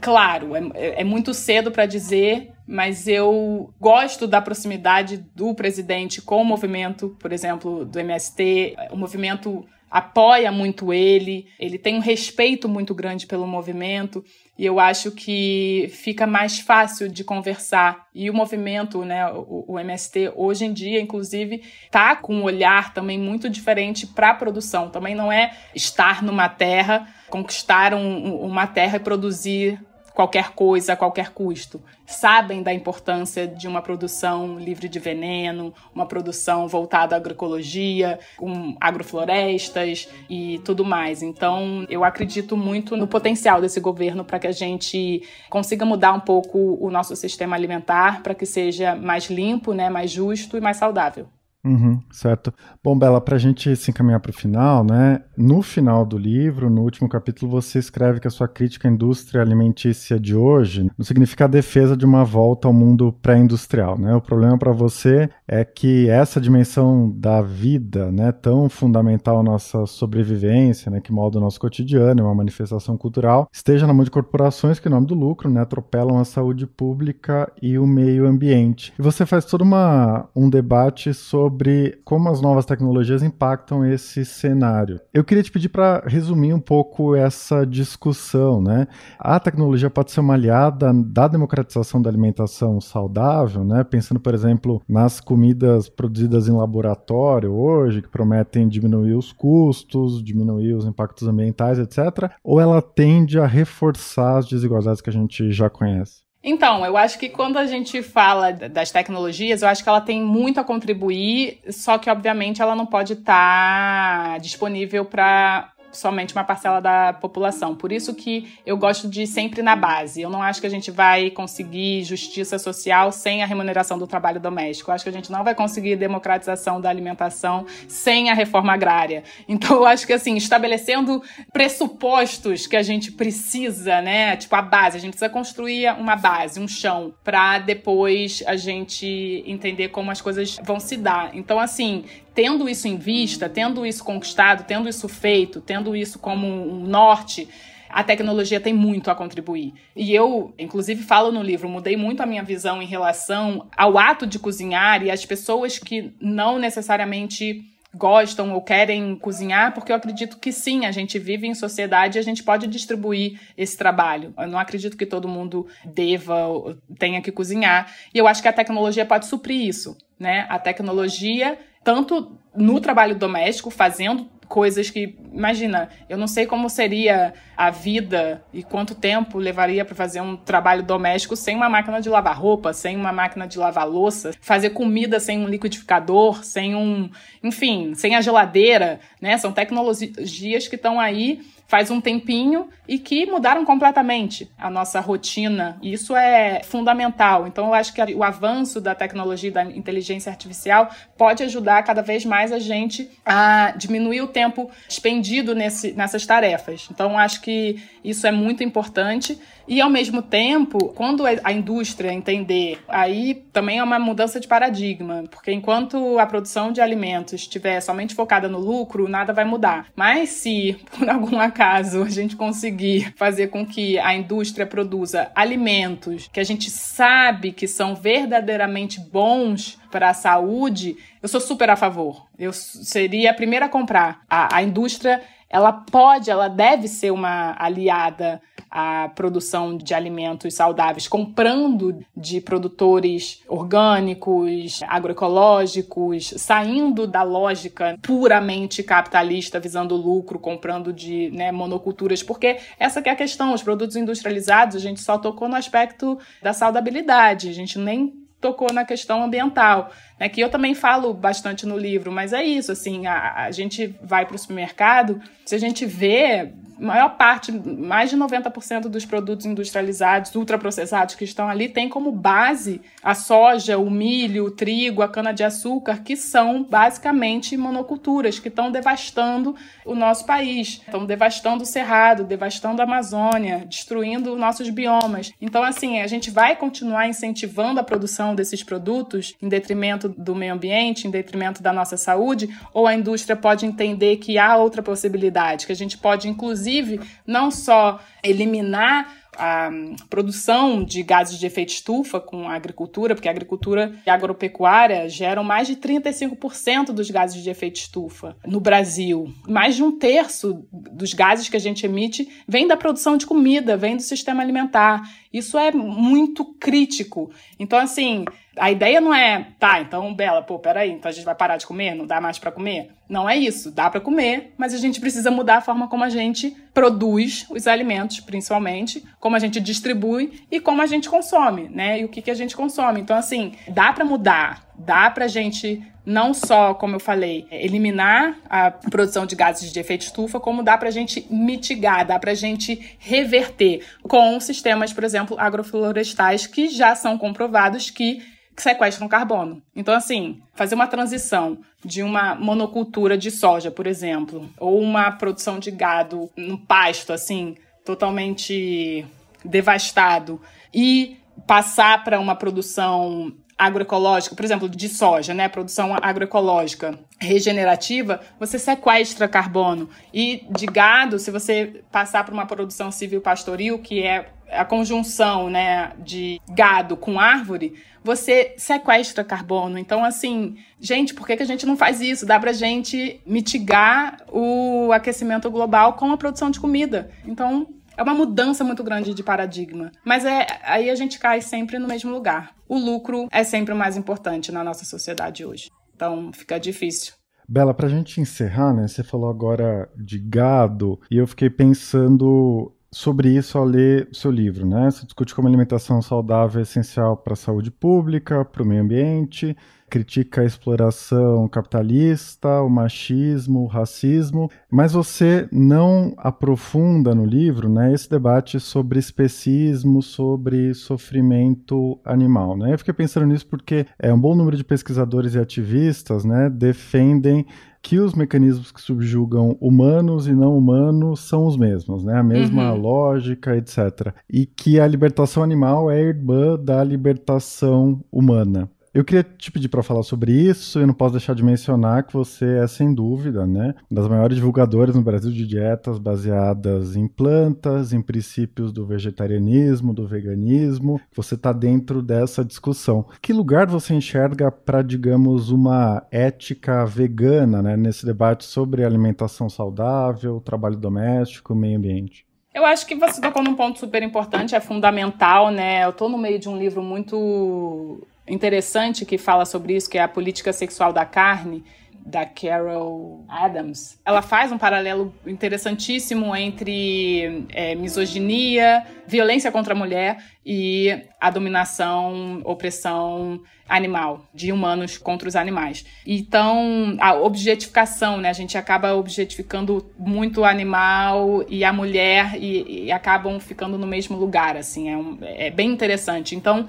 claro, 0.00 0.56
é, 0.56 1.00
é 1.00 1.04
muito 1.04 1.34
cedo 1.34 1.70
para 1.70 1.84
dizer, 1.84 2.52
mas 2.66 3.06
eu 3.06 3.74
gosto 3.78 4.26
da 4.26 4.40
proximidade 4.40 5.18
do 5.34 5.54
presidente 5.54 6.22
com 6.22 6.40
o 6.40 6.44
movimento, 6.44 7.14
por 7.18 7.32
exemplo, 7.32 7.84
do 7.84 7.98
MST, 7.98 8.76
o 8.90 8.96
movimento 8.96 9.66
apoia 9.90 10.52
muito 10.52 10.92
ele, 10.92 11.48
ele 11.58 11.78
tem 11.78 11.96
um 11.96 12.00
respeito 12.00 12.68
muito 12.68 12.94
grande 12.94 13.26
pelo 13.26 13.46
movimento 13.46 14.24
e 14.60 14.66
eu 14.66 14.78
acho 14.78 15.10
que 15.10 15.90
fica 15.90 16.26
mais 16.26 16.60
fácil 16.60 17.08
de 17.08 17.24
conversar. 17.24 18.06
E 18.14 18.28
o 18.28 18.34
movimento, 18.34 19.02
né, 19.06 19.26
o, 19.32 19.64
o 19.66 19.78
MST, 19.78 20.32
hoje 20.36 20.66
em 20.66 20.72
dia, 20.74 21.00
inclusive, 21.00 21.62
tá 21.90 22.14
com 22.14 22.34
um 22.36 22.42
olhar 22.42 22.92
também 22.92 23.18
muito 23.18 23.48
diferente 23.48 24.06
para 24.06 24.30
a 24.30 24.34
produção. 24.34 24.90
Também 24.90 25.14
não 25.14 25.32
é 25.32 25.56
estar 25.74 26.22
numa 26.22 26.46
terra, 26.46 27.08
conquistar 27.30 27.94
um, 27.94 28.36
uma 28.36 28.66
terra 28.66 28.96
e 28.96 29.00
produzir 29.00 29.80
qualquer 30.20 30.50
coisa 30.50 30.92
a 30.92 30.96
qualquer 30.96 31.30
custo. 31.30 31.80
Sabem 32.04 32.62
da 32.62 32.74
importância 32.74 33.48
de 33.48 33.66
uma 33.66 33.80
produção 33.80 34.58
livre 34.58 34.86
de 34.86 34.98
veneno, 34.98 35.72
uma 35.94 36.04
produção 36.04 36.68
voltada 36.68 37.14
à 37.14 37.18
agroecologia, 37.18 38.18
com 38.36 38.76
agroflorestas 38.78 40.10
e 40.28 40.60
tudo 40.62 40.84
mais. 40.84 41.22
Então, 41.22 41.86
eu 41.88 42.04
acredito 42.04 42.54
muito 42.54 42.98
no 42.98 43.06
potencial 43.06 43.62
desse 43.62 43.80
governo 43.80 44.22
para 44.22 44.38
que 44.38 44.46
a 44.46 44.52
gente 44.52 45.22
consiga 45.48 45.86
mudar 45.86 46.12
um 46.12 46.20
pouco 46.20 46.76
o 46.78 46.90
nosso 46.90 47.16
sistema 47.16 47.56
alimentar 47.56 48.22
para 48.22 48.34
que 48.34 48.44
seja 48.44 48.94
mais 48.94 49.30
limpo, 49.30 49.72
né, 49.72 49.88
mais 49.88 50.10
justo 50.10 50.58
e 50.58 50.60
mais 50.60 50.76
saudável. 50.76 51.28
Uhum, 51.62 52.00
certo. 52.10 52.54
Bom, 52.82 52.98
Bela, 52.98 53.20
para 53.20 53.36
a 53.36 53.38
gente 53.38 53.76
se 53.76 53.90
encaminhar 53.90 54.18
para 54.20 54.30
o 54.30 54.34
final, 54.34 54.82
né? 54.82 55.20
No 55.36 55.60
final 55.60 56.06
do 56.06 56.16
livro, 56.16 56.70
no 56.70 56.80
último 56.80 57.06
capítulo, 57.06 57.50
você 57.50 57.78
escreve 57.78 58.18
que 58.18 58.26
a 58.26 58.30
sua 58.30 58.48
crítica 58.48 58.88
à 58.88 58.90
indústria 58.90 59.42
alimentícia 59.42 60.18
de 60.18 60.34
hoje 60.34 60.90
não 60.96 61.04
significa 61.04 61.44
a 61.44 61.48
defesa 61.48 61.94
de 61.94 62.06
uma 62.06 62.24
volta 62.24 62.66
ao 62.66 62.72
mundo 62.72 63.12
pré-industrial, 63.20 63.98
né? 63.98 64.14
O 64.14 64.22
problema 64.22 64.56
para 64.56 64.72
você 64.72 65.28
é 65.46 65.62
que 65.62 66.08
essa 66.08 66.40
dimensão 66.40 67.10
da 67.14 67.42
vida, 67.42 68.10
né, 68.10 68.32
tão 68.32 68.70
fundamental 68.70 69.38
à 69.38 69.42
nossa 69.42 69.84
sobrevivência, 69.84 70.90
né, 70.90 70.98
que 71.00 71.12
molda 71.12 71.36
o 71.36 71.40
nosso 71.42 71.60
cotidiano, 71.60 72.20
é 72.20 72.24
uma 72.24 72.34
manifestação 72.34 72.96
cultural, 72.96 73.48
esteja 73.52 73.86
na 73.86 73.92
mão 73.92 74.04
de 74.04 74.10
corporações 74.10 74.78
que, 74.78 74.88
em 74.88 74.90
nome 74.90 75.06
do 75.06 75.14
lucro, 75.14 75.50
né, 75.50 75.60
atropelam 75.60 76.18
a 76.18 76.24
saúde 76.24 76.66
pública 76.66 77.52
e 77.60 77.78
o 77.78 77.86
meio 77.86 78.26
ambiente. 78.26 78.94
E 78.98 79.02
você 79.02 79.26
faz 79.26 79.44
todo 79.44 79.60
uma, 79.62 80.26
um 80.34 80.48
debate 80.48 81.12
sobre 81.12 81.49
sobre 81.50 82.00
como 82.04 82.28
as 82.28 82.40
novas 82.40 82.64
tecnologias 82.64 83.24
impactam 83.24 83.84
esse 83.84 84.24
cenário. 84.24 85.00
Eu 85.12 85.24
queria 85.24 85.42
te 85.42 85.50
pedir 85.50 85.68
para 85.68 86.00
resumir 86.06 86.54
um 86.54 86.60
pouco 86.60 87.16
essa 87.16 87.66
discussão, 87.66 88.62
né? 88.62 88.86
A 89.18 89.40
tecnologia 89.40 89.90
pode 89.90 90.12
ser 90.12 90.20
uma 90.20 90.34
aliada 90.34 90.92
da 90.94 91.26
democratização 91.26 92.00
da 92.00 92.08
alimentação 92.08 92.80
saudável, 92.80 93.64
né? 93.64 93.82
Pensando, 93.82 94.20
por 94.20 94.32
exemplo, 94.32 94.80
nas 94.88 95.20
comidas 95.20 95.88
produzidas 95.88 96.46
em 96.46 96.52
laboratório 96.52 97.52
hoje, 97.52 98.00
que 98.00 98.08
prometem 98.08 98.68
diminuir 98.68 99.14
os 99.14 99.32
custos, 99.32 100.22
diminuir 100.22 100.74
os 100.74 100.86
impactos 100.86 101.26
ambientais, 101.26 101.80
etc. 101.80 102.30
Ou 102.44 102.60
ela 102.60 102.80
tende 102.80 103.40
a 103.40 103.46
reforçar 103.46 104.38
as 104.38 104.46
desigualdades 104.46 105.00
que 105.00 105.10
a 105.10 105.12
gente 105.12 105.50
já 105.50 105.68
conhece? 105.68 106.29
Então, 106.42 106.84
eu 106.86 106.96
acho 106.96 107.18
que 107.18 107.28
quando 107.28 107.58
a 107.58 107.66
gente 107.66 108.02
fala 108.02 108.50
das 108.50 108.90
tecnologias, 108.90 109.60
eu 109.60 109.68
acho 109.68 109.82
que 109.82 109.88
ela 109.88 110.00
tem 110.00 110.22
muito 110.22 110.58
a 110.58 110.64
contribuir, 110.64 111.60
só 111.68 111.98
que 111.98 112.08
obviamente 112.08 112.62
ela 112.62 112.74
não 112.74 112.86
pode 112.86 113.12
estar 113.12 114.32
tá 114.32 114.38
disponível 114.38 115.04
para 115.04 115.70
somente 115.92 116.34
uma 116.34 116.44
parcela 116.44 116.80
da 116.80 117.12
população. 117.12 117.74
Por 117.74 117.92
isso 117.92 118.14
que 118.14 118.52
eu 118.64 118.76
gosto 118.76 119.08
de 119.08 119.22
ir 119.22 119.26
sempre 119.26 119.62
na 119.62 119.76
base. 119.76 120.20
Eu 120.20 120.30
não 120.30 120.42
acho 120.42 120.60
que 120.60 120.66
a 120.66 120.70
gente 120.70 120.90
vai 120.90 121.30
conseguir 121.30 122.04
justiça 122.04 122.58
social 122.58 123.12
sem 123.12 123.42
a 123.42 123.46
remuneração 123.46 123.98
do 123.98 124.06
trabalho 124.06 124.40
doméstico. 124.40 124.90
Eu 124.90 124.94
acho 124.94 125.04
que 125.04 125.10
a 125.10 125.12
gente 125.12 125.30
não 125.30 125.44
vai 125.44 125.54
conseguir 125.54 125.96
democratização 125.96 126.80
da 126.80 126.88
alimentação 126.88 127.66
sem 127.88 128.30
a 128.30 128.34
reforma 128.34 128.72
agrária. 128.72 129.24
Então 129.48 129.76
eu 129.76 129.86
acho 129.86 130.06
que 130.06 130.12
assim, 130.12 130.36
estabelecendo 130.36 131.22
pressupostos 131.52 132.66
que 132.66 132.76
a 132.76 132.82
gente 132.82 133.12
precisa, 133.12 134.00
né, 134.00 134.36
tipo 134.36 134.54
a 134.54 134.62
base, 134.62 134.96
a 134.96 135.00
gente 135.00 135.12
precisa 135.12 135.30
construir 135.30 135.92
uma 135.98 136.16
base, 136.16 136.60
um 136.60 136.68
chão 136.68 137.12
para 137.24 137.58
depois 137.58 138.42
a 138.46 138.56
gente 138.56 139.42
entender 139.46 139.88
como 139.88 140.10
as 140.10 140.20
coisas 140.20 140.58
vão 140.62 140.78
se 140.80 140.96
dar. 140.96 141.30
Então 141.34 141.58
assim, 141.58 142.04
tendo 142.40 142.70
isso 142.70 142.88
em 142.88 142.96
vista, 142.96 143.50
tendo 143.50 143.84
isso 143.84 144.02
conquistado, 144.02 144.64
tendo 144.66 144.88
isso 144.88 145.06
feito, 145.06 145.60
tendo 145.60 145.94
isso 145.94 146.18
como 146.18 146.46
um 146.46 146.86
norte, 146.86 147.46
a 147.86 148.02
tecnologia 148.02 148.58
tem 148.58 148.72
muito 148.72 149.10
a 149.10 149.14
contribuir. 149.14 149.74
E 149.94 150.14
eu, 150.14 150.54
inclusive, 150.58 151.02
falo 151.02 151.30
no 151.30 151.42
livro, 151.42 151.68
mudei 151.68 151.98
muito 151.98 152.22
a 152.22 152.26
minha 152.26 152.42
visão 152.42 152.80
em 152.80 152.86
relação 152.86 153.68
ao 153.76 153.98
ato 153.98 154.26
de 154.26 154.38
cozinhar 154.38 155.04
e 155.04 155.10
as 155.10 155.26
pessoas 155.26 155.78
que 155.78 156.14
não 156.18 156.58
necessariamente 156.58 157.62
gostam 157.94 158.54
ou 158.54 158.62
querem 158.62 159.14
cozinhar, 159.16 159.74
porque 159.74 159.92
eu 159.92 159.96
acredito 159.96 160.38
que 160.38 160.50
sim, 160.50 160.86
a 160.86 160.92
gente 160.92 161.18
vive 161.18 161.46
em 161.46 161.54
sociedade 161.54 162.16
e 162.16 162.20
a 162.20 162.22
gente 162.22 162.42
pode 162.42 162.66
distribuir 162.68 163.38
esse 163.54 163.76
trabalho. 163.76 164.32
Eu 164.38 164.48
não 164.48 164.58
acredito 164.58 164.96
que 164.96 165.04
todo 165.04 165.28
mundo 165.28 165.66
deva 165.84 166.46
ou 166.46 166.74
tenha 166.98 167.20
que 167.20 167.30
cozinhar. 167.30 167.92
E 168.14 168.18
eu 168.18 168.26
acho 168.26 168.40
que 168.40 168.48
a 168.48 168.52
tecnologia 168.52 169.04
pode 169.04 169.26
suprir 169.26 169.60
isso, 169.60 169.94
né? 170.18 170.46
A 170.48 170.58
tecnologia, 170.58 171.58
tanto 171.82 172.36
no 172.54 172.80
trabalho 172.80 173.14
doméstico, 173.14 173.70
fazendo 173.70 174.28
coisas 174.50 174.90
que, 174.90 175.16
imagina, 175.32 175.88
eu 176.08 176.18
não 176.18 176.26
sei 176.26 176.44
como 176.44 176.68
seria 176.68 177.32
a 177.56 177.70
vida 177.70 178.44
e 178.52 178.64
quanto 178.64 178.96
tempo 178.96 179.38
levaria 179.38 179.84
para 179.84 179.94
fazer 179.94 180.20
um 180.20 180.36
trabalho 180.36 180.82
doméstico 180.82 181.36
sem 181.36 181.54
uma 181.54 181.68
máquina 181.68 182.00
de 182.00 182.08
lavar 182.08 182.36
roupa, 182.36 182.72
sem 182.72 182.96
uma 182.96 183.12
máquina 183.12 183.46
de 183.46 183.56
lavar 183.56 183.88
louça, 183.88 184.32
fazer 184.40 184.70
comida 184.70 185.20
sem 185.20 185.38
um 185.38 185.48
liquidificador, 185.48 186.42
sem 186.42 186.74
um, 186.74 187.08
enfim, 187.44 187.94
sem 187.94 188.16
a 188.16 188.20
geladeira, 188.20 188.98
né? 189.20 189.38
São 189.38 189.52
tecnologias 189.52 190.66
que 190.66 190.74
estão 190.74 190.98
aí 190.98 191.40
faz 191.70 191.88
um 191.88 192.00
tempinho 192.00 192.68
e 192.88 192.98
que 192.98 193.24
mudaram 193.26 193.64
completamente 193.64 194.50
a 194.58 194.68
nossa 194.68 194.98
rotina. 194.98 195.78
E 195.80 195.92
isso 195.92 196.16
é 196.16 196.64
fundamental. 196.64 197.46
Então, 197.46 197.68
eu 197.68 197.74
acho 197.74 197.94
que 197.94 198.02
o 198.12 198.24
avanço 198.24 198.80
da 198.80 198.92
tecnologia 198.92 199.52
da 199.52 199.62
inteligência 199.64 200.32
artificial 200.32 200.90
pode 201.16 201.44
ajudar 201.44 201.80
cada 201.84 202.02
vez 202.02 202.24
mais 202.24 202.50
a 202.50 202.58
gente 202.58 203.08
a 203.24 203.72
diminuir 203.76 204.20
o 204.20 204.26
tempo 204.26 204.68
expendido 204.88 205.54
nesse, 205.54 205.92
nessas 205.92 206.26
tarefas. 206.26 206.88
Então, 206.90 207.16
acho 207.16 207.40
que 207.40 207.80
isso 208.02 208.26
é 208.26 208.32
muito 208.32 208.64
importante. 208.64 209.38
E, 209.70 209.80
ao 209.80 209.88
mesmo 209.88 210.20
tempo, 210.20 210.88
quando 210.96 211.24
a 211.24 211.52
indústria 211.52 212.12
entender, 212.12 212.80
aí 212.88 213.36
também 213.52 213.78
é 213.78 213.84
uma 213.84 214.00
mudança 214.00 214.40
de 214.40 214.48
paradigma, 214.48 215.22
porque 215.30 215.52
enquanto 215.52 216.18
a 216.18 216.26
produção 216.26 216.72
de 216.72 216.80
alimentos 216.80 217.34
estiver 217.34 217.80
somente 217.80 218.12
focada 218.12 218.48
no 218.48 218.58
lucro, 218.58 219.08
nada 219.08 219.32
vai 219.32 219.44
mudar. 219.44 219.86
Mas 219.94 220.30
se, 220.30 220.76
por 220.98 221.08
algum 221.08 221.38
acaso, 221.38 222.02
a 222.02 222.10
gente 222.10 222.34
conseguir 222.34 223.14
fazer 223.14 223.46
com 223.46 223.64
que 223.64 223.96
a 224.00 224.12
indústria 224.12 224.66
produza 224.66 225.30
alimentos 225.36 226.28
que 226.32 226.40
a 226.40 226.44
gente 226.44 226.68
sabe 226.68 227.52
que 227.52 227.68
são 227.68 227.94
verdadeiramente 227.94 228.98
bons 228.98 229.78
para 229.88 230.10
a 230.10 230.14
saúde, 230.14 230.96
eu 231.22 231.28
sou 231.28 231.40
super 231.40 231.70
a 231.70 231.76
favor. 231.76 232.26
Eu 232.36 232.52
seria 232.52 233.30
a 233.30 233.34
primeira 233.34 233.66
a 233.66 233.68
comprar. 233.68 234.22
A, 234.28 234.56
a 234.56 234.62
indústria 234.64 235.22
ela 235.50 235.72
pode, 235.72 236.30
ela 236.30 236.46
deve 236.46 236.86
ser 236.86 237.10
uma 237.10 237.56
aliada 237.58 238.40
à 238.70 239.08
produção 239.08 239.76
de 239.76 239.92
alimentos 239.92 240.54
saudáveis, 240.54 241.08
comprando 241.08 241.98
de 242.16 242.40
produtores 242.40 243.42
orgânicos, 243.48 244.80
agroecológicos, 244.86 246.32
saindo 246.36 247.04
da 247.04 247.24
lógica 247.24 247.98
puramente 248.00 248.84
capitalista, 248.84 249.58
visando 249.58 249.96
lucro, 249.96 250.38
comprando 250.38 250.92
de 250.92 251.30
né, 251.32 251.50
monoculturas, 251.50 252.22
porque 252.22 252.58
essa 252.78 253.00
é 253.00 253.10
a 253.10 253.16
questão, 253.16 253.52
os 253.52 253.62
produtos 253.62 253.96
industrializados, 253.96 254.76
a 254.76 254.80
gente 254.80 255.00
só 255.00 255.18
tocou 255.18 255.48
no 255.48 255.56
aspecto 255.56 256.16
da 256.40 256.52
saudabilidade, 256.52 257.48
a 257.48 257.52
gente 257.52 257.76
nem 257.76 258.20
tocou 258.40 258.72
na 258.72 258.84
questão 258.84 259.22
ambiental, 259.22 259.90
né, 260.20 260.28
que 260.28 260.40
eu 260.40 260.50
também 260.50 260.74
falo 260.74 261.14
bastante 261.14 261.64
no 261.64 261.78
livro, 261.78 262.12
mas 262.12 262.34
é 262.34 262.44
isso, 262.44 262.70
assim, 262.70 263.06
a, 263.06 263.46
a 263.46 263.50
gente 263.50 263.94
vai 264.02 264.26
para 264.26 264.36
o 264.36 264.38
supermercado, 264.38 265.20
se 265.46 265.54
a 265.54 265.58
gente 265.58 265.86
vê 265.86 266.52
maior 266.80 267.10
parte, 267.10 267.52
mais 267.52 268.10
de 268.10 268.16
90% 268.16 268.82
dos 268.88 269.04
produtos 269.04 269.44
industrializados, 269.46 270.34
ultraprocessados 270.34 271.14
que 271.14 271.24
estão 271.24 271.48
ali, 271.48 271.68
tem 271.68 271.88
como 271.88 272.10
base 272.10 272.80
a 273.02 273.14
soja, 273.14 273.78
o 273.78 273.90
milho, 273.90 274.46
o 274.46 274.50
trigo, 274.50 275.02
a 275.02 275.08
cana-de-açúcar, 275.08 276.02
que 276.02 276.16
são 276.16 276.64
basicamente 276.64 277.56
monoculturas, 277.56 278.38
que 278.38 278.48
estão 278.48 278.70
devastando 278.70 279.54
o 279.84 279.94
nosso 279.94 280.24
país, 280.24 280.80
estão 280.84 281.04
devastando 281.04 281.62
o 281.62 281.66
Cerrado, 281.66 282.24
devastando 282.24 282.80
a 282.80 282.84
Amazônia, 282.84 283.64
destruindo 283.68 284.36
nossos 284.36 284.70
biomas. 284.70 285.32
Então, 285.40 285.62
assim, 285.62 286.00
a 286.00 286.06
gente 286.06 286.30
vai 286.30 286.56
continuar 286.56 287.08
incentivando 287.08 287.78
a 287.78 287.84
produção 287.84 288.34
desses 288.34 288.62
produtos 288.62 289.34
em 289.42 289.48
detrimento 289.48 290.09
do 290.16 290.34
meio 290.34 290.54
ambiente, 290.54 291.06
em 291.06 291.10
detrimento 291.10 291.62
da 291.62 291.72
nossa 291.72 291.96
saúde, 291.96 292.48
ou 292.72 292.86
a 292.86 292.94
indústria 292.94 293.36
pode 293.36 293.66
entender 293.66 294.16
que 294.16 294.38
há 294.38 294.56
outra 294.56 294.82
possibilidade, 294.82 295.66
que 295.66 295.72
a 295.72 295.76
gente 295.76 295.98
pode, 295.98 296.28
inclusive, 296.28 297.00
não 297.26 297.50
só 297.50 298.00
eliminar 298.22 299.20
a 299.36 299.70
produção 300.08 300.84
de 300.84 301.02
gases 301.02 301.38
de 301.38 301.46
efeito 301.46 301.70
estufa 301.70 302.20
com 302.20 302.48
a 302.48 302.54
agricultura, 302.54 303.14
porque 303.14 303.28
a 303.28 303.30
agricultura 303.30 303.94
e 304.06 304.10
a 304.10 304.14
agropecuária 304.14 305.08
geram 305.08 305.44
mais 305.44 305.66
de 305.66 305.76
35% 305.76 306.86
dos 306.92 307.10
gases 307.10 307.42
de 307.42 307.48
efeito 307.48 307.76
estufa 307.76 308.36
no 308.46 308.60
Brasil. 308.60 309.32
Mais 309.48 309.76
de 309.76 309.82
um 309.82 309.96
terço 309.96 310.66
dos 310.70 311.14
gases 311.14 311.48
que 311.48 311.56
a 311.56 311.60
gente 311.60 311.86
emite 311.86 312.28
vem 312.46 312.66
da 312.66 312.76
produção 312.76 313.16
de 313.16 313.26
comida, 313.26 313.76
vem 313.76 313.96
do 313.96 314.02
sistema 314.02 314.42
alimentar. 314.42 315.02
Isso 315.32 315.56
é 315.56 315.70
muito 315.70 316.44
crítico. 316.44 317.30
Então, 317.58 317.78
assim, 317.78 318.24
a 318.60 318.70
ideia 318.70 319.00
não 319.00 319.14
é, 319.14 319.46
tá, 319.58 319.80
então, 319.80 320.14
Bela, 320.14 320.42
pô, 320.42 320.58
peraí, 320.58 320.90
então 320.90 321.08
a 321.08 321.12
gente 321.12 321.24
vai 321.24 321.34
parar 321.34 321.56
de 321.56 321.66
comer? 321.66 321.94
Não 321.94 322.06
dá 322.06 322.20
mais 322.20 322.38
para 322.38 322.52
comer? 322.52 322.90
Não 323.08 323.28
é 323.28 323.36
isso. 323.36 323.70
Dá 323.70 323.90
para 323.90 324.00
comer, 324.00 324.52
mas 324.56 324.74
a 324.74 324.76
gente 324.76 325.00
precisa 325.00 325.30
mudar 325.30 325.56
a 325.56 325.60
forma 325.60 325.88
como 325.88 326.04
a 326.04 326.08
gente 326.08 326.54
produz 326.72 327.46
os 327.50 327.66
alimentos, 327.66 328.20
principalmente, 328.20 329.02
como 329.18 329.34
a 329.34 329.38
gente 329.38 329.58
distribui 329.60 330.44
e 330.50 330.60
como 330.60 330.82
a 330.82 330.86
gente 330.86 331.08
consome, 331.08 331.68
né? 331.68 332.00
E 332.00 332.04
o 332.04 332.08
que, 332.08 332.22
que 332.22 332.30
a 332.30 332.34
gente 332.34 332.54
consome. 332.54 333.00
Então, 333.00 333.16
assim, 333.16 333.54
dá 333.66 333.92
para 333.92 334.04
mudar, 334.04 334.64
dá 334.76 335.10
pra 335.10 335.26
gente 335.26 335.82
não 336.04 336.32
só, 336.32 336.74
como 336.74 336.96
eu 336.96 337.00
falei, 337.00 337.46
eliminar 337.50 338.36
a 338.48 338.70
produção 338.70 339.26
de 339.26 339.36
gases 339.36 339.72
de 339.72 339.80
efeito 339.80 340.02
estufa, 340.02 340.40
como 340.40 340.62
dá 340.62 340.76
pra 340.76 340.90
gente 340.90 341.26
mitigar, 341.30 342.06
dá 342.06 342.18
pra 342.18 342.34
gente 342.34 342.96
reverter 342.98 343.84
com 344.02 344.38
sistemas, 344.40 344.92
por 344.92 345.04
exemplo, 345.04 345.36
agroflorestais 345.38 346.46
que 346.46 346.68
já 346.68 346.94
são 346.94 347.18
comprovados 347.18 347.90
que 347.90 348.22
sequestram 348.60 349.08
carbono. 349.08 349.62
Então, 349.74 349.94
assim, 349.94 350.40
fazer 350.54 350.74
uma 350.74 350.86
transição 350.86 351.58
de 351.84 352.02
uma 352.02 352.34
monocultura 352.34 353.16
de 353.16 353.30
soja, 353.30 353.70
por 353.70 353.86
exemplo, 353.86 354.48
ou 354.58 354.80
uma 354.80 355.10
produção 355.12 355.58
de 355.58 355.70
gado 355.70 356.30
no 356.36 356.58
pasto, 356.58 357.12
assim, 357.12 357.56
totalmente 357.84 359.06
devastado, 359.44 360.40
e 360.72 361.16
passar 361.46 362.04
para 362.04 362.20
uma 362.20 362.36
produção 362.36 363.32
agroecológica, 363.60 364.34
por 364.34 364.44
exemplo, 364.44 364.68
de 364.68 364.88
soja, 364.88 365.34
né, 365.34 365.46
produção 365.46 365.94
agroecológica 366.00 366.98
regenerativa, 367.18 368.20
você 368.38 368.58
sequestra 368.58 369.28
carbono. 369.28 369.90
E 370.14 370.46
de 370.50 370.64
gado, 370.64 371.18
se 371.18 371.30
você 371.30 371.82
passar 371.92 372.24
para 372.24 372.32
uma 372.32 372.46
produção 372.46 372.90
civil 372.90 373.20
pastoril, 373.20 373.78
que 373.78 374.02
é 374.02 374.30
a 374.50 374.64
conjunção, 374.64 375.48
né, 375.48 375.92
de 375.98 376.40
gado 376.50 376.96
com 376.96 377.18
árvore, 377.20 377.74
você 378.02 378.54
sequestra 378.56 379.24
carbono. 379.24 379.78
Então, 379.78 380.04
assim, 380.04 380.56
gente, 380.78 381.14
por 381.14 381.26
que, 381.26 381.36
que 381.36 381.42
a 381.42 381.46
gente 381.46 381.66
não 381.66 381.76
faz 381.76 382.00
isso? 382.00 382.26
Dá 382.26 382.38
pra 382.38 382.52
gente 382.52 383.20
mitigar 383.26 384.18
o 384.32 384.90
aquecimento 384.92 385.50
global 385.50 385.94
com 385.94 386.10
a 386.12 386.16
produção 386.16 386.50
de 386.50 386.60
comida. 386.60 387.10
Então, 387.26 387.66
é 387.96 388.02
uma 388.02 388.14
mudança 388.14 388.64
muito 388.64 388.82
grande 388.82 389.12
de 389.12 389.22
paradigma. 389.22 389.92
Mas 390.04 390.24
é 390.24 390.46
aí 390.62 390.88
a 390.88 390.94
gente 390.94 391.18
cai 391.18 391.40
sempre 391.40 391.78
no 391.78 391.86
mesmo 391.86 392.10
lugar. 392.10 392.54
O 392.66 392.78
lucro 392.78 393.28
é 393.30 393.44
sempre 393.44 393.74
o 393.74 393.76
mais 393.76 393.96
importante 393.96 394.50
na 394.50 394.64
nossa 394.64 394.84
sociedade 394.84 395.44
hoje. 395.44 395.70
Então 395.94 396.32
fica 396.32 396.58
difícil. 396.58 397.12
Bela, 397.46 397.74
para 397.74 397.88
a 397.88 397.90
gente 397.90 398.20
encerrar, 398.20 398.72
né? 398.72 398.86
Você 398.86 399.02
falou 399.02 399.28
agora 399.28 399.90
de 399.96 400.18
gado 400.18 400.98
e 401.10 401.18
eu 401.18 401.26
fiquei 401.26 401.50
pensando 401.50 402.72
sobre 402.92 403.30
isso 403.30 403.56
ao 403.56 403.64
ler 403.64 404.08
o 404.10 404.14
seu 404.14 404.30
livro, 404.30 404.66
né? 404.66 404.90
Você 404.90 405.04
discute 405.04 405.34
como 405.34 405.46
alimentação 405.46 406.02
saudável 406.02 406.60
é 406.60 406.62
essencial 406.62 407.16
para 407.16 407.34
a 407.34 407.36
saúde 407.36 407.70
pública, 407.70 408.44
para 408.44 408.62
o 408.62 408.66
meio 408.66 408.82
ambiente 408.82 409.56
critica 409.90 410.42
a 410.42 410.44
exploração 410.44 411.48
capitalista, 411.48 412.62
o 412.62 412.70
machismo, 412.70 413.64
o 413.64 413.66
racismo, 413.66 414.48
mas 414.70 414.92
você 414.92 415.48
não 415.50 416.14
aprofunda 416.16 417.14
no 417.14 417.26
livro 417.26 417.68
né, 417.68 417.92
esse 417.92 418.08
debate 418.08 418.60
sobre 418.60 419.00
especismo, 419.00 420.00
sobre 420.00 420.72
sofrimento 420.72 421.98
animal. 422.04 422.56
Né? 422.56 422.72
Eu 422.72 422.78
fiquei 422.78 422.94
pensando 422.94 423.26
nisso 423.26 423.46
porque 423.46 423.84
é 423.98 424.14
um 424.14 424.20
bom 424.20 424.34
número 424.34 424.56
de 424.56 424.64
pesquisadores 424.64 425.34
e 425.34 425.38
ativistas 425.38 426.24
né, 426.24 426.48
defendem 426.48 427.44
que 427.82 427.98
os 427.98 428.14
mecanismos 428.14 428.70
que 428.70 428.80
subjugam 428.80 429.56
humanos 429.60 430.26
e 430.26 430.32
não 430.32 430.56
humanos 430.56 431.20
são 431.20 431.46
os 431.46 431.56
mesmos, 431.56 432.04
né? 432.04 432.14
A 432.14 432.22
mesma 432.22 432.72
uhum. 432.72 432.80
lógica, 432.80 433.56
etc. 433.56 434.14
E 434.28 434.46
que 434.46 434.78
a 434.78 434.86
libertação 434.86 435.42
animal 435.42 435.90
é 435.90 436.00
irmã 436.00 436.58
da 436.58 436.82
libertação 436.84 438.04
humana 438.12 438.70
eu 438.92 439.04
queria 439.04 439.22
te 439.22 439.52
pedir 439.52 439.68
para 439.68 439.82
falar 439.82 440.02
sobre 440.02 440.32
isso, 440.32 440.80
eu 440.80 440.86
não 440.86 440.94
posso 440.94 441.12
deixar 441.12 441.34
de 441.34 441.44
mencionar 441.44 442.02
que 442.02 442.12
você 442.12 442.58
é, 442.58 442.66
sem 442.66 442.92
dúvida, 442.92 443.46
né, 443.46 443.74
das 443.90 444.08
maiores 444.08 444.36
divulgadoras 444.36 444.96
no 444.96 445.02
Brasil 445.02 445.30
de 445.30 445.46
dietas 445.46 445.98
baseadas 445.98 446.96
em 446.96 447.06
plantas, 447.06 447.92
em 447.92 448.02
princípios 448.02 448.72
do 448.72 448.84
vegetarianismo, 448.84 449.94
do 449.94 450.06
veganismo. 450.06 451.00
Você 451.14 451.36
está 451.36 451.52
dentro 451.52 452.02
dessa 452.02 452.44
discussão. 452.44 453.06
Que 453.22 453.32
lugar 453.32 453.66
você 453.66 453.94
enxerga 453.94 454.50
para, 454.50 454.82
digamos, 454.82 455.50
uma 455.50 456.04
ética 456.10 456.84
vegana, 456.84 457.62
né, 457.62 457.76
nesse 457.76 458.04
debate 458.04 458.44
sobre 458.44 458.84
alimentação 458.84 459.48
saudável, 459.48 460.40
trabalho 460.40 460.76
doméstico, 460.76 461.54
meio 461.54 461.78
ambiente? 461.78 462.26
Eu 462.52 462.66
acho 462.66 462.84
que 462.84 462.96
você 462.96 463.20
tocou 463.20 463.44
num 463.44 463.54
ponto 463.54 463.78
super 463.78 464.02
importante, 464.02 464.56
é 464.56 464.60
fundamental, 464.60 465.52
né? 465.52 465.84
Eu 465.84 465.90
estou 465.90 466.08
no 466.08 466.18
meio 466.18 466.36
de 466.36 466.48
um 466.48 466.58
livro 466.58 466.82
muito 466.82 468.04
interessante 468.28 469.04
que 469.04 469.18
fala 469.18 469.44
sobre 469.44 469.76
isso, 469.76 469.88
que 469.90 469.98
é 469.98 470.02
a 470.02 470.08
política 470.08 470.52
sexual 470.52 470.92
da 470.92 471.04
carne 471.04 471.64
da 472.04 472.24
Carol 472.24 473.24
Adams, 473.28 474.00
ela 474.04 474.22
faz 474.22 474.50
um 474.50 474.58
paralelo 474.58 475.14
interessantíssimo 475.26 476.34
entre 476.34 477.46
é, 477.50 477.74
misoginia, 477.74 478.84
violência 479.06 479.52
contra 479.52 479.74
a 479.74 479.76
mulher 479.76 480.18
e 480.44 481.02
a 481.20 481.30
dominação, 481.30 482.40
opressão 482.44 483.40
animal, 483.68 484.26
de 484.34 484.50
humanos 484.50 484.98
contra 484.98 485.28
os 485.28 485.36
animais. 485.36 485.84
Então, 486.04 486.96
a 486.98 487.14
objetificação, 487.14 488.16
né? 488.16 488.28
A 488.28 488.32
gente 488.32 488.58
acaba 488.58 488.94
objetificando 488.94 489.88
muito 489.96 490.40
o 490.40 490.44
animal 490.44 491.44
e 491.48 491.62
a 491.64 491.72
mulher 491.72 492.34
e, 492.36 492.86
e 492.86 492.92
acabam 492.92 493.38
ficando 493.38 493.78
no 493.78 493.86
mesmo 493.86 494.16
lugar, 494.16 494.56
assim. 494.56 494.90
É, 494.90 494.96
um, 494.96 495.18
é 495.22 495.50
bem 495.50 495.70
interessante. 495.70 496.34
Então, 496.34 496.66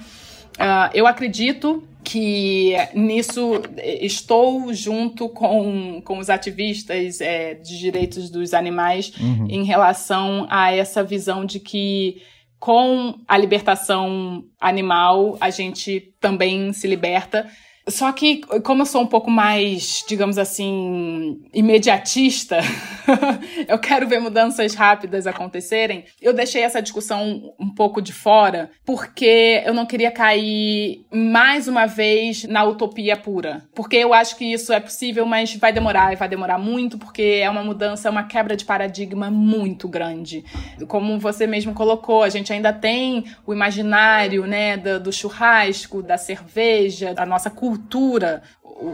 Uh, 0.57 0.91
eu 0.93 1.07
acredito 1.07 1.83
que 2.03 2.73
nisso 2.93 3.61
estou 3.77 4.73
junto 4.73 5.29
com, 5.29 6.01
com 6.03 6.17
os 6.17 6.29
ativistas 6.29 7.21
é, 7.21 7.53
de 7.53 7.77
direitos 7.77 8.29
dos 8.29 8.53
animais 8.53 9.13
uhum. 9.19 9.47
em 9.49 9.63
relação 9.63 10.47
a 10.49 10.71
essa 10.73 11.03
visão 11.03 11.45
de 11.45 11.59
que 11.59 12.21
com 12.59 13.15
a 13.27 13.37
libertação 13.37 14.43
animal 14.59 15.37
a 15.39 15.49
gente 15.49 16.13
também 16.19 16.73
se 16.73 16.87
liberta 16.87 17.47
só 17.91 18.11
que, 18.11 18.41
como 18.63 18.81
eu 18.81 18.85
sou 18.85 19.01
um 19.01 19.07
pouco 19.07 19.29
mais, 19.29 20.03
digamos 20.07 20.37
assim, 20.37 21.41
imediatista, 21.53 22.59
eu 23.67 23.77
quero 23.77 24.07
ver 24.07 24.19
mudanças 24.19 24.73
rápidas 24.73 25.27
acontecerem. 25.27 26.05
Eu 26.21 26.33
deixei 26.33 26.63
essa 26.63 26.81
discussão 26.81 27.53
um 27.59 27.69
pouco 27.69 28.01
de 28.01 28.13
fora, 28.13 28.71
porque 28.85 29.61
eu 29.65 29.73
não 29.73 29.85
queria 29.85 30.11
cair 30.11 31.05
mais 31.11 31.67
uma 31.67 31.85
vez 31.85 32.43
na 32.45 32.63
utopia 32.63 33.17
pura. 33.17 33.63
Porque 33.75 33.97
eu 33.97 34.13
acho 34.13 34.37
que 34.37 34.45
isso 34.45 34.71
é 34.71 34.79
possível, 34.79 35.25
mas 35.25 35.53
vai 35.55 35.73
demorar, 35.73 36.13
e 36.13 36.15
vai 36.15 36.29
demorar 36.29 36.57
muito, 36.57 36.97
porque 36.97 37.39
é 37.41 37.49
uma 37.49 37.63
mudança, 37.63 38.07
é 38.07 38.11
uma 38.11 38.23
quebra 38.23 38.55
de 38.55 38.65
paradigma 38.65 39.29
muito 39.29 39.87
grande. 39.87 40.43
Como 40.87 41.19
você 41.19 41.45
mesmo 41.45 41.73
colocou, 41.73 42.23
a 42.23 42.29
gente 42.29 42.53
ainda 42.53 42.71
tem 42.71 43.25
o 43.45 43.53
imaginário, 43.53 44.45
né, 44.45 44.77
do, 44.77 44.99
do 44.99 45.11
churrasco, 45.11 46.01
da 46.01 46.17
cerveja, 46.17 47.13
da 47.13 47.25
nossa 47.25 47.49
cultura 47.49 47.80
cultura, 47.81 48.43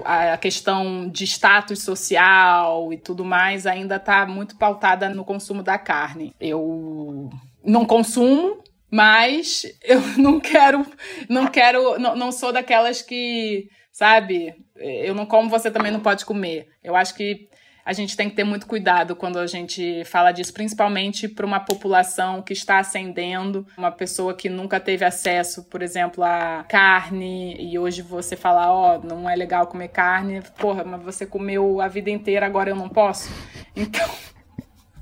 a 0.05 0.37
questão 0.37 1.09
de 1.09 1.25
status 1.25 1.83
social 1.83 2.91
e 2.93 2.97
tudo 2.97 3.23
mais 3.25 3.65
ainda 3.65 3.97
está 3.97 4.25
muito 4.25 4.57
pautada 4.57 5.09
no 5.09 5.25
consumo 5.25 5.61
da 5.61 5.77
carne. 5.77 6.33
Eu 6.39 7.29
não 7.63 7.85
consumo, 7.85 8.63
mas 8.89 9.65
eu 9.83 10.01
não 10.17 10.39
quero, 10.39 10.85
não 11.29 11.47
quero, 11.47 11.99
não, 11.99 12.15
não 12.15 12.31
sou 12.31 12.53
daquelas 12.53 13.01
que, 13.01 13.69
sabe, 13.91 14.55
eu 14.75 15.13
não 15.13 15.25
como, 15.25 15.49
você 15.49 15.69
também 15.69 15.91
não 15.91 15.99
pode 15.99 16.25
comer. 16.25 16.69
Eu 16.83 16.95
acho 16.95 17.13
que 17.13 17.49
a 17.87 17.93
gente 17.93 18.17
tem 18.17 18.29
que 18.29 18.35
ter 18.35 18.43
muito 18.43 18.67
cuidado 18.67 19.15
quando 19.15 19.39
a 19.39 19.47
gente 19.47 20.03
fala 20.03 20.33
disso, 20.33 20.51
principalmente 20.53 21.25
para 21.25 21.45
uma 21.45 21.61
população 21.61 22.41
que 22.41 22.51
está 22.51 22.79
ascendendo, 22.79 23.65
uma 23.77 23.89
pessoa 23.89 24.33
que 24.33 24.49
nunca 24.49 24.77
teve 24.77 25.05
acesso, 25.05 25.63
por 25.69 25.81
exemplo, 25.81 26.21
a 26.21 26.65
carne, 26.67 27.55
e 27.57 27.79
hoje 27.79 28.01
você 28.01 28.35
fala, 28.35 28.69
ó, 28.69 28.97
oh, 28.97 29.07
não 29.07 29.29
é 29.29 29.37
legal 29.37 29.67
comer 29.67 29.87
carne, 29.87 30.41
porra, 30.59 30.83
mas 30.83 31.01
você 31.01 31.25
comeu 31.25 31.79
a 31.79 31.87
vida 31.87 32.09
inteira, 32.09 32.45
agora 32.45 32.69
eu 32.69 32.75
não 32.75 32.89
posso. 32.89 33.31
Então. 33.73 34.09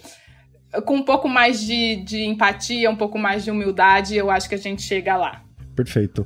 com 0.87 0.95
um 0.95 1.03
pouco 1.03 1.29
mais 1.29 1.61
de, 1.61 1.97
de 2.05 2.23
empatia, 2.23 2.89
um 2.89 2.95
pouco 2.95 3.19
mais 3.19 3.43
de 3.43 3.51
humildade, 3.51 4.17
eu 4.17 4.31
acho 4.31 4.49
que 4.49 4.55
a 4.55 4.59
gente 4.59 4.83
chega 4.83 5.17
lá. 5.17 5.43
Perfeito. 5.75 6.25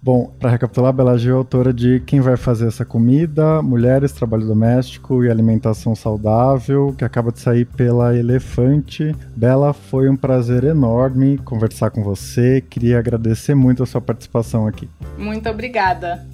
Bom, 0.00 0.32
para 0.38 0.50
recapitular, 0.50 0.92
Bela 0.92 1.18
Gil 1.18 1.34
é 1.34 1.36
autora 1.36 1.72
de 1.72 1.98
Quem 2.06 2.20
Vai 2.20 2.36
Fazer 2.36 2.68
Essa 2.68 2.84
Comida, 2.84 3.60
Mulheres, 3.60 4.12
Trabalho 4.12 4.46
Doméstico 4.46 5.24
e 5.24 5.30
Alimentação 5.30 5.92
Saudável, 5.96 6.94
que 6.96 7.04
acaba 7.04 7.32
de 7.32 7.40
sair 7.40 7.64
pela 7.64 8.16
Elefante. 8.16 9.12
Bela, 9.34 9.72
foi 9.72 10.08
um 10.08 10.16
prazer 10.16 10.62
enorme 10.62 11.36
conversar 11.38 11.90
com 11.90 12.04
você. 12.04 12.60
Queria 12.60 13.00
agradecer 13.00 13.56
muito 13.56 13.82
a 13.82 13.86
sua 13.86 14.00
participação 14.00 14.68
aqui. 14.68 14.88
Muito 15.18 15.48
obrigada. 15.48 16.24